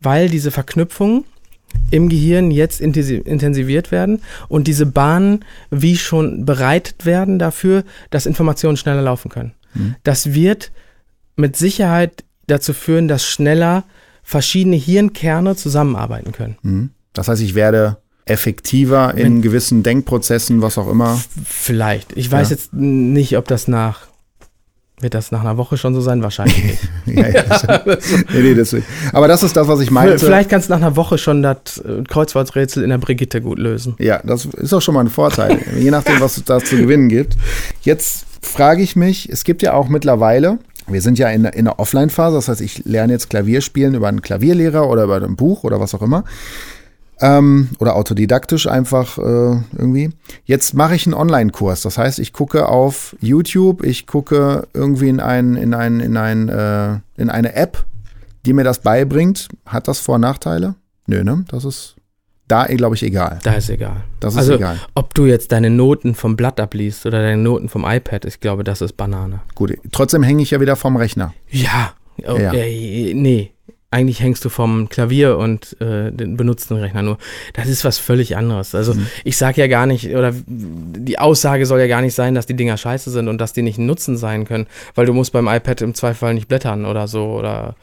Weil 0.00 0.28
diese 0.28 0.50
Verknüpfungen 0.50 1.24
im 1.90 2.08
Gehirn 2.08 2.50
jetzt 2.50 2.80
intensiviert 2.80 3.90
werden 3.90 4.20
und 4.48 4.66
diese 4.66 4.86
Bahnen 4.86 5.44
wie 5.70 5.96
schon 5.96 6.44
bereitet 6.44 7.06
werden 7.06 7.38
dafür, 7.38 7.84
dass 8.10 8.26
Informationen 8.26 8.76
schneller 8.76 9.02
laufen 9.02 9.30
können. 9.30 9.52
Mhm. 9.74 9.94
Das 10.04 10.34
wird 10.34 10.72
mit 11.36 11.56
Sicherheit 11.56 12.24
dazu 12.46 12.74
führen, 12.74 13.08
dass 13.08 13.24
schneller 13.24 13.84
verschiedene 14.22 14.76
Hirnkerne 14.76 15.56
zusammenarbeiten 15.56 16.32
können. 16.32 16.58
Mhm. 16.62 16.90
Das 17.14 17.28
heißt, 17.28 17.42
ich 17.42 17.54
werde 17.54 17.98
effektiver 18.24 19.14
in 19.14 19.34
Mit 19.34 19.42
gewissen 19.42 19.82
Denkprozessen, 19.82 20.62
was 20.62 20.78
auch 20.78 20.88
immer. 20.88 21.20
Vielleicht. 21.44 22.16
Ich 22.16 22.30
weiß 22.30 22.50
ja. 22.50 22.56
jetzt 22.56 22.72
nicht, 22.72 23.36
ob 23.36 23.48
das 23.48 23.66
nach 23.66 24.11
wird 25.02 25.14
das 25.14 25.32
nach 25.32 25.40
einer 25.40 25.56
Woche 25.56 25.76
schon 25.76 25.94
so 25.94 26.00
sein? 26.00 26.22
Wahrscheinlich 26.22 26.62
nicht. 26.64 26.88
ja, 27.06 27.28
ja, 27.28 27.42
das, 27.42 27.66
nee, 28.32 28.40
nee, 28.42 28.54
deswegen. 28.54 28.84
Aber 29.12 29.28
das 29.28 29.42
ist 29.42 29.56
das, 29.56 29.68
was 29.68 29.80
ich 29.80 29.90
meinte. 29.90 30.18
Vielleicht 30.18 30.50
kannst 30.50 30.68
du 30.68 30.72
nach 30.72 30.80
einer 30.80 30.96
Woche 30.96 31.18
schon 31.18 31.42
das 31.42 31.78
äh, 31.78 32.02
Kreuzworträtsel 32.08 32.82
in 32.82 32.90
der 32.90 32.98
Brigitte 32.98 33.40
gut 33.40 33.58
lösen. 33.58 33.94
Ja, 33.98 34.20
das 34.24 34.46
ist 34.46 34.72
auch 34.72 34.82
schon 34.82 34.94
mal 34.94 35.00
ein 35.00 35.10
Vorteil, 35.10 35.58
je 35.78 35.90
nachdem, 35.90 36.20
was 36.20 36.36
es 36.36 36.44
da 36.44 36.60
zu 36.60 36.76
gewinnen 36.76 37.08
gibt. 37.08 37.36
Jetzt 37.82 38.26
frage 38.40 38.82
ich 38.82 38.96
mich, 38.96 39.28
es 39.30 39.44
gibt 39.44 39.62
ja 39.62 39.74
auch 39.74 39.88
mittlerweile, 39.88 40.58
wir 40.86 41.00
sind 41.00 41.18
ja 41.18 41.28
in, 41.28 41.44
in 41.44 41.64
der 41.66 41.78
Offline-Phase, 41.78 42.36
das 42.36 42.48
heißt, 42.48 42.60
ich 42.60 42.84
lerne 42.84 43.12
jetzt 43.12 43.30
Klavier 43.30 43.60
spielen 43.60 43.94
über 43.94 44.08
einen 44.08 44.22
Klavierlehrer 44.22 44.88
oder 44.88 45.04
über 45.04 45.22
ein 45.22 45.36
Buch 45.36 45.64
oder 45.64 45.80
was 45.80 45.94
auch 45.94 46.02
immer. 46.02 46.24
Ähm, 47.20 47.68
oder 47.78 47.94
autodidaktisch 47.94 48.66
einfach 48.66 49.18
äh, 49.18 49.22
irgendwie. 49.78 50.10
Jetzt 50.44 50.74
mache 50.74 50.94
ich 50.94 51.06
einen 51.06 51.14
Online-Kurs. 51.14 51.82
Das 51.82 51.98
heißt, 51.98 52.18
ich 52.18 52.32
gucke 52.32 52.68
auf 52.68 53.16
YouTube, 53.20 53.84
ich 53.84 54.06
gucke 54.06 54.66
irgendwie 54.74 55.08
in, 55.08 55.20
ein, 55.20 55.54
in, 55.54 55.74
ein, 55.74 56.00
in, 56.00 56.16
ein, 56.16 56.48
äh, 56.48 56.98
in 57.16 57.30
eine 57.30 57.54
App, 57.54 57.84
die 58.44 58.52
mir 58.52 58.64
das 58.64 58.80
beibringt. 58.80 59.48
Hat 59.66 59.86
das 59.88 60.00
Vor- 60.00 60.16
und 60.16 60.22
Nachteile? 60.22 60.74
Nö, 61.06 61.22
ne? 61.22 61.44
Das 61.48 61.64
ist 61.64 61.96
da, 62.48 62.64
glaube 62.66 62.96
ich, 62.96 63.02
egal. 63.02 63.38
Da 63.44 63.54
ist 63.54 63.70
egal. 63.70 64.04
Das 64.20 64.34
ist 64.34 64.40
also, 64.40 64.54
egal. 64.54 64.78
Ob 64.94 65.14
du 65.14 65.26
jetzt 65.26 65.52
deine 65.52 65.70
Noten 65.70 66.14
vom 66.14 66.36
Blatt 66.36 66.60
abliest 66.60 67.06
oder 67.06 67.22
deine 67.22 67.40
Noten 67.40 67.68
vom 67.68 67.84
iPad, 67.86 68.24
ich 68.24 68.40
glaube, 68.40 68.64
das 68.64 68.80
ist 68.80 68.96
Banane. 68.96 69.40
Gut, 69.54 69.78
trotzdem 69.92 70.22
hänge 70.22 70.42
ich 70.42 70.50
ja 70.50 70.60
wieder 70.60 70.76
vom 70.76 70.96
Rechner. 70.96 71.32
Ja, 71.50 71.94
oh, 72.26 72.36
ja. 72.36 72.52
Äh, 72.52 73.14
nee 73.14 73.51
eigentlich 73.92 74.20
hängst 74.20 74.44
du 74.44 74.48
vom 74.48 74.88
Klavier 74.88 75.36
und 75.36 75.76
äh, 75.80 76.10
benutzt 76.10 76.70
den 76.70 76.78
Rechner 76.78 77.02
nur. 77.02 77.18
Das 77.52 77.68
ist 77.68 77.84
was 77.84 77.98
völlig 77.98 78.36
anderes. 78.36 78.74
Also 78.74 78.94
mhm. 78.94 79.06
ich 79.22 79.36
sage 79.36 79.60
ja 79.60 79.66
gar 79.66 79.86
nicht, 79.86 80.14
oder 80.14 80.32
die 80.46 81.18
Aussage 81.18 81.66
soll 81.66 81.80
ja 81.80 81.86
gar 81.86 82.00
nicht 82.00 82.14
sein, 82.14 82.34
dass 82.34 82.46
die 82.46 82.56
Dinger 82.56 82.78
scheiße 82.78 83.10
sind 83.10 83.28
und 83.28 83.38
dass 83.38 83.52
die 83.52 83.62
nicht 83.62 83.78
ein 83.78 83.86
Nutzen 83.86 84.16
sein 84.16 84.46
können, 84.46 84.66
weil 84.94 85.04
du 85.04 85.12
musst 85.12 85.32
beim 85.32 85.46
iPad 85.46 85.82
im 85.82 85.94
Zweifel 85.94 86.32
nicht 86.32 86.48
blättern 86.48 86.86
oder 86.86 87.06
so. 87.06 87.26
Oder 87.34 87.76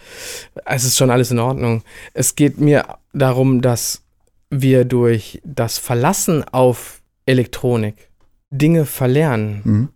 es 0.66 0.84
ist 0.84 0.98
schon 0.98 1.12
alles 1.12 1.30
in 1.30 1.40
Ordnung. 1.40 1.84
Es 2.14 2.36
geht 2.36 2.60
mir 2.60 2.86
darum, 3.14 3.62
dass 3.62 4.02
wir 4.50 4.86
durch 4.86 5.42
das 5.46 5.78
Verlassen 5.78 6.44
auf 6.44 7.02
Elektronik 7.28 8.10
Dinge 8.50 8.86
verlernen 8.86 9.62
mhm. 9.64 9.90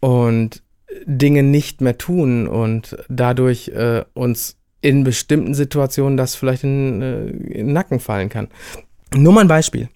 und 0.00 0.62
Dinge 1.04 1.44
nicht 1.44 1.80
mehr 1.80 1.98
tun 1.98 2.48
und 2.48 2.96
dadurch 3.08 3.68
äh, 3.68 4.04
uns 4.14 4.56
in 4.82 5.04
bestimmten 5.04 5.54
Situationen 5.54 6.18
das 6.18 6.34
vielleicht 6.34 6.64
in, 6.64 7.00
äh, 7.00 7.26
in 7.26 7.66
den 7.68 7.72
Nacken 7.72 8.00
fallen 8.00 8.28
kann. 8.28 8.48
Nur 9.14 9.32
mal 9.32 9.40
ein 9.40 9.48
Beispiel. 9.48 9.88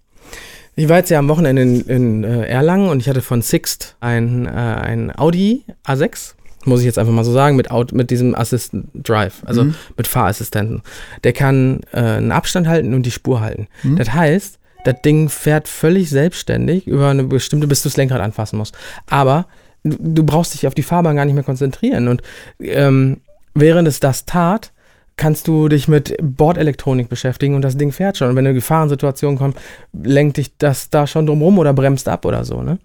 Ich 0.76 0.88
war 0.88 0.98
jetzt 0.98 1.10
ja 1.10 1.18
am 1.18 1.28
Wochenende 1.28 1.62
in, 1.62 1.80
in 1.82 2.24
äh, 2.24 2.46
Erlangen 2.46 2.88
und 2.88 3.00
ich 3.00 3.08
hatte 3.08 3.22
von 3.22 3.42
Sixt 3.42 3.96
ein, 4.00 4.46
äh, 4.46 4.50
ein 4.50 5.18
Audi 5.18 5.64
A6, 5.86 6.34
muss 6.66 6.80
ich 6.80 6.86
jetzt 6.86 6.98
einfach 6.98 7.12
mal 7.12 7.24
so 7.24 7.32
sagen, 7.32 7.56
mit, 7.56 7.70
Auto, 7.70 7.96
mit 7.96 8.10
diesem 8.10 8.34
Assistant 8.34 8.88
Drive, 8.94 9.42
also 9.44 9.64
mhm. 9.64 9.74
mit 9.96 10.06
Fahrassistenten. 10.06 10.82
Der 11.24 11.32
kann 11.32 11.80
äh, 11.92 12.00
einen 12.00 12.32
Abstand 12.32 12.68
halten 12.68 12.94
und 12.94 13.04
die 13.04 13.10
Spur 13.10 13.40
halten. 13.40 13.68
Mhm. 13.82 13.96
Das 13.96 14.12
heißt, 14.12 14.58
das 14.84 15.02
Ding 15.02 15.28
fährt 15.28 15.66
völlig 15.66 16.10
selbstständig 16.10 16.86
über 16.86 17.08
eine 17.08 17.24
bestimmte, 17.24 17.66
bis 17.66 17.82
du 17.82 17.88
das 17.88 17.96
Lenkrad 17.96 18.20
anfassen 18.20 18.58
musst. 18.58 18.76
Aber 19.06 19.46
du, 19.82 19.96
du 19.98 20.24
brauchst 20.24 20.54
dich 20.54 20.66
auf 20.66 20.74
die 20.74 20.82
Fahrbahn 20.82 21.16
gar 21.16 21.24
nicht 21.24 21.34
mehr 21.34 21.42
konzentrieren. 21.42 22.06
Und 22.06 22.22
ähm, 22.60 23.22
während 23.54 23.88
es 23.88 23.98
das 23.98 24.26
tat, 24.26 24.72
kannst 25.16 25.48
du 25.48 25.68
dich 25.68 25.88
mit 25.88 26.16
Bordelektronik 26.20 27.08
beschäftigen 27.08 27.54
und 27.54 27.62
das 27.62 27.76
Ding 27.76 27.92
fährt 27.92 28.18
schon. 28.18 28.30
Und 28.30 28.36
wenn 28.36 28.46
eine 28.46 28.54
Gefahrensituation 28.54 29.38
kommt, 29.38 29.56
lenkt 29.92 30.36
dich 30.36 30.56
das 30.58 30.90
da 30.90 31.06
schon 31.06 31.26
drum 31.26 31.42
rum 31.42 31.58
oder 31.58 31.72
bremst 31.72 32.08
ab 32.08 32.24
oder 32.24 32.44
so. 32.44 32.62
Ne? 32.62 32.78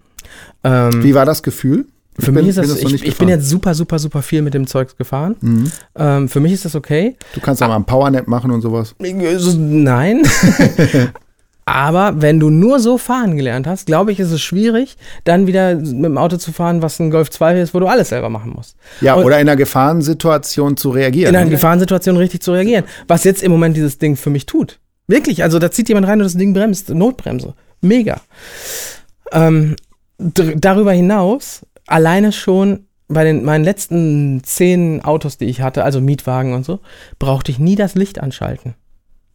Ähm, 0.64 1.02
Wie 1.02 1.14
war 1.14 1.26
das 1.26 1.42
Gefühl? 1.42 1.86
Für 2.18 2.26
ich 2.26 2.28
mich 2.28 2.40
bin, 2.42 2.48
ist 2.48 2.58
das, 2.58 2.68
das 2.68 2.92
ich, 2.92 3.04
ich, 3.04 3.16
bin 3.16 3.28
jetzt 3.28 3.48
super, 3.48 3.74
super, 3.74 3.98
super 3.98 4.20
viel 4.20 4.42
mit 4.42 4.52
dem 4.52 4.66
Zeugs 4.66 4.96
gefahren. 4.96 5.36
Mhm. 5.40 5.72
Ähm, 5.94 6.28
für 6.28 6.40
mich 6.40 6.52
ist 6.52 6.64
das 6.66 6.74
okay. 6.74 7.16
Du 7.34 7.40
kannst 7.40 7.62
auch 7.62 7.68
mal 7.68 7.76
ein 7.76 7.84
Powernap 7.84 8.28
machen 8.28 8.50
und 8.50 8.60
sowas. 8.60 8.94
Nein. 8.98 10.22
Aber 11.64 12.20
wenn 12.20 12.40
du 12.40 12.50
nur 12.50 12.80
so 12.80 12.98
fahren 12.98 13.36
gelernt 13.36 13.66
hast, 13.66 13.86
glaube 13.86 14.10
ich, 14.10 14.18
ist 14.18 14.32
es 14.32 14.42
schwierig, 14.42 14.96
dann 15.24 15.46
wieder 15.46 15.76
mit 15.76 16.04
dem 16.04 16.18
Auto 16.18 16.36
zu 16.36 16.52
fahren, 16.52 16.82
was 16.82 16.98
ein 16.98 17.10
Golf 17.10 17.30
2 17.30 17.60
ist, 17.60 17.72
wo 17.72 17.80
du 17.80 17.86
alles 17.86 18.08
selber 18.08 18.30
machen 18.30 18.52
musst. 18.54 18.76
Ja, 19.00 19.14
Und 19.14 19.24
oder 19.24 19.36
in 19.36 19.48
einer 19.48 19.56
Gefahrensituation 19.56 20.76
zu 20.76 20.90
reagieren. 20.90 21.34
In 21.34 21.40
einer 21.40 21.50
Gefahrensituation 21.50 22.16
richtig 22.16 22.42
zu 22.42 22.52
reagieren. 22.52 22.84
Was 23.06 23.22
jetzt 23.24 23.42
im 23.42 23.52
Moment 23.52 23.76
dieses 23.76 23.98
Ding 23.98 24.16
für 24.16 24.30
mich 24.30 24.46
tut. 24.46 24.80
Wirklich, 25.06 25.42
also 25.42 25.58
da 25.58 25.70
zieht 25.70 25.88
jemand 25.88 26.08
rein 26.08 26.18
und 26.18 26.24
das 26.24 26.36
Ding 26.36 26.52
bremst. 26.52 26.90
Notbremse. 26.90 27.54
Mega. 27.80 28.20
Ähm, 29.30 29.76
darüber 30.18 30.92
hinaus, 30.92 31.64
alleine 31.86 32.32
schon 32.32 32.86
bei 33.08 33.24
den 33.24 33.44
meinen 33.44 33.64
letzten 33.64 34.42
zehn 34.42 35.04
Autos, 35.04 35.38
die 35.38 35.44
ich 35.44 35.60
hatte, 35.60 35.84
also 35.84 36.00
Mietwagen 36.00 36.54
und 36.54 36.64
so, 36.64 36.80
brauchte 37.18 37.52
ich 37.52 37.58
nie 37.58 37.76
das 37.76 37.94
Licht 37.94 38.20
anschalten. 38.20 38.74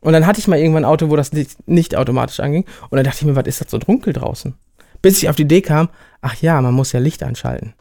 Und 0.07 0.13
dann 0.13 0.25
hatte 0.25 0.39
ich 0.39 0.47
mal 0.47 0.57
irgendwann 0.57 0.85
ein 0.85 0.89
Auto, 0.89 1.09
wo 1.09 1.17
das 1.17 1.31
nicht 1.65 1.97
automatisch 1.97 2.39
anging. 2.39 2.63
Und 2.89 2.95
dann 2.95 3.03
dachte 3.03 3.17
ich 3.19 3.25
mir, 3.25 3.35
was 3.35 3.45
ist 3.45 3.59
das 3.59 3.69
so 3.69 3.77
dunkel 3.77 4.13
draußen? 4.13 4.53
Bis 5.01 5.17
ich 5.17 5.27
auf 5.27 5.35
die 5.35 5.41
Idee 5.41 5.59
kam, 5.59 5.89
ach 6.21 6.35
ja, 6.35 6.61
man 6.61 6.73
muss 6.73 6.93
ja 6.93 7.01
Licht 7.01 7.23
anschalten. 7.23 7.73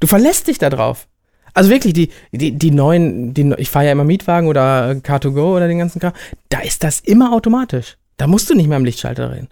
Du 0.00 0.06
verlässt 0.06 0.46
dich 0.48 0.56
da 0.56 0.70
drauf. 0.70 1.08
Also 1.52 1.68
wirklich, 1.68 1.92
die, 1.92 2.08
die, 2.32 2.52
die 2.52 2.70
neuen, 2.70 3.34
die, 3.34 3.52
ich 3.58 3.68
fahre 3.68 3.84
ja 3.84 3.92
immer 3.92 4.04
Mietwagen 4.04 4.48
oder 4.48 4.92
Car2Go 4.92 5.56
oder 5.56 5.68
den 5.68 5.78
ganzen 5.78 6.00
Kram, 6.00 6.14
da 6.48 6.60
ist 6.60 6.84
das 6.84 7.00
immer 7.00 7.34
automatisch. 7.34 7.98
Da 8.16 8.26
musst 8.26 8.48
du 8.48 8.54
nicht 8.54 8.68
mehr 8.68 8.78
am 8.78 8.86
Lichtschalter 8.86 9.28
drehen. 9.28 9.48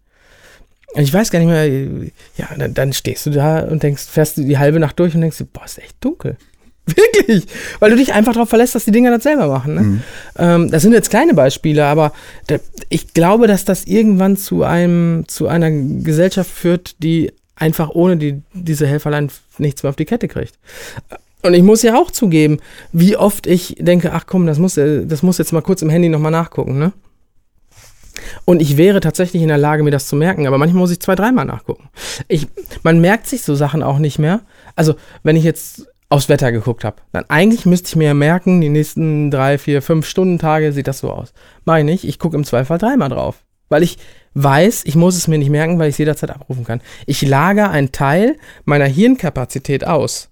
Und 0.94 1.02
ich 1.02 1.12
weiß 1.12 1.30
gar 1.30 1.40
nicht 1.40 1.48
mehr, 1.48 1.66
ja, 2.38 2.48
dann, 2.56 2.72
dann 2.72 2.94
stehst 2.94 3.26
du 3.26 3.30
da 3.30 3.58
und 3.60 3.82
denkst, 3.82 4.04
fährst 4.04 4.38
du 4.38 4.42
die 4.42 4.56
halbe 4.56 4.80
Nacht 4.80 4.98
durch 4.98 5.14
und 5.14 5.20
denkst, 5.20 5.44
boah, 5.52 5.66
ist 5.66 5.80
echt 5.80 6.02
dunkel. 6.02 6.38
Wirklich. 6.94 7.46
Weil 7.80 7.90
du 7.90 7.96
dich 7.96 8.12
einfach 8.12 8.32
darauf 8.32 8.48
verlässt, 8.48 8.74
dass 8.74 8.84
die 8.84 8.92
Dinger 8.92 9.10
das 9.10 9.24
selber 9.24 9.48
machen. 9.48 9.74
Ne? 9.74 9.80
Mhm. 9.80 10.02
Ähm, 10.38 10.70
das 10.70 10.82
sind 10.82 10.92
jetzt 10.92 11.10
kleine 11.10 11.34
Beispiele, 11.34 11.84
aber 11.84 12.12
da, 12.46 12.56
ich 12.88 13.12
glaube, 13.12 13.46
dass 13.48 13.64
das 13.64 13.84
irgendwann 13.84 14.36
zu 14.36 14.62
einem, 14.62 15.24
zu 15.26 15.48
einer 15.48 15.70
Gesellschaft 15.70 16.50
führt, 16.50 17.02
die 17.02 17.32
einfach 17.56 17.90
ohne 17.90 18.16
die, 18.16 18.42
diese 18.52 18.86
Helferlein 18.86 19.30
nichts 19.58 19.82
mehr 19.82 19.90
auf 19.90 19.96
die 19.96 20.04
Kette 20.04 20.28
kriegt. 20.28 20.58
Und 21.42 21.54
ich 21.54 21.62
muss 21.62 21.82
ja 21.82 21.96
auch 21.96 22.10
zugeben, 22.10 22.58
wie 22.92 23.16
oft 23.16 23.46
ich 23.46 23.76
denke, 23.78 24.12
ach 24.12 24.26
komm, 24.26 24.46
das 24.46 24.58
muss, 24.58 24.74
das 24.74 25.22
muss 25.22 25.38
jetzt 25.38 25.52
mal 25.52 25.62
kurz 25.62 25.82
im 25.82 25.90
Handy 25.90 26.08
nochmal 26.08 26.32
nachgucken, 26.32 26.78
ne? 26.78 26.92
Und 28.44 28.60
ich 28.60 28.76
wäre 28.76 29.00
tatsächlich 29.00 29.42
in 29.42 29.48
der 29.48 29.58
Lage, 29.58 29.82
mir 29.82 29.90
das 29.90 30.08
zu 30.08 30.16
merken, 30.16 30.46
aber 30.46 30.58
manchmal 30.58 30.80
muss 30.80 30.90
ich 30.90 31.00
zwei, 31.00 31.14
dreimal 31.14 31.44
nachgucken. 31.44 31.88
Ich, 32.28 32.48
man 32.82 33.00
merkt 33.00 33.26
sich 33.26 33.42
so 33.42 33.54
Sachen 33.54 33.82
auch 33.82 33.98
nicht 33.98 34.18
mehr. 34.18 34.40
Also, 34.74 34.94
wenn 35.22 35.36
ich 35.36 35.44
jetzt 35.44 35.86
aufs 36.08 36.28
Wetter 36.28 36.52
geguckt 36.52 36.84
habe. 36.84 36.96
Dann 37.12 37.24
eigentlich 37.28 37.66
müsste 37.66 37.88
ich 37.88 37.96
mir 37.96 38.14
merken, 38.14 38.60
die 38.60 38.68
nächsten 38.68 39.30
drei, 39.30 39.58
vier, 39.58 39.82
fünf 39.82 40.06
Stunden 40.06 40.38
Tage 40.38 40.72
sieht 40.72 40.86
das 40.86 41.00
so 41.00 41.10
aus. 41.10 41.32
Meine 41.64 41.92
ich, 41.92 42.06
ich 42.06 42.18
gucke 42.18 42.36
im 42.36 42.44
Zweifel 42.44 42.78
dreimal 42.78 43.08
drauf. 43.08 43.42
Weil 43.68 43.82
ich 43.82 43.98
weiß, 44.34 44.82
ich 44.84 44.94
muss 44.94 45.16
es 45.16 45.26
mir 45.26 45.38
nicht 45.38 45.50
merken, 45.50 45.78
weil 45.78 45.88
ich 45.88 45.94
es 45.94 45.98
jederzeit 45.98 46.30
abrufen 46.30 46.64
kann. 46.64 46.80
Ich 47.06 47.22
lagere 47.22 47.70
einen 47.70 47.90
Teil 47.90 48.36
meiner 48.64 48.84
Hirnkapazität 48.84 49.84
aus. 49.86 50.28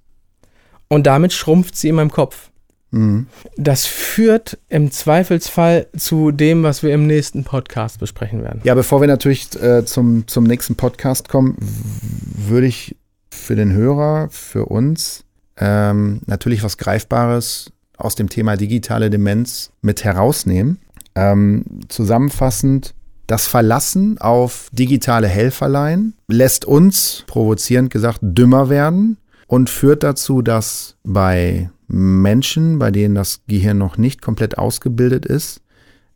Und 0.88 1.06
damit 1.06 1.32
schrumpft 1.32 1.76
sie 1.76 1.88
in 1.88 1.96
meinem 1.96 2.12
Kopf. 2.12 2.50
Mhm. 2.92 3.26
Das 3.56 3.86
führt 3.86 4.58
im 4.68 4.92
Zweifelsfall 4.92 5.88
zu 5.96 6.30
dem, 6.30 6.62
was 6.62 6.84
wir 6.84 6.94
im 6.94 7.08
nächsten 7.08 7.42
Podcast 7.42 7.98
besprechen 7.98 8.44
werden. 8.44 8.60
Ja, 8.62 8.74
bevor 8.74 9.00
wir 9.00 9.08
natürlich 9.08 9.60
äh, 9.60 9.84
zum, 9.84 10.28
zum 10.28 10.44
nächsten 10.44 10.76
Podcast 10.76 11.28
kommen, 11.28 11.56
würde 11.58 12.68
ich 12.68 12.96
für 13.30 13.56
den 13.56 13.72
Hörer, 13.72 14.28
für 14.30 14.66
uns 14.66 15.23
ähm, 15.58 16.20
natürlich 16.26 16.62
was 16.62 16.78
Greifbares 16.78 17.70
aus 17.96 18.14
dem 18.14 18.28
Thema 18.28 18.56
digitale 18.56 19.10
Demenz 19.10 19.70
mit 19.82 20.04
herausnehmen. 20.04 20.78
Ähm, 21.14 21.64
zusammenfassend, 21.88 22.94
das 23.26 23.46
Verlassen 23.46 24.18
auf 24.18 24.68
digitale 24.72 25.28
Helferlein 25.28 26.14
lässt 26.28 26.64
uns, 26.64 27.24
provozierend 27.26 27.90
gesagt, 27.90 28.18
dümmer 28.22 28.68
werden 28.68 29.16
und 29.46 29.70
führt 29.70 30.02
dazu, 30.02 30.42
dass 30.42 30.96
bei 31.04 31.70
Menschen, 31.86 32.78
bei 32.78 32.90
denen 32.90 33.14
das 33.14 33.42
Gehirn 33.46 33.78
noch 33.78 33.96
nicht 33.96 34.20
komplett 34.22 34.58
ausgebildet 34.58 35.24
ist, 35.24 35.60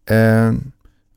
äh, 0.06 0.52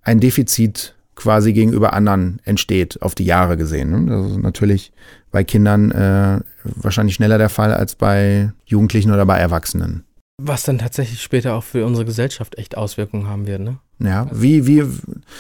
ein 0.04 0.20
Defizit 0.20 0.96
quasi 1.16 1.54
gegenüber 1.54 1.94
anderen 1.94 2.40
entsteht, 2.46 3.02
auf 3.02 3.16
die 3.16 3.26
Jahre 3.26 3.58
gesehen. 3.58 3.92
Ne? 3.92 4.12
Das 4.12 4.32
ist 4.32 4.38
natürlich 4.38 4.92
bei 5.32 5.44
Kindern 5.44 5.92
äh, 5.92 6.40
wahrscheinlich 6.64 7.16
schneller 7.16 7.38
der 7.38 7.50
Fall 7.50 7.74
als 7.74 7.96
bei 7.96 8.52
Jugendlichen 8.66 9.12
oder 9.12 9.26
bei 9.26 9.38
Erwachsenen. 9.38 10.04
Was 10.44 10.64
dann 10.64 10.80
tatsächlich 10.80 11.22
später 11.22 11.54
auch 11.54 11.64
für 11.64 11.86
unsere 11.86 12.06
Gesellschaft 12.06 12.58
echt 12.58 12.76
Auswirkungen 12.76 13.28
haben 13.28 13.46
wird, 13.46 13.62
ne? 13.62 13.78
Ja, 14.00 14.28
wie, 14.32 14.66
wie, 14.66 14.84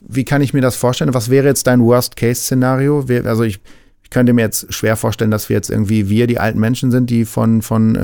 wie 0.07 0.23
kann 0.23 0.41
ich 0.41 0.53
mir 0.53 0.61
das 0.61 0.75
vorstellen? 0.75 1.13
Was 1.13 1.29
wäre 1.29 1.47
jetzt 1.47 1.65
dein 1.65 1.81
Worst-Case-Szenario? 1.81 3.05
Also 3.25 3.43
ich, 3.43 3.59
ich 4.03 4.09
könnte 4.11 4.33
mir 4.33 4.41
jetzt 4.41 4.71
schwer 4.71 4.95
vorstellen, 4.95 5.31
dass 5.31 5.49
wir 5.49 5.55
jetzt 5.55 5.71
irgendwie 5.71 6.07
wir, 6.09 6.27
die 6.27 6.37
alten 6.37 6.59
Menschen 6.59 6.91
sind, 6.91 7.09
die 7.09 7.25
von, 7.25 7.63
von 7.63 7.95
äh, 7.95 7.99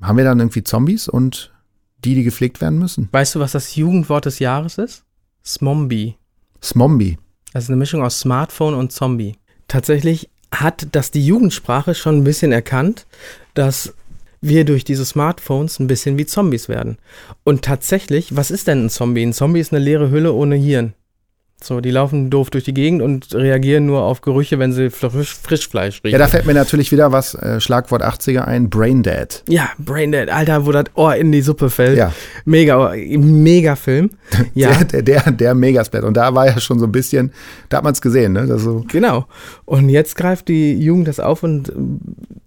haben 0.00 0.16
wir 0.16 0.24
dann 0.24 0.38
irgendwie 0.38 0.64
Zombies 0.64 1.08
und 1.08 1.52
die, 2.04 2.14
die 2.14 2.24
gepflegt 2.24 2.62
werden 2.62 2.78
müssen? 2.78 3.08
Weißt 3.12 3.34
du, 3.34 3.40
was 3.40 3.52
das 3.52 3.76
Jugendwort 3.76 4.24
des 4.24 4.38
Jahres 4.38 4.78
ist? 4.78 5.04
Smombie. 5.44 6.16
Smombie. 6.62 7.18
Das 7.52 7.64
ist 7.64 7.70
eine 7.70 7.76
Mischung 7.76 8.02
aus 8.02 8.20
Smartphone 8.20 8.74
und 8.74 8.92
Zombie. 8.92 9.36
Tatsächlich 9.66 10.30
hat 10.50 10.88
das 10.92 11.10
die 11.10 11.24
Jugendsprache 11.24 11.94
schon 11.94 12.18
ein 12.18 12.24
bisschen 12.24 12.52
erkannt, 12.52 13.06
dass 13.54 13.94
wir 14.40 14.64
durch 14.64 14.84
diese 14.84 15.04
Smartphones 15.04 15.78
ein 15.78 15.88
bisschen 15.88 16.16
wie 16.18 16.26
Zombies 16.26 16.68
werden. 16.68 16.98
Und 17.44 17.64
tatsächlich, 17.64 18.36
was 18.36 18.50
ist 18.50 18.68
denn 18.68 18.86
ein 18.86 18.90
Zombie? 18.90 19.24
Ein 19.24 19.32
Zombie 19.32 19.60
ist 19.60 19.72
eine 19.72 19.84
leere 19.84 20.10
Hülle 20.10 20.32
ohne 20.32 20.56
Hirn. 20.56 20.94
So, 21.60 21.80
die 21.80 21.90
laufen 21.90 22.30
doof 22.30 22.50
durch 22.50 22.62
die 22.62 22.72
Gegend 22.72 23.02
und 23.02 23.34
reagieren 23.34 23.86
nur 23.86 24.02
auf 24.02 24.20
Gerüche, 24.20 24.60
wenn 24.60 24.72
sie 24.72 24.90
Frisch, 24.90 25.34
Frischfleisch 25.34 26.02
riechen. 26.04 26.12
Ja, 26.12 26.18
da 26.18 26.28
fällt 26.28 26.46
mir 26.46 26.54
natürlich 26.54 26.92
wieder 26.92 27.10
was, 27.10 27.34
äh, 27.34 27.60
Schlagwort 27.60 28.02
80er 28.02 28.42
ein, 28.42 28.70
Braindead. 28.70 29.42
Ja, 29.48 29.70
Braindead, 29.76 30.30
Alter, 30.30 30.66
wo 30.66 30.72
das 30.72 30.84
Ohr 30.94 31.16
in 31.16 31.32
die 31.32 31.42
Suppe 31.42 31.68
fällt. 31.68 31.98
Ja. 31.98 32.12
Mega, 32.44 32.94
mega 32.94 33.76
Film. 33.76 34.10
Ja. 34.54 34.72
Der, 34.84 35.02
der, 35.02 35.22
der, 35.22 35.32
der 35.32 35.54
Megasplat. 35.54 36.04
Und 36.04 36.16
da 36.16 36.34
war 36.34 36.46
ja 36.46 36.60
schon 36.60 36.78
so 36.78 36.86
ein 36.86 36.92
bisschen, 36.92 37.32
da 37.68 37.78
hat 37.78 37.84
man 37.84 37.92
es 37.92 38.00
gesehen, 38.00 38.34
ne? 38.34 38.58
So. 38.58 38.84
Genau. 38.88 39.26
Und 39.64 39.88
jetzt 39.88 40.16
greift 40.16 40.48
die 40.48 40.74
Jugend 40.74 41.08
das 41.08 41.18
auf 41.18 41.42
und 41.42 41.72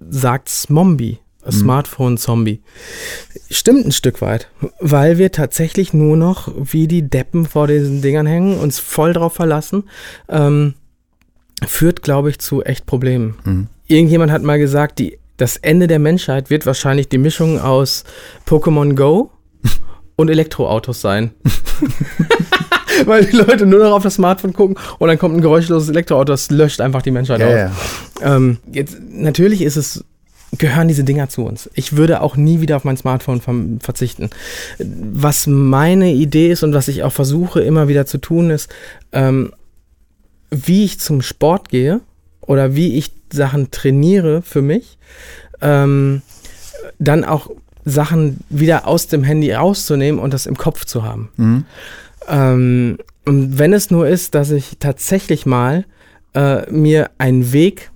sagt 0.09 0.49
Smombie. 0.49 1.19
Mhm. 1.45 1.51
Smartphone-Zombie. 1.51 2.61
Stimmt 3.49 3.85
ein 3.85 3.91
Stück 3.91 4.21
weit, 4.21 4.49
weil 4.79 5.17
wir 5.17 5.31
tatsächlich 5.31 5.93
nur 5.93 6.17
noch 6.17 6.51
wie 6.55 6.87
die 6.87 7.09
Deppen 7.09 7.45
vor 7.45 7.67
diesen 7.67 8.01
Dingern 8.01 8.25
hängen, 8.25 8.57
uns 8.57 8.79
voll 8.79 9.13
drauf 9.13 9.33
verlassen, 9.33 9.83
ähm, 10.29 10.75
führt, 11.65 12.01
glaube 12.01 12.29
ich, 12.29 12.39
zu 12.39 12.63
echt 12.63 12.85
Problemen. 12.85 13.35
Mhm. 13.43 13.67
Irgendjemand 13.87 14.31
hat 14.31 14.43
mal 14.43 14.59
gesagt, 14.59 14.99
die, 14.99 15.17
das 15.37 15.57
Ende 15.57 15.87
der 15.87 15.99
Menschheit 15.99 16.49
wird 16.49 16.65
wahrscheinlich 16.65 17.09
die 17.09 17.17
Mischung 17.17 17.59
aus 17.59 18.03
Pokémon 18.47 18.95
Go 18.95 19.31
und 20.15 20.29
Elektroautos 20.29 21.01
sein. 21.01 21.31
weil 23.05 23.25
die 23.25 23.35
Leute 23.35 23.65
nur 23.65 23.79
noch 23.79 23.91
auf 23.91 24.03
das 24.03 24.15
Smartphone 24.15 24.53
gucken 24.53 24.77
und 24.99 25.07
dann 25.07 25.17
kommt 25.17 25.35
ein 25.35 25.41
geräuschloses 25.41 25.89
Elektroauto, 25.89 26.25
das 26.25 26.51
löscht 26.51 26.81
einfach 26.81 27.01
die 27.01 27.11
Menschheit 27.11 27.39
ja, 27.39 27.67
aus. 27.67 27.71
Ähm, 28.21 28.57
jetzt, 28.71 28.97
natürlich 29.09 29.61
ist 29.61 29.77
es 29.77 30.05
gehören 30.57 30.87
diese 30.87 31.03
Dinger 31.03 31.29
zu 31.29 31.45
uns. 31.45 31.69
Ich 31.75 31.95
würde 31.95 32.21
auch 32.21 32.35
nie 32.35 32.61
wieder 32.61 32.75
auf 32.75 32.83
mein 32.83 32.97
Smartphone 32.97 33.79
verzichten. 33.79 34.29
Was 34.79 35.47
meine 35.47 36.11
Idee 36.11 36.51
ist 36.51 36.63
und 36.63 36.73
was 36.73 36.87
ich 36.87 37.03
auch 37.03 37.13
versuche 37.13 37.61
immer 37.61 37.87
wieder 37.87 38.05
zu 38.05 38.17
tun, 38.17 38.49
ist, 38.49 38.69
ähm, 39.11 39.53
wie 40.49 40.83
ich 40.83 40.99
zum 40.99 41.21
Sport 41.21 41.69
gehe 41.69 42.01
oder 42.41 42.75
wie 42.75 42.97
ich 42.97 43.13
Sachen 43.31 43.71
trainiere 43.71 44.41
für 44.41 44.61
mich, 44.61 44.97
ähm, 45.61 46.21
dann 46.99 47.23
auch 47.23 47.49
Sachen 47.85 48.41
wieder 48.49 48.87
aus 48.87 49.07
dem 49.07 49.23
Handy 49.23 49.53
rauszunehmen 49.53 50.19
und 50.19 50.33
das 50.33 50.45
im 50.45 50.57
Kopf 50.57 50.85
zu 50.85 51.03
haben. 51.03 51.29
Mhm. 51.37 51.65
Ähm, 52.27 52.97
und 53.25 53.57
wenn 53.57 53.73
es 53.73 53.89
nur 53.89 54.07
ist, 54.07 54.35
dass 54.35 54.51
ich 54.51 54.77
tatsächlich 54.79 55.45
mal 55.45 55.85
äh, 56.33 56.69
mir 56.71 57.09
einen 57.17 57.53
Weg 57.53 57.90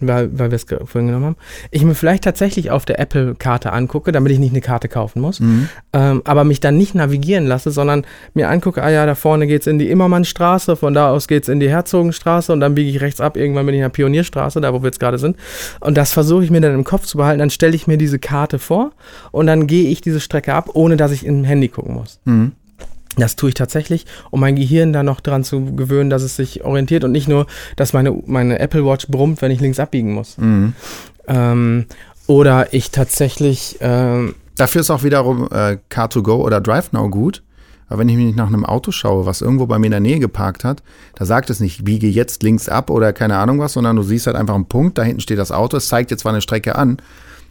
weil, 0.00 0.36
weil 0.38 0.50
wir 0.50 0.56
es 0.56 0.64
vorhin 0.64 1.08
genommen 1.08 1.24
haben, 1.24 1.36
ich 1.70 1.84
mir 1.84 1.94
vielleicht 1.94 2.24
tatsächlich 2.24 2.70
auf 2.70 2.84
der 2.84 2.98
Apple-Karte 2.98 3.72
angucke, 3.72 4.12
damit 4.12 4.32
ich 4.32 4.38
nicht 4.38 4.52
eine 4.52 4.60
Karte 4.60 4.88
kaufen 4.88 5.20
muss, 5.20 5.40
mhm. 5.40 5.68
ähm, 5.92 6.22
aber 6.24 6.44
mich 6.44 6.60
dann 6.60 6.76
nicht 6.76 6.94
navigieren 6.94 7.46
lasse, 7.46 7.70
sondern 7.70 8.04
mir 8.34 8.48
angucke, 8.48 8.82
ah 8.82 8.90
ja, 8.90 9.06
da 9.06 9.14
vorne 9.14 9.46
geht 9.46 9.62
es 9.62 9.66
in 9.66 9.78
die 9.78 9.90
Immermannstraße, 9.90 10.76
von 10.76 10.94
da 10.94 11.10
aus 11.10 11.28
geht 11.28 11.44
es 11.44 11.48
in 11.48 11.60
die 11.60 11.68
Herzogenstraße 11.68 12.52
und 12.52 12.60
dann 12.60 12.74
biege 12.74 12.90
ich 12.90 13.00
rechts 13.00 13.20
ab, 13.20 13.36
irgendwann 13.36 13.66
bin 13.66 13.74
ich 13.74 13.78
in 13.78 13.84
der 13.84 13.90
Pionierstraße, 13.90 14.60
da 14.60 14.72
wo 14.72 14.82
wir 14.82 14.86
jetzt 14.86 15.00
gerade 15.00 15.18
sind. 15.18 15.36
Und 15.80 15.96
das 15.96 16.12
versuche 16.12 16.44
ich 16.44 16.50
mir 16.50 16.60
dann 16.60 16.74
im 16.74 16.84
Kopf 16.84 17.06
zu 17.06 17.18
behalten, 17.18 17.38
dann 17.38 17.50
stelle 17.50 17.74
ich 17.74 17.86
mir 17.86 17.98
diese 17.98 18.18
Karte 18.18 18.58
vor 18.58 18.92
und 19.30 19.46
dann 19.46 19.66
gehe 19.66 19.88
ich 19.90 20.00
diese 20.00 20.20
Strecke 20.20 20.54
ab, 20.54 20.70
ohne 20.74 20.96
dass 20.96 21.12
ich 21.12 21.24
im 21.26 21.44
Handy 21.44 21.68
gucken 21.68 21.94
muss. 21.94 22.20
Mhm. 22.24 22.52
Das 23.18 23.36
tue 23.36 23.50
ich 23.50 23.54
tatsächlich, 23.54 24.06
um 24.30 24.40
mein 24.40 24.56
Gehirn 24.56 24.92
da 24.92 25.02
noch 25.02 25.20
dran 25.20 25.44
zu 25.44 25.74
gewöhnen, 25.74 26.10
dass 26.10 26.22
es 26.22 26.36
sich 26.36 26.64
orientiert 26.64 27.04
und 27.04 27.12
nicht 27.12 27.28
nur, 27.28 27.46
dass 27.76 27.92
meine, 27.92 28.16
meine 28.26 28.58
Apple 28.58 28.84
Watch 28.84 29.08
brummt, 29.08 29.42
wenn 29.42 29.50
ich 29.50 29.60
links 29.60 29.80
abbiegen 29.80 30.12
muss. 30.12 30.38
Mhm. 30.38 30.74
Ähm, 31.26 31.86
oder 32.26 32.72
ich 32.72 32.90
tatsächlich. 32.90 33.78
Ähm, 33.80 34.34
Dafür 34.56 34.80
ist 34.80 34.90
auch 34.90 35.02
wiederum 35.02 35.48
äh, 35.50 35.78
Car2Go 35.90 36.36
oder 36.36 36.60
DriveNow 36.60 37.10
gut. 37.10 37.42
Aber 37.88 38.00
wenn 38.00 38.08
ich 38.08 38.16
mich 38.16 38.36
nach 38.36 38.48
einem 38.48 38.66
Auto 38.66 38.90
schaue, 38.92 39.24
was 39.24 39.40
irgendwo 39.40 39.66
bei 39.66 39.78
mir 39.78 39.86
in 39.86 39.92
der 39.92 40.00
Nähe 40.00 40.18
geparkt 40.18 40.62
hat, 40.62 40.82
da 41.14 41.24
sagt 41.24 41.48
es 41.48 41.60
nicht, 41.60 41.84
biege 41.84 42.06
jetzt 42.06 42.42
links 42.42 42.68
ab 42.68 42.90
oder 42.90 43.12
keine 43.12 43.38
Ahnung 43.38 43.58
was, 43.60 43.72
sondern 43.72 43.96
du 43.96 44.02
siehst 44.02 44.26
halt 44.26 44.36
einfach 44.36 44.54
einen 44.54 44.66
Punkt, 44.66 44.98
da 44.98 45.02
hinten 45.02 45.20
steht 45.20 45.38
das 45.38 45.52
Auto, 45.52 45.76
es 45.76 45.88
zeigt 45.88 46.10
jetzt 46.10 46.20
zwar 46.20 46.32
eine 46.32 46.42
Strecke 46.42 46.76
an, 46.76 46.98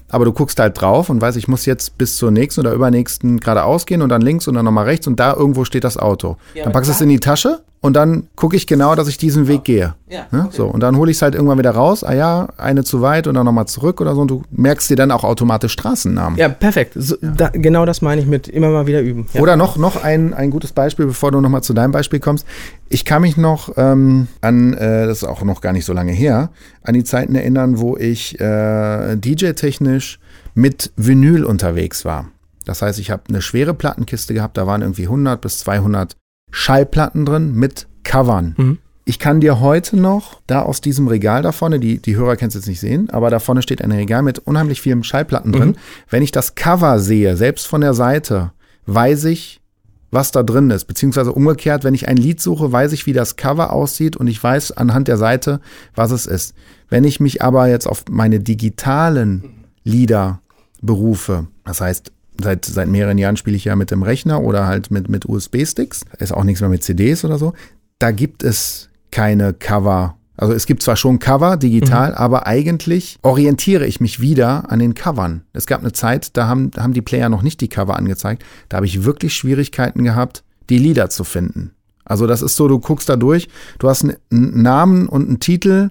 aber 0.10 0.26
du 0.26 0.32
guckst 0.32 0.60
halt 0.60 0.80
drauf 0.80 1.10
und 1.10 1.22
weißt, 1.22 1.38
ich 1.38 1.48
muss 1.48 1.66
jetzt 1.66 1.98
bis 1.98 2.16
zur 2.18 2.32
nächsten 2.32 2.62
oder 2.62 2.74
übernächsten 2.74 3.40
geradeaus 3.40 3.86
gehen 3.86 4.02
und 4.02 4.10
dann 4.10 4.22
links 4.22 4.48
und 4.48 4.56
dann 4.56 4.66
nochmal 4.66 4.86
rechts 4.86 5.08
und 5.08 5.20
da 5.20 5.34
irgendwo 5.34 5.66
steht 5.66 5.84
das 5.84 5.98
Auto. 5.98 6.38
Ja, 6.54 6.64
dann 6.64 6.74
packst 6.74 6.90
du 6.90 6.94
es 6.94 7.02
in 7.02 7.10
die 7.10 7.20
Tasche 7.20 7.62
und 7.88 7.94
dann 7.94 8.28
gucke 8.36 8.58
ich 8.58 8.68
genau, 8.68 8.96
dass 8.96 9.08
ich 9.08 9.18
diesen 9.18 9.48
Weg 9.48 9.64
gehe. 9.64 9.96
Ja, 10.10 10.28
ne? 10.32 10.44
okay. 10.48 10.58
So, 10.58 10.68
und 10.68 10.82
dann 10.82 10.98
hole 10.98 11.10
ich 11.10 11.16
es 11.16 11.22
halt 11.22 11.36
irgendwann 11.36 11.58
wieder 11.58 11.72
raus. 11.72 12.04
Ah 12.04 12.14
ja, 12.14 12.50
eine 12.58 12.84
zu 12.84 13.02
weit 13.02 13.28
und 13.28 13.36
dann 13.36 13.46
nochmal 13.46 13.66
zurück 13.66 14.02
oder 14.02 14.14
so. 14.14 14.20
Und 14.20 14.28
du 14.30 14.44
merkst 14.52 14.90
dir 14.90 14.98
dann 14.98 15.10
auch 15.10 15.24
automatisch 15.24 15.72
Straßennamen. 15.72 16.38
Ja, 16.38 16.50
perfekt. 16.50 16.94
So, 16.98 17.16
ja. 17.22 17.32
Da, 17.32 17.48
genau 17.48 17.86
das 17.86 18.02
meine 18.02 18.20
ich 18.20 18.28
mit 18.28 18.50
immer 18.50 18.70
mal 18.72 18.88
wieder 18.88 19.00
üben. 19.00 19.28
Ja. 19.32 19.40
Oder 19.40 19.56
noch, 19.56 19.78
noch 19.78 20.04
ein, 20.04 20.34
ein 20.34 20.52
gutes 20.52 20.74
Beispiel, 20.74 21.06
bevor 21.06 21.32
du 21.32 21.40
nochmal 21.40 21.64
zu 21.64 21.74
deinem 21.74 21.94
Beispiel 21.94 22.20
kommst. 22.20 22.46
Ich 22.90 23.06
kann 23.06 23.22
mich 23.22 23.38
noch 23.38 23.72
ähm, 23.78 24.28
an, 24.42 24.74
äh, 24.74 25.08
das 25.08 25.20
ist 25.20 25.24
auch 25.24 25.44
noch 25.44 25.62
gar 25.62 25.72
nicht 25.72 25.86
so 25.86 25.94
lange 25.94 26.12
her, 26.12 26.50
an 26.84 26.94
die 26.94 27.06
Zeiten 27.06 27.36
erinnern, 27.36 27.80
wo 27.80 27.96
ich 27.96 28.38
äh, 28.42 29.16
DJ-technisch 29.16 30.20
mit 30.56 30.92
Vinyl 30.98 31.46
unterwegs 31.46 32.04
war. 32.04 32.28
Das 32.66 32.82
heißt, 32.82 33.00
ich 33.00 33.12
habe 33.12 33.24
eine 33.30 33.42
schwere 33.42 33.74
Plattenkiste 33.74 34.34
gehabt, 34.34 34.58
da 34.58 34.68
waren 34.68 34.82
irgendwie 34.82 35.04
100 35.04 35.40
bis 35.40 35.60
200 35.60 36.18
Schallplatten 36.58 37.24
drin 37.24 37.54
mit 37.54 37.88
Covern. 38.04 38.56
Mhm. 38.58 38.78
Ich 39.06 39.20
kann 39.20 39.40
dir 39.40 39.60
heute 39.60 39.96
noch 39.96 40.42
da 40.48 40.64
aus 40.64 40.82
diesem 40.82 41.08
Regal 41.08 41.44
da 41.44 41.52
vorne, 41.52 41.80
die, 41.80 42.02
die 42.02 42.16
Hörer 42.16 42.36
können 42.36 42.50
es 42.50 42.56
jetzt 42.56 42.68
nicht 42.68 42.80
sehen, 42.80 43.12
aber 43.12 43.30
da 43.30 43.38
vorne 43.38 43.62
steht 43.62 43.84
ein 43.84 43.92
Regal 43.92 44.24
mit 44.24 44.40
unheimlich 44.40 44.82
vielen 44.82 45.04
Schallplatten 45.04 45.52
drin. 45.52 45.70
Mhm. 45.70 45.76
Wenn 46.10 46.24
ich 46.24 46.32
das 46.32 46.56
Cover 46.56 46.98
sehe, 46.98 47.38
selbst 47.38 47.68
von 47.68 47.82
der 47.82 47.94
Seite, 47.94 48.54
weiß 48.88 49.26
ich, 49.26 49.62
was 50.10 50.32
da 50.32 50.42
drin 50.42 50.72
ist. 50.72 50.86
Beziehungsweise 50.86 51.32
umgekehrt, 51.32 51.84
wenn 51.84 51.94
ich 51.94 52.08
ein 52.08 52.18
Lied 52.18 52.42
suche, 52.42 52.72
weiß 52.72 52.92
ich, 52.92 53.06
wie 53.06 53.14
das 53.14 53.36
Cover 53.36 53.72
aussieht 53.72 54.18
und 54.18 54.26
ich 54.26 54.44
weiß 54.44 54.72
anhand 54.72 55.08
der 55.08 55.18
Seite, 55.18 55.62
was 55.94 56.10
es 56.10 56.26
ist. 56.26 56.56
Wenn 56.90 57.04
ich 57.04 57.20
mich 57.20 57.44
aber 57.44 57.68
jetzt 57.68 57.86
auf 57.86 58.06
meine 58.10 58.40
digitalen 58.40 59.66
Lieder 59.84 60.42
berufe, 60.82 61.48
das 61.66 61.82
heißt, 61.82 62.12
seit, 62.42 62.66
seit 62.66 62.88
mehreren 62.88 63.18
Jahren 63.18 63.38
spiele 63.38 63.56
ich 63.56 63.66
ja 63.66 63.76
mit 63.76 63.92
dem 63.92 64.04
Rechner 64.04 64.42
oder 64.42 64.68
halt 64.68 64.92
mit, 64.92 65.10
mit 65.10 65.26
USB-Sticks. 65.26 66.06
Ist 66.20 66.34
auch 66.34 66.44
nichts 66.44 66.62
mehr 66.62 66.70
mit 66.70 66.84
CDs 66.84 67.26
oder 67.26 67.38
so. 67.38 67.54
Da 68.00 68.12
gibt 68.12 68.44
es 68.44 68.90
keine 69.12 69.54
Cover. 69.54 70.16
Also 70.38 70.54
es 70.54 70.68
gibt 70.68 70.84
zwar 70.84 70.96
schon 70.96 71.18
Cover 71.18 71.58
digital, 71.58 72.12
mhm. 72.12 72.18
aber 72.18 72.46
eigentlich 72.46 73.18
orientiere 73.24 73.88
ich 73.88 74.00
mich 74.00 74.22
wieder 74.22 74.72
an 74.72 74.80
den 74.80 74.94
Covern. 74.94 75.42
Es 75.54 75.66
gab 75.66 75.82
eine 75.82 75.94
Zeit, 75.94 76.38
da 76.38 76.48
haben, 76.48 76.72
haben 76.78 76.94
die 76.94 77.02
Player 77.02 77.30
noch 77.30 77.42
nicht 77.42 77.60
die 77.60 77.70
Cover 77.70 77.98
angezeigt. 77.98 78.44
Da 78.70 78.78
habe 78.78 78.86
ich 78.86 79.04
wirklich 79.04 79.34
Schwierigkeiten 79.34 80.04
gehabt, 80.04 80.44
die 80.70 80.78
Lieder 80.78 81.10
zu 81.10 81.24
finden. 81.24 81.72
Also 82.06 82.28
das 82.28 82.42
ist 82.42 82.56
so, 82.56 82.68
du 82.68 82.80
guckst 82.80 83.10
da 83.10 83.16
durch, 83.16 83.50
du 83.80 83.90
hast 83.90 84.04
einen 84.04 84.62
Namen 84.62 85.08
und 85.10 85.28
einen 85.28 85.40
Titel, 85.40 85.90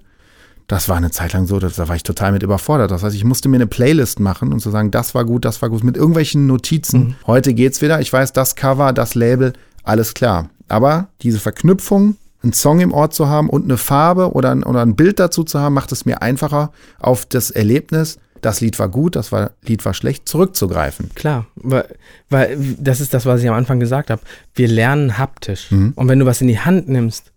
Das 0.67 0.89
war 0.89 0.97
eine 0.97 1.12
Zeit 1.12 1.33
lang 1.33 1.47
so, 1.47 1.61
da 1.61 1.89
war 1.89 1.95
ich 1.95 2.03
total 2.03 2.33
mit 2.33 2.43
überfordert. 2.43 2.91
Das 2.91 3.03
heißt, 3.03 3.14
ich 3.14 3.25
musste 3.25 3.49
mir 3.49 3.57
eine 3.57 3.69
Playlist 3.69 4.19
machen 4.19 4.53
und 4.53 4.61
zu 4.61 4.71
sagen, 4.71 4.91
das 4.91 5.14
war 5.14 5.25
gut, 5.25 5.45
das 5.45 5.62
war 5.62 5.71
gut, 5.71 5.85
mit 5.85 5.97
irgendwelchen 5.97 6.47
Notizen. 6.47 7.01
Mhm. 7.01 7.14
Heute 7.27 7.55
geht's 7.55 7.83
wieder. 7.83 8.01
Ich 8.01 8.12
weiß, 8.12 8.33
das 8.33 8.57
Cover, 8.57 8.93
das 8.93 9.14
Label, 9.14 9.53
alles 9.85 10.14
klar. 10.14 10.51
Aber 10.69 11.09
diese 11.23 11.39
Verknüpfung, 11.39 12.17
einen 12.43 12.53
Song 12.53 12.81
im 12.81 12.93
Ort 12.93 13.14
zu 13.14 13.29
haben 13.29 13.49
und 13.49 13.64
eine 13.64 13.77
Farbe 13.77 14.33
oder 14.33 14.51
ein, 14.51 14.64
oder 14.64 14.83
ein 14.83 14.97
Bild 14.97 15.21
dazu 15.21 15.45
zu 15.45 15.61
haben, 15.61 15.75
macht 15.75 15.93
es 15.93 16.05
mir 16.05 16.23
einfacher, 16.23 16.73
auf 16.99 17.27
das 17.27 17.51
Erlebnis, 17.51 18.19
das 18.43 18.61
Lied 18.61 18.79
war 18.79 18.89
gut, 18.89 19.17
das 19.17 19.33
war, 19.33 19.53
Lied 19.62 19.85
war 19.85 19.95
schlecht, 19.95 20.29
zurückzugreifen. 20.29 21.11
Klar, 21.14 21.47
weil, 21.57 21.87
weil 22.29 22.77
das 22.79 23.01
ist 23.01 23.14
das, 23.14 23.27
was 23.27 23.43
ich 23.43 23.49
am 23.49 23.55
Anfang 23.55 23.81
gesagt 23.81 24.11
habe. 24.11 24.23
Wir 24.55 24.69
lernen 24.69 25.19
haptisch. 25.19 25.71
Mhm. 25.71 25.93
Und 25.97 26.09
wenn 26.09 26.19
du 26.19 26.27
was 26.27 26.41
in 26.41 26.49
die 26.49 26.61
Hand 26.61 26.89
nimmst 26.89 27.33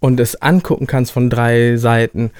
und 0.00 0.20
es 0.20 0.40
angucken 0.40 0.86
kannst 0.86 1.12
von 1.12 1.28
drei 1.28 1.76
Seiten 1.76 2.30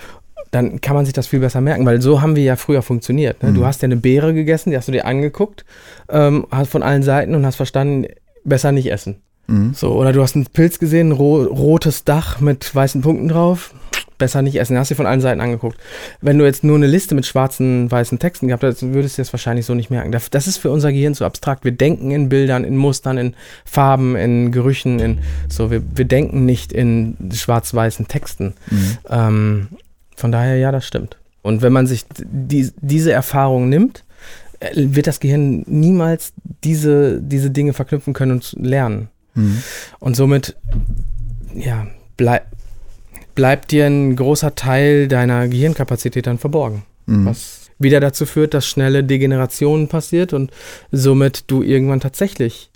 dann 0.51 0.81
kann 0.81 0.95
man 0.95 1.05
sich 1.05 1.15
das 1.15 1.27
viel 1.27 1.41
besser 1.41 1.61
merken, 1.61 1.85
weil 1.87 2.01
so 2.01 2.21
haben 2.21 2.37
wir 2.37 2.43
ja 2.43 2.57
früher 2.57 2.83
funktioniert. 2.83 3.43
Ne? 3.43 3.51
Mhm. 3.51 3.55
Du 3.55 3.67
hast 3.67 3.83
ja 3.83 3.87
eine 3.87 3.97
Beere 3.97 4.35
gegessen, 4.35 4.71
die 4.71 4.77
hast 4.77 4.89
du 4.89 4.93
dir 4.93 5.07
angeguckt, 5.07 5.65
ähm, 6.09 6.47
hast 6.51 6.71
von 6.71 6.83
allen 6.83 7.03
Seiten 7.03 7.35
und 7.35 7.45
hast 7.45 7.57
verstanden, 7.57 8.07
besser 8.45 8.73
nicht 8.73 8.91
essen. 8.91 9.17
Mhm. 9.47 9.75
So, 9.75 9.93
oder 9.93 10.13
du 10.13 10.23
hast 10.23 10.37
einen 10.37 10.47
Pilz 10.47 10.79
gesehen, 10.79 11.13
ro 11.13 11.43
rotes 11.45 12.05
Dach 12.05 12.41
mit 12.41 12.75
weißen 12.75 13.01
Punkten 13.03 13.29
drauf, 13.29 13.75
besser 14.19 14.43
nicht 14.43 14.57
essen. 14.57 14.77
Hast 14.77 14.91
du 14.91 14.95
dir 14.95 14.97
von 14.97 15.07
allen 15.07 15.21
Seiten 15.21 15.41
angeguckt. 15.41 15.79
Wenn 16.21 16.39
du 16.39 16.45
jetzt 16.45 16.65
nur 16.65 16.77
eine 16.77 16.87
Liste 16.87 17.15
mit 17.15 17.25
schwarzen, 17.25 17.91
weißen 17.91 18.19
Texten 18.19 18.49
gehabt 18.49 18.63
hättest, 18.63 18.93
würdest 18.93 19.17
du 19.17 19.23
das 19.23 19.33
wahrscheinlich 19.33 19.65
so 19.65 19.75
nicht 19.75 19.91
merken. 19.91 20.13
Das, 20.13 20.29
das 20.31 20.47
ist 20.47 20.59
für 20.59 20.71
unser 20.71 20.93
Gehirn 20.93 21.15
zu 21.15 21.25
abstrakt. 21.25 21.65
Wir 21.65 21.73
denken 21.73 22.11
in 22.11 22.29
Bildern, 22.29 22.65
in 22.65 22.77
Mustern, 22.77 23.17
in 23.17 23.35
Farben, 23.65 24.17
in 24.17 24.53
Gerüchen, 24.53 24.99
in 24.99 25.19
so. 25.49 25.71
Wir, 25.71 25.83
wir 25.95 26.05
denken 26.05 26.45
nicht 26.45 26.73
in 26.73 27.17
schwarz-weißen 27.33 28.09
Texten. 28.09 28.55
Mhm. 28.71 28.99
Ähm, 29.09 29.69
von 30.19 30.33
daher, 30.33 30.57
ja, 30.57 30.73
das 30.73 30.87
stimmt. 30.87 31.17
Und 31.43 31.63
wenn 31.63 31.73
man 31.73 31.87
sich 31.87 32.05
die, 32.19 32.71
diese 32.81 33.13
Erfahrung 33.13 33.69
nimmt, 33.69 34.05
äh, 34.61 34.71
wird 34.75 35.07
das 35.07 35.21
Gehirn 35.21 35.65
niemals 35.67 36.33
diese, 36.65 37.21
diese 37.23 37.51
Dinge 37.51 37.73
verknüpfen 37.73 38.13
können 38.15 38.33
und 38.33 38.55
lernen. 38.59 39.09
Mhm. 39.35 39.63
Und 40.01 40.17
somit, 40.17 40.57
ja, 41.55 41.87
bleib, 42.17 42.47
bleibt 43.35 43.71
dir 43.71 43.87
ein 43.87 44.17
großer 44.17 44.57
Teil 44.57 45.07
deiner 45.07 45.47
Gehirnkapazität 45.47 46.27
dann 46.27 46.39
verborgen. 46.39 46.83
Mhm. 47.07 47.27
Was 47.27 47.71
wieder 47.79 48.01
dazu 48.01 48.27
führt, 48.27 48.55
dass 48.55 48.67
schnelle 48.67 49.05
Degenerationen 49.05 49.87
passiert 49.87 50.33
und 50.33 50.51
somit 50.91 51.45
du 51.47 51.63
irgendwann 51.63 52.01
tatsächlich 52.01 52.71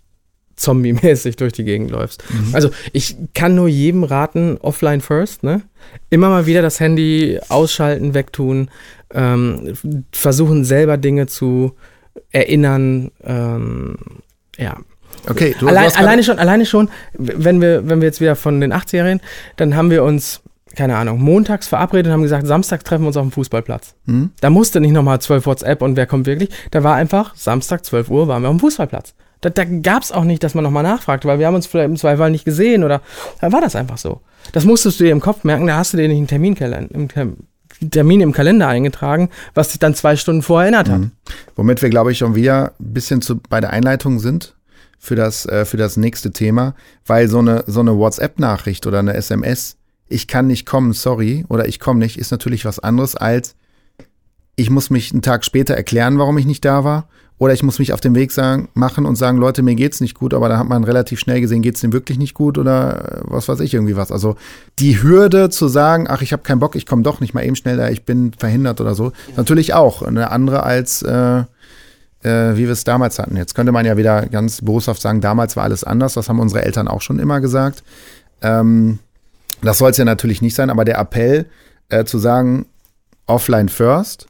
zombie-mäßig 0.56 1.36
durch 1.36 1.52
die 1.52 1.64
Gegend 1.64 1.90
läufst. 1.90 2.22
Mhm. 2.30 2.54
Also 2.54 2.70
ich 2.92 3.16
kann 3.34 3.54
nur 3.54 3.68
jedem 3.68 4.04
raten, 4.04 4.58
offline 4.60 5.00
first, 5.00 5.42
ne? 5.42 5.62
Immer 6.10 6.28
mal 6.28 6.46
wieder 6.46 6.62
das 6.62 6.80
Handy 6.80 7.38
ausschalten, 7.48 8.14
wegtun, 8.14 8.70
ähm, 9.12 9.74
versuchen 10.12 10.64
selber 10.64 10.96
Dinge 10.96 11.26
zu 11.26 11.74
erinnern, 12.30 13.10
ähm, 13.24 13.96
ja. 14.56 14.76
Okay, 15.28 15.54
du, 15.58 15.68
Allein, 15.68 15.90
du 15.90 15.98
alleine 15.98 16.24
schon, 16.24 16.38
alleine 16.38 16.66
schon, 16.66 16.90
wenn 17.14 17.60
wir, 17.60 17.88
wenn 17.88 18.00
wir 18.00 18.06
jetzt 18.06 18.20
wieder 18.20 18.34
von 18.34 18.60
den 18.60 18.72
80er 18.72 19.04
reden, 19.04 19.20
dann 19.56 19.76
haben 19.76 19.90
wir 19.90 20.02
uns, 20.02 20.40
keine 20.74 20.96
Ahnung, 20.96 21.20
montags 21.20 21.68
verabredet 21.68 22.06
und 22.06 22.12
haben 22.12 22.22
gesagt, 22.22 22.46
Samstag 22.46 22.84
treffen 22.84 23.02
wir 23.02 23.08
uns 23.08 23.16
auf 23.16 23.26
dem 23.26 23.32
Fußballplatz. 23.32 23.94
Mhm. 24.06 24.30
Da 24.40 24.50
musste 24.50 24.80
nicht 24.80 24.92
nochmal 24.92 25.20
12 25.20 25.46
WhatsApp 25.46 25.82
und 25.82 25.96
wer 25.96 26.06
kommt 26.06 26.26
wirklich. 26.26 26.50
Da 26.70 26.82
war 26.82 26.96
einfach, 26.96 27.36
Samstag, 27.36 27.84
12 27.84 28.10
Uhr, 28.10 28.28
waren 28.28 28.42
wir 28.42 28.48
auf 28.48 28.56
dem 28.56 28.60
Fußballplatz. 28.60 29.14
Da, 29.42 29.50
da 29.50 29.64
gab 29.64 30.02
es 30.02 30.12
auch 30.12 30.24
nicht, 30.24 30.42
dass 30.42 30.54
man 30.54 30.64
nochmal 30.64 30.82
nachfragt, 30.82 31.24
weil 31.26 31.38
wir 31.38 31.46
haben 31.46 31.54
uns 31.54 31.66
vielleicht 31.66 31.90
im 31.90 31.96
Zweifel 31.96 32.30
nicht 32.30 32.44
gesehen 32.44 32.84
oder 32.84 33.02
da 33.40 33.52
war 33.52 33.60
das 33.60 33.76
einfach 33.76 33.98
so. 33.98 34.20
Das 34.52 34.64
musstest 34.64 34.98
du 34.98 35.04
dir 35.04 35.10
im 35.10 35.20
Kopf 35.20 35.44
merken, 35.44 35.66
da 35.66 35.76
hast 35.76 35.92
du 35.92 35.98
dir 35.98 36.08
nicht 36.08 36.16
einen 36.16 36.26
Terminkalender, 36.26 36.94
im 36.94 37.08
Termin 37.90 38.20
im 38.20 38.32
Kalender 38.32 38.68
eingetragen, 38.68 39.28
was 39.54 39.68
dich 39.68 39.78
dann 39.78 39.94
zwei 39.94 40.16
Stunden 40.16 40.42
vorher 40.42 40.72
erinnert 40.72 40.88
hat. 40.88 41.00
Mhm. 41.00 41.10
Womit 41.56 41.82
wir, 41.82 41.90
glaube 41.90 42.12
ich, 42.12 42.18
schon 42.18 42.34
wieder 42.34 42.72
ein 42.80 42.94
bisschen 42.94 43.20
zu, 43.20 43.36
bei 43.36 43.60
der 43.60 43.70
Einleitung 43.70 44.20
sind 44.20 44.54
für 44.98 45.16
das, 45.16 45.46
äh, 45.46 45.64
für 45.64 45.76
das 45.76 45.96
nächste 45.96 46.30
Thema, 46.30 46.74
weil 47.04 47.28
so 47.28 47.38
eine, 47.38 47.64
so 47.66 47.80
eine 47.80 47.98
WhatsApp-Nachricht 47.98 48.86
oder 48.86 49.00
eine 49.00 49.14
SMS, 49.14 49.76
ich 50.08 50.28
kann 50.28 50.46
nicht 50.46 50.66
kommen, 50.66 50.92
sorry, 50.92 51.44
oder 51.48 51.66
ich 51.66 51.80
komme 51.80 51.98
nicht, 51.98 52.18
ist 52.18 52.30
natürlich 52.30 52.64
was 52.64 52.78
anderes 52.78 53.16
als 53.16 53.56
ich 54.56 54.70
muss 54.70 54.90
mich 54.90 55.12
einen 55.12 55.22
Tag 55.22 55.44
später 55.44 55.74
erklären, 55.74 56.18
warum 56.18 56.38
ich 56.38 56.46
nicht 56.46 56.64
da 56.64 56.84
war 56.84 57.08
oder 57.38 57.52
ich 57.52 57.62
muss 57.62 57.78
mich 57.78 57.92
auf 57.92 58.00
den 58.00 58.14
Weg 58.14 58.30
sagen, 58.30 58.68
machen 58.74 59.04
und 59.04 59.16
sagen, 59.16 59.38
Leute, 59.38 59.62
mir 59.62 59.74
geht's 59.74 60.00
nicht 60.00 60.14
gut, 60.14 60.32
aber 60.32 60.48
da 60.48 60.58
hat 60.58 60.68
man 60.68 60.84
relativ 60.84 61.18
schnell 61.18 61.40
gesehen, 61.40 61.62
geht's 61.62 61.80
dem 61.80 61.92
wirklich 61.92 62.18
nicht 62.18 62.34
gut 62.34 62.56
oder 62.56 63.18
äh, 63.18 63.20
was 63.24 63.48
weiß 63.48 63.60
ich 63.60 63.74
irgendwie 63.74 63.96
was. 63.96 64.12
Also 64.12 64.36
die 64.78 65.02
Hürde 65.02 65.50
zu 65.50 65.68
sagen, 65.68 66.06
ach, 66.08 66.22
ich 66.22 66.32
habe 66.32 66.42
keinen 66.42 66.60
Bock, 66.60 66.76
ich 66.76 66.86
komme 66.86 67.02
doch 67.02 67.20
nicht 67.20 67.34
mal 67.34 67.44
eben 67.44 67.56
schnell 67.56 67.76
da, 67.76 67.88
ich 67.88 68.04
bin 68.04 68.32
verhindert 68.36 68.80
oder 68.80 68.94
so, 68.94 69.06
ja. 69.06 69.12
natürlich 69.36 69.74
auch 69.74 70.02
eine 70.02 70.30
andere 70.30 70.62
als 70.62 71.02
äh, 71.02 71.42
äh, 72.22 72.56
wie 72.56 72.64
wir 72.64 72.70
es 72.70 72.84
damals 72.84 73.18
hatten. 73.18 73.36
Jetzt 73.36 73.54
könnte 73.54 73.72
man 73.72 73.84
ja 73.84 73.96
wieder 73.96 74.26
ganz 74.26 74.60
boshaft 74.60 75.02
sagen, 75.02 75.20
damals 75.20 75.56
war 75.56 75.64
alles 75.64 75.84
anders, 75.84 76.14
das 76.14 76.28
haben 76.28 76.40
unsere 76.40 76.64
Eltern 76.64 76.88
auch 76.88 77.00
schon 77.00 77.18
immer 77.18 77.40
gesagt. 77.40 77.82
Ähm, 78.40 78.98
das 79.60 79.78
soll 79.78 79.90
es 79.90 79.96
ja 79.96 80.04
natürlich 80.04 80.42
nicht 80.42 80.54
sein, 80.54 80.70
aber 80.70 80.84
der 80.84 80.98
Appell 80.98 81.46
äh, 81.88 82.04
zu 82.04 82.18
sagen, 82.18 82.66
offline 83.26 83.68
first, 83.68 84.26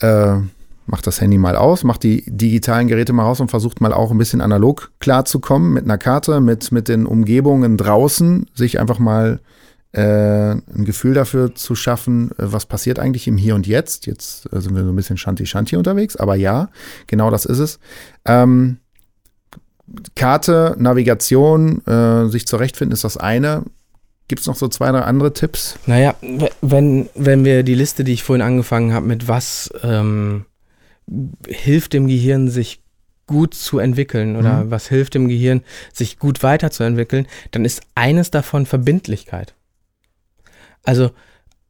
äh, 0.00 0.36
macht 0.90 1.06
das 1.06 1.20
Handy 1.20 1.38
mal 1.38 1.56
aus, 1.56 1.84
macht 1.84 2.02
die 2.02 2.24
digitalen 2.26 2.88
Geräte 2.88 3.12
mal 3.12 3.22
raus 3.22 3.40
und 3.40 3.50
versucht 3.50 3.80
mal 3.80 3.92
auch 3.92 4.10
ein 4.10 4.18
bisschen 4.18 4.40
analog 4.40 4.90
klarzukommen 4.98 5.72
mit 5.72 5.84
einer 5.84 5.98
Karte, 5.98 6.40
mit, 6.40 6.72
mit 6.72 6.88
den 6.88 7.06
Umgebungen 7.06 7.76
draußen, 7.76 8.46
sich 8.54 8.80
einfach 8.80 8.98
mal 8.98 9.40
äh, 9.92 10.50
ein 10.50 10.84
Gefühl 10.84 11.14
dafür 11.14 11.54
zu 11.54 11.74
schaffen, 11.74 12.30
äh, 12.32 12.52
was 12.52 12.66
passiert 12.66 12.98
eigentlich 12.98 13.28
im 13.28 13.36
Hier 13.36 13.54
und 13.54 13.66
Jetzt. 13.66 14.06
Jetzt 14.06 14.52
äh, 14.52 14.60
sind 14.60 14.74
wir 14.74 14.84
so 14.84 14.90
ein 14.90 14.96
bisschen 14.96 15.16
Shanti-Shanti 15.16 15.76
unterwegs, 15.76 16.16
aber 16.16 16.34
ja, 16.34 16.70
genau 17.06 17.30
das 17.30 17.44
ist 17.44 17.58
es. 17.58 17.78
Ähm, 18.24 18.78
Karte, 20.14 20.76
Navigation, 20.78 21.84
äh, 21.86 22.28
sich 22.28 22.46
zurechtfinden 22.46 22.92
ist 22.92 23.04
das 23.04 23.16
eine. 23.16 23.64
Gibt 24.28 24.42
es 24.42 24.46
noch 24.46 24.54
so 24.54 24.68
zwei, 24.68 24.92
drei 24.92 25.00
andere 25.00 25.32
Tipps? 25.32 25.76
Naja, 25.86 26.14
wenn, 26.60 27.08
wenn 27.16 27.44
wir 27.44 27.64
die 27.64 27.74
Liste, 27.74 28.04
die 28.04 28.12
ich 28.12 28.22
vorhin 28.22 28.42
angefangen 28.42 28.92
habe, 28.92 29.06
mit 29.06 29.26
was 29.26 29.72
ähm, 29.82 30.46
hilft 31.46 31.92
dem 31.92 32.06
Gehirn, 32.06 32.48
sich 32.48 32.80
gut 33.26 33.54
zu 33.54 33.78
entwickeln 33.78 34.36
oder 34.36 34.64
mhm. 34.64 34.70
was 34.70 34.88
hilft 34.88 35.14
dem 35.14 35.28
Gehirn, 35.28 35.62
sich 35.92 36.18
gut 36.18 36.42
weiterzuentwickeln, 36.42 37.26
dann 37.52 37.64
ist 37.64 37.82
eines 37.94 38.30
davon 38.30 38.66
Verbindlichkeit. 38.66 39.54
Also 40.82 41.10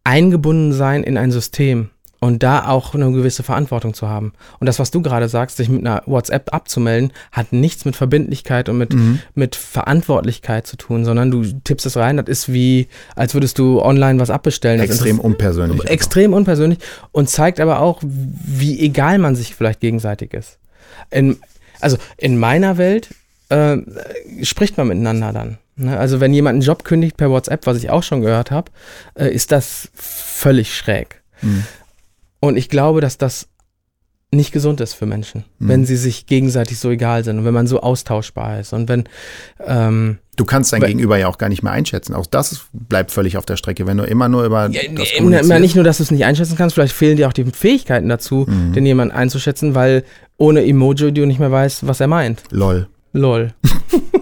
eingebunden 0.04 0.72
sein 0.72 1.04
in 1.04 1.18
ein 1.18 1.30
System 1.32 1.90
und 2.20 2.42
da 2.42 2.68
auch 2.68 2.94
eine 2.94 3.10
gewisse 3.12 3.42
Verantwortung 3.42 3.94
zu 3.94 4.08
haben. 4.08 4.32
Und 4.58 4.66
das, 4.66 4.78
was 4.78 4.90
du 4.90 5.00
gerade 5.00 5.28
sagst, 5.28 5.56
sich 5.56 5.70
mit 5.70 5.86
einer 5.86 6.02
WhatsApp 6.04 6.52
abzumelden, 6.52 7.12
hat 7.32 7.52
nichts 7.52 7.86
mit 7.86 7.96
Verbindlichkeit 7.96 8.68
und 8.68 8.76
mit, 8.76 8.92
mhm. 8.92 9.20
mit 9.34 9.56
Verantwortlichkeit 9.56 10.66
zu 10.66 10.76
tun, 10.76 11.06
sondern 11.06 11.30
du 11.30 11.44
tippst 11.64 11.86
es 11.86 11.96
rein, 11.96 12.18
das 12.18 12.28
ist 12.28 12.52
wie, 12.52 12.88
als 13.16 13.32
würdest 13.32 13.58
du 13.58 13.80
online 13.80 14.20
was 14.20 14.28
abbestellen. 14.28 14.80
Extrem 14.80 15.18
unpersönlich. 15.18 15.84
Extrem 15.86 16.34
unpersönlich 16.34 16.78
und 17.10 17.30
zeigt 17.30 17.58
aber 17.58 17.80
auch, 17.80 18.00
wie 18.02 18.78
egal 18.80 19.18
man 19.18 19.34
sich 19.34 19.54
vielleicht 19.54 19.80
gegenseitig 19.80 20.34
ist. 20.34 20.58
In, 21.10 21.38
also 21.80 21.96
in 22.18 22.38
meiner 22.38 22.76
Welt 22.76 23.08
äh, 23.48 23.78
spricht 24.42 24.76
man 24.76 24.88
miteinander 24.88 25.32
dann. 25.32 25.58
Ne? 25.76 25.98
Also 25.98 26.20
wenn 26.20 26.34
jemand 26.34 26.56
einen 26.56 26.62
Job 26.62 26.84
kündigt 26.84 27.16
per 27.16 27.30
WhatsApp, 27.30 27.66
was 27.66 27.78
ich 27.78 27.88
auch 27.88 28.02
schon 28.02 28.20
gehört 28.20 28.50
habe, 28.50 28.70
äh, 29.14 29.28
ist 29.28 29.52
das 29.52 29.88
völlig 29.94 30.76
schräg. 30.76 31.22
Mhm. 31.40 31.64
Und 32.40 32.56
ich 32.56 32.68
glaube, 32.68 33.00
dass 33.00 33.18
das 33.18 33.48
nicht 34.32 34.52
gesund 34.52 34.80
ist 34.80 34.94
für 34.94 35.06
Menschen, 35.06 35.44
mhm. 35.58 35.68
wenn 35.68 35.84
sie 35.84 35.96
sich 35.96 36.26
gegenseitig 36.26 36.78
so 36.78 36.90
egal 36.90 37.24
sind 37.24 37.38
und 37.38 37.44
wenn 37.44 37.54
man 37.54 37.66
so 37.66 37.80
austauschbar 37.80 38.60
ist 38.60 38.72
und 38.72 38.88
wenn 38.88 39.04
ähm, 39.64 40.18
Du 40.36 40.46
kannst 40.46 40.72
dein 40.72 40.80
Gegenüber 40.80 41.18
ja 41.18 41.28
auch 41.28 41.36
gar 41.36 41.50
nicht 41.50 41.62
mehr 41.62 41.72
einschätzen. 41.72 42.14
Auch 42.14 42.24
das 42.24 42.62
bleibt 42.72 43.10
völlig 43.10 43.36
auf 43.36 43.44
der 43.44 43.56
Strecke, 43.56 43.86
wenn 43.86 43.98
du 43.98 44.04
immer 44.04 44.28
nur 44.28 44.44
über 44.44 44.70
ja, 44.70 44.80
das 44.90 45.12
immer 45.12 45.58
Nicht 45.58 45.74
nur, 45.74 45.84
dass 45.84 45.98
du 45.98 46.04
es 46.04 46.10
nicht 46.10 46.24
einschätzen 46.24 46.56
kannst, 46.56 46.74
vielleicht 46.74 46.94
fehlen 46.94 47.18
dir 47.18 47.28
auch 47.28 47.34
die 47.34 47.44
Fähigkeiten 47.44 48.08
dazu, 48.08 48.46
mhm. 48.48 48.72
den 48.72 48.86
jemanden 48.86 49.14
einzuschätzen, 49.14 49.74
weil 49.74 50.02
ohne 50.38 50.64
Emoji 50.64 51.12
du 51.12 51.26
nicht 51.26 51.40
mehr 51.40 51.50
weißt, 51.50 51.86
was 51.86 52.00
er 52.00 52.06
meint. 52.06 52.44
Lol. 52.50 52.88
Lol. 53.12 53.52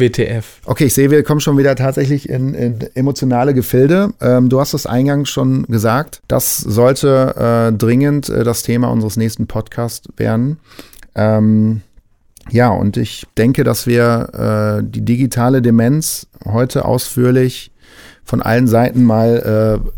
WTF. 0.00 0.60
Okay, 0.64 0.86
ich 0.86 0.94
sehe, 0.94 1.10
wir 1.10 1.22
kommen 1.22 1.40
schon 1.40 1.58
wieder 1.58 1.74
tatsächlich 1.76 2.28
in, 2.28 2.54
in 2.54 2.80
emotionale 2.94 3.54
Gefilde. 3.54 4.10
Ähm, 4.20 4.48
du 4.48 4.60
hast 4.60 4.74
es 4.74 4.86
eingangs 4.86 5.28
schon 5.28 5.64
gesagt. 5.64 6.22
Das 6.28 6.58
sollte 6.58 7.70
äh, 7.70 7.76
dringend 7.76 8.28
äh, 8.28 8.44
das 8.44 8.62
Thema 8.62 8.90
unseres 8.90 9.16
nächsten 9.16 9.46
Podcasts 9.46 10.08
werden. 10.16 10.58
Ähm, 11.14 11.82
ja, 12.50 12.70
und 12.70 12.96
ich 12.96 13.26
denke, 13.36 13.64
dass 13.64 13.86
wir 13.86 14.80
äh, 14.80 14.84
die 14.84 15.04
digitale 15.04 15.60
Demenz 15.60 16.26
heute 16.44 16.84
ausführlich 16.84 17.72
von 18.24 18.42
allen 18.42 18.66
Seiten 18.66 19.04
mal 19.04 19.82
äh, 19.84 19.90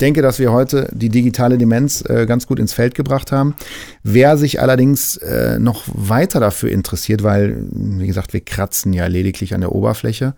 denke, 0.00 0.22
dass 0.22 0.38
wir 0.38 0.52
heute 0.52 0.88
die 0.92 1.08
digitale 1.08 1.58
Demenz 1.58 2.02
äh, 2.08 2.26
ganz 2.26 2.46
gut 2.46 2.58
ins 2.58 2.72
Feld 2.72 2.94
gebracht 2.94 3.32
haben. 3.32 3.54
Wer 4.02 4.36
sich 4.36 4.60
allerdings 4.60 5.16
äh, 5.18 5.58
noch 5.58 5.84
weiter 5.86 6.40
dafür 6.40 6.70
interessiert, 6.70 7.22
weil, 7.22 7.64
wie 7.70 8.06
gesagt, 8.06 8.32
wir 8.32 8.40
kratzen 8.40 8.92
ja 8.92 9.06
lediglich 9.06 9.54
an 9.54 9.60
der 9.60 9.72
Oberfläche. 9.72 10.34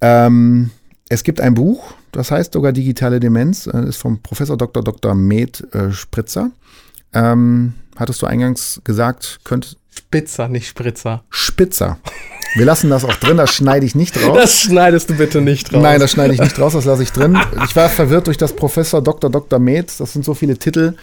Ähm, 0.00 0.70
es 1.08 1.24
gibt 1.24 1.40
ein 1.40 1.54
Buch, 1.54 1.92
das 2.12 2.30
heißt 2.30 2.52
sogar 2.52 2.72
digitale 2.72 3.20
Demenz, 3.20 3.66
äh, 3.66 3.88
ist 3.88 3.96
vom 3.96 4.22
Professor 4.22 4.56
Dr. 4.56 4.82
Dr. 4.82 5.14
Med 5.14 5.66
äh, 5.74 5.92
Spritzer. 5.92 6.50
Ähm, 7.12 7.74
hattest 7.96 8.22
du 8.22 8.26
eingangs 8.26 8.80
gesagt, 8.84 9.40
könnte. 9.44 9.76
Spitzer, 10.00 10.48
nicht 10.48 10.66
Spritzer. 10.66 11.24
Spitzer. 11.28 11.98
Wir 12.56 12.64
lassen 12.64 12.90
das 12.90 13.04
auch 13.04 13.14
drin, 13.14 13.36
das 13.36 13.54
schneide 13.54 13.84
ich 13.84 13.94
nicht 13.94 14.16
raus. 14.24 14.34
Das 14.34 14.60
schneidest 14.60 15.10
du 15.10 15.14
bitte 15.14 15.40
nicht 15.40 15.72
raus. 15.72 15.82
Nein, 15.82 16.00
das 16.00 16.10
schneide 16.10 16.32
ich 16.34 16.40
nicht 16.40 16.58
raus, 16.58 16.72
das 16.72 16.84
lasse 16.84 17.02
ich 17.02 17.12
drin. 17.12 17.38
Ich 17.64 17.76
war 17.76 17.88
verwirrt 17.88 18.26
durch 18.26 18.38
das 18.38 18.54
Professor 18.54 19.02
Dr. 19.02 19.30
Dr. 19.30 19.58
Med, 19.58 19.92
das 20.00 20.12
sind 20.12 20.24
so 20.24 20.34
viele 20.34 20.56
Titel. 20.56 20.94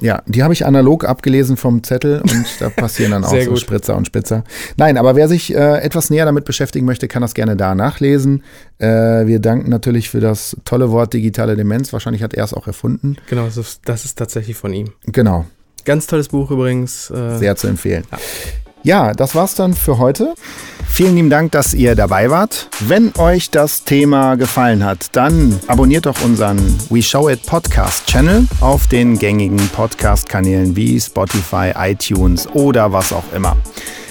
Ja, 0.00 0.22
die 0.26 0.42
habe 0.42 0.52
ich 0.52 0.66
analog 0.66 1.04
abgelesen 1.04 1.56
vom 1.56 1.82
Zettel 1.82 2.20
und 2.20 2.46
da 2.60 2.68
passieren 2.68 3.12
dann 3.12 3.24
auch 3.24 3.30
Sehr 3.30 3.44
so 3.44 3.50
gut. 3.50 3.60
Spritzer 3.60 3.96
und 3.96 4.06
Spitzer. 4.06 4.44
Nein, 4.76 4.98
aber 4.98 5.16
wer 5.16 5.26
sich 5.26 5.54
äh, 5.54 5.78
etwas 5.78 6.10
näher 6.10 6.26
damit 6.26 6.44
beschäftigen 6.44 6.84
möchte, 6.84 7.08
kann 7.08 7.22
das 7.22 7.34
gerne 7.34 7.56
da 7.56 7.74
nachlesen. 7.74 8.44
Äh, 8.78 8.86
wir 9.26 9.40
danken 9.40 9.70
natürlich 9.70 10.10
für 10.10 10.20
das 10.20 10.56
tolle 10.64 10.90
Wort 10.90 11.14
digitale 11.14 11.56
Demenz. 11.56 11.92
Wahrscheinlich 11.92 12.22
hat 12.22 12.34
er 12.34 12.44
es 12.44 12.52
auch 12.54 12.66
erfunden. 12.66 13.16
Genau, 13.28 13.46
das 13.46 14.04
ist 14.04 14.18
tatsächlich 14.18 14.56
von 14.56 14.72
ihm. 14.72 14.90
Genau, 15.06 15.46
Ganz 15.84 16.06
tolles 16.06 16.28
Buch 16.28 16.50
übrigens. 16.50 17.10
Äh, 17.10 17.38
sehr 17.38 17.56
zu 17.56 17.66
empfehlen. 17.66 18.04
Ja, 18.82 19.12
das 19.12 19.34
war's 19.34 19.54
dann 19.54 19.72
für 19.74 19.98
heute. 19.98 20.34
Vielen 20.94 21.16
lieben 21.16 21.30
Dank, 21.30 21.50
dass 21.52 21.74
ihr 21.74 21.96
dabei 21.96 22.30
wart. 22.30 22.68
Wenn 22.80 23.12
euch 23.18 23.50
das 23.50 23.82
Thema 23.82 24.36
gefallen 24.36 24.84
hat, 24.84 25.08
dann 25.16 25.58
abonniert 25.66 26.06
doch 26.06 26.22
unseren 26.22 26.58
We 26.90 27.02
Show 27.02 27.28
It 27.28 27.44
Podcast 27.46 28.06
Channel 28.06 28.46
auf 28.60 28.86
den 28.86 29.18
gängigen 29.18 29.58
Podcast-Kanälen 29.70 30.76
wie 30.76 31.00
Spotify, 31.00 31.72
iTunes 31.76 32.46
oder 32.48 32.92
was 32.92 33.12
auch 33.12 33.24
immer. 33.34 33.56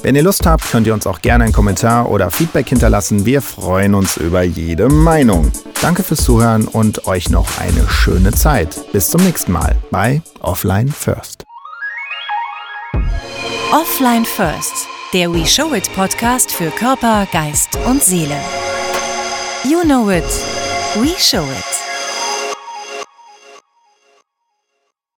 Wenn 0.02 0.16
ihr 0.16 0.24
Lust 0.24 0.46
habt, 0.46 0.70
könnt 0.70 0.86
ihr 0.86 0.94
uns 0.94 1.08
auch 1.08 1.22
gerne 1.22 1.46
einen 1.46 1.54
Kommentar 1.54 2.10
oder 2.10 2.30
Feedback 2.30 2.68
hinterlassen. 2.68 3.26
Wir 3.26 3.42
freuen 3.42 3.96
uns 3.96 4.18
über 4.18 4.44
jede 4.44 4.90
Meinung. 4.90 5.52
Danke 5.82 6.04
fürs 6.04 6.26
Zuhören 6.26 6.68
und 6.68 7.08
euch 7.08 7.30
noch 7.30 7.60
eine 7.60 7.88
schöne 7.88 8.32
Zeit. 8.32 8.78
Bis 8.92 9.10
zum 9.10 9.24
nächsten 9.24 9.54
Mal 9.54 9.78
bei 9.92 10.22
Offline 10.42 10.90
First. 10.90 11.46
Offline 13.72 14.26
First, 14.26 14.88
der 15.14 15.34
We 15.34 15.46
Show 15.46 15.74
It 15.74 15.92
Podcast 15.94 16.52
für 16.54 16.70
Körper, 16.72 17.28
Geist 17.32 17.78
und 17.86 18.04
Seele. 18.04 18.40
You 19.64 19.82
know 19.82 20.10
it, 20.10 20.24
we 20.96 21.10
show 21.18 21.44
it. 21.44 21.93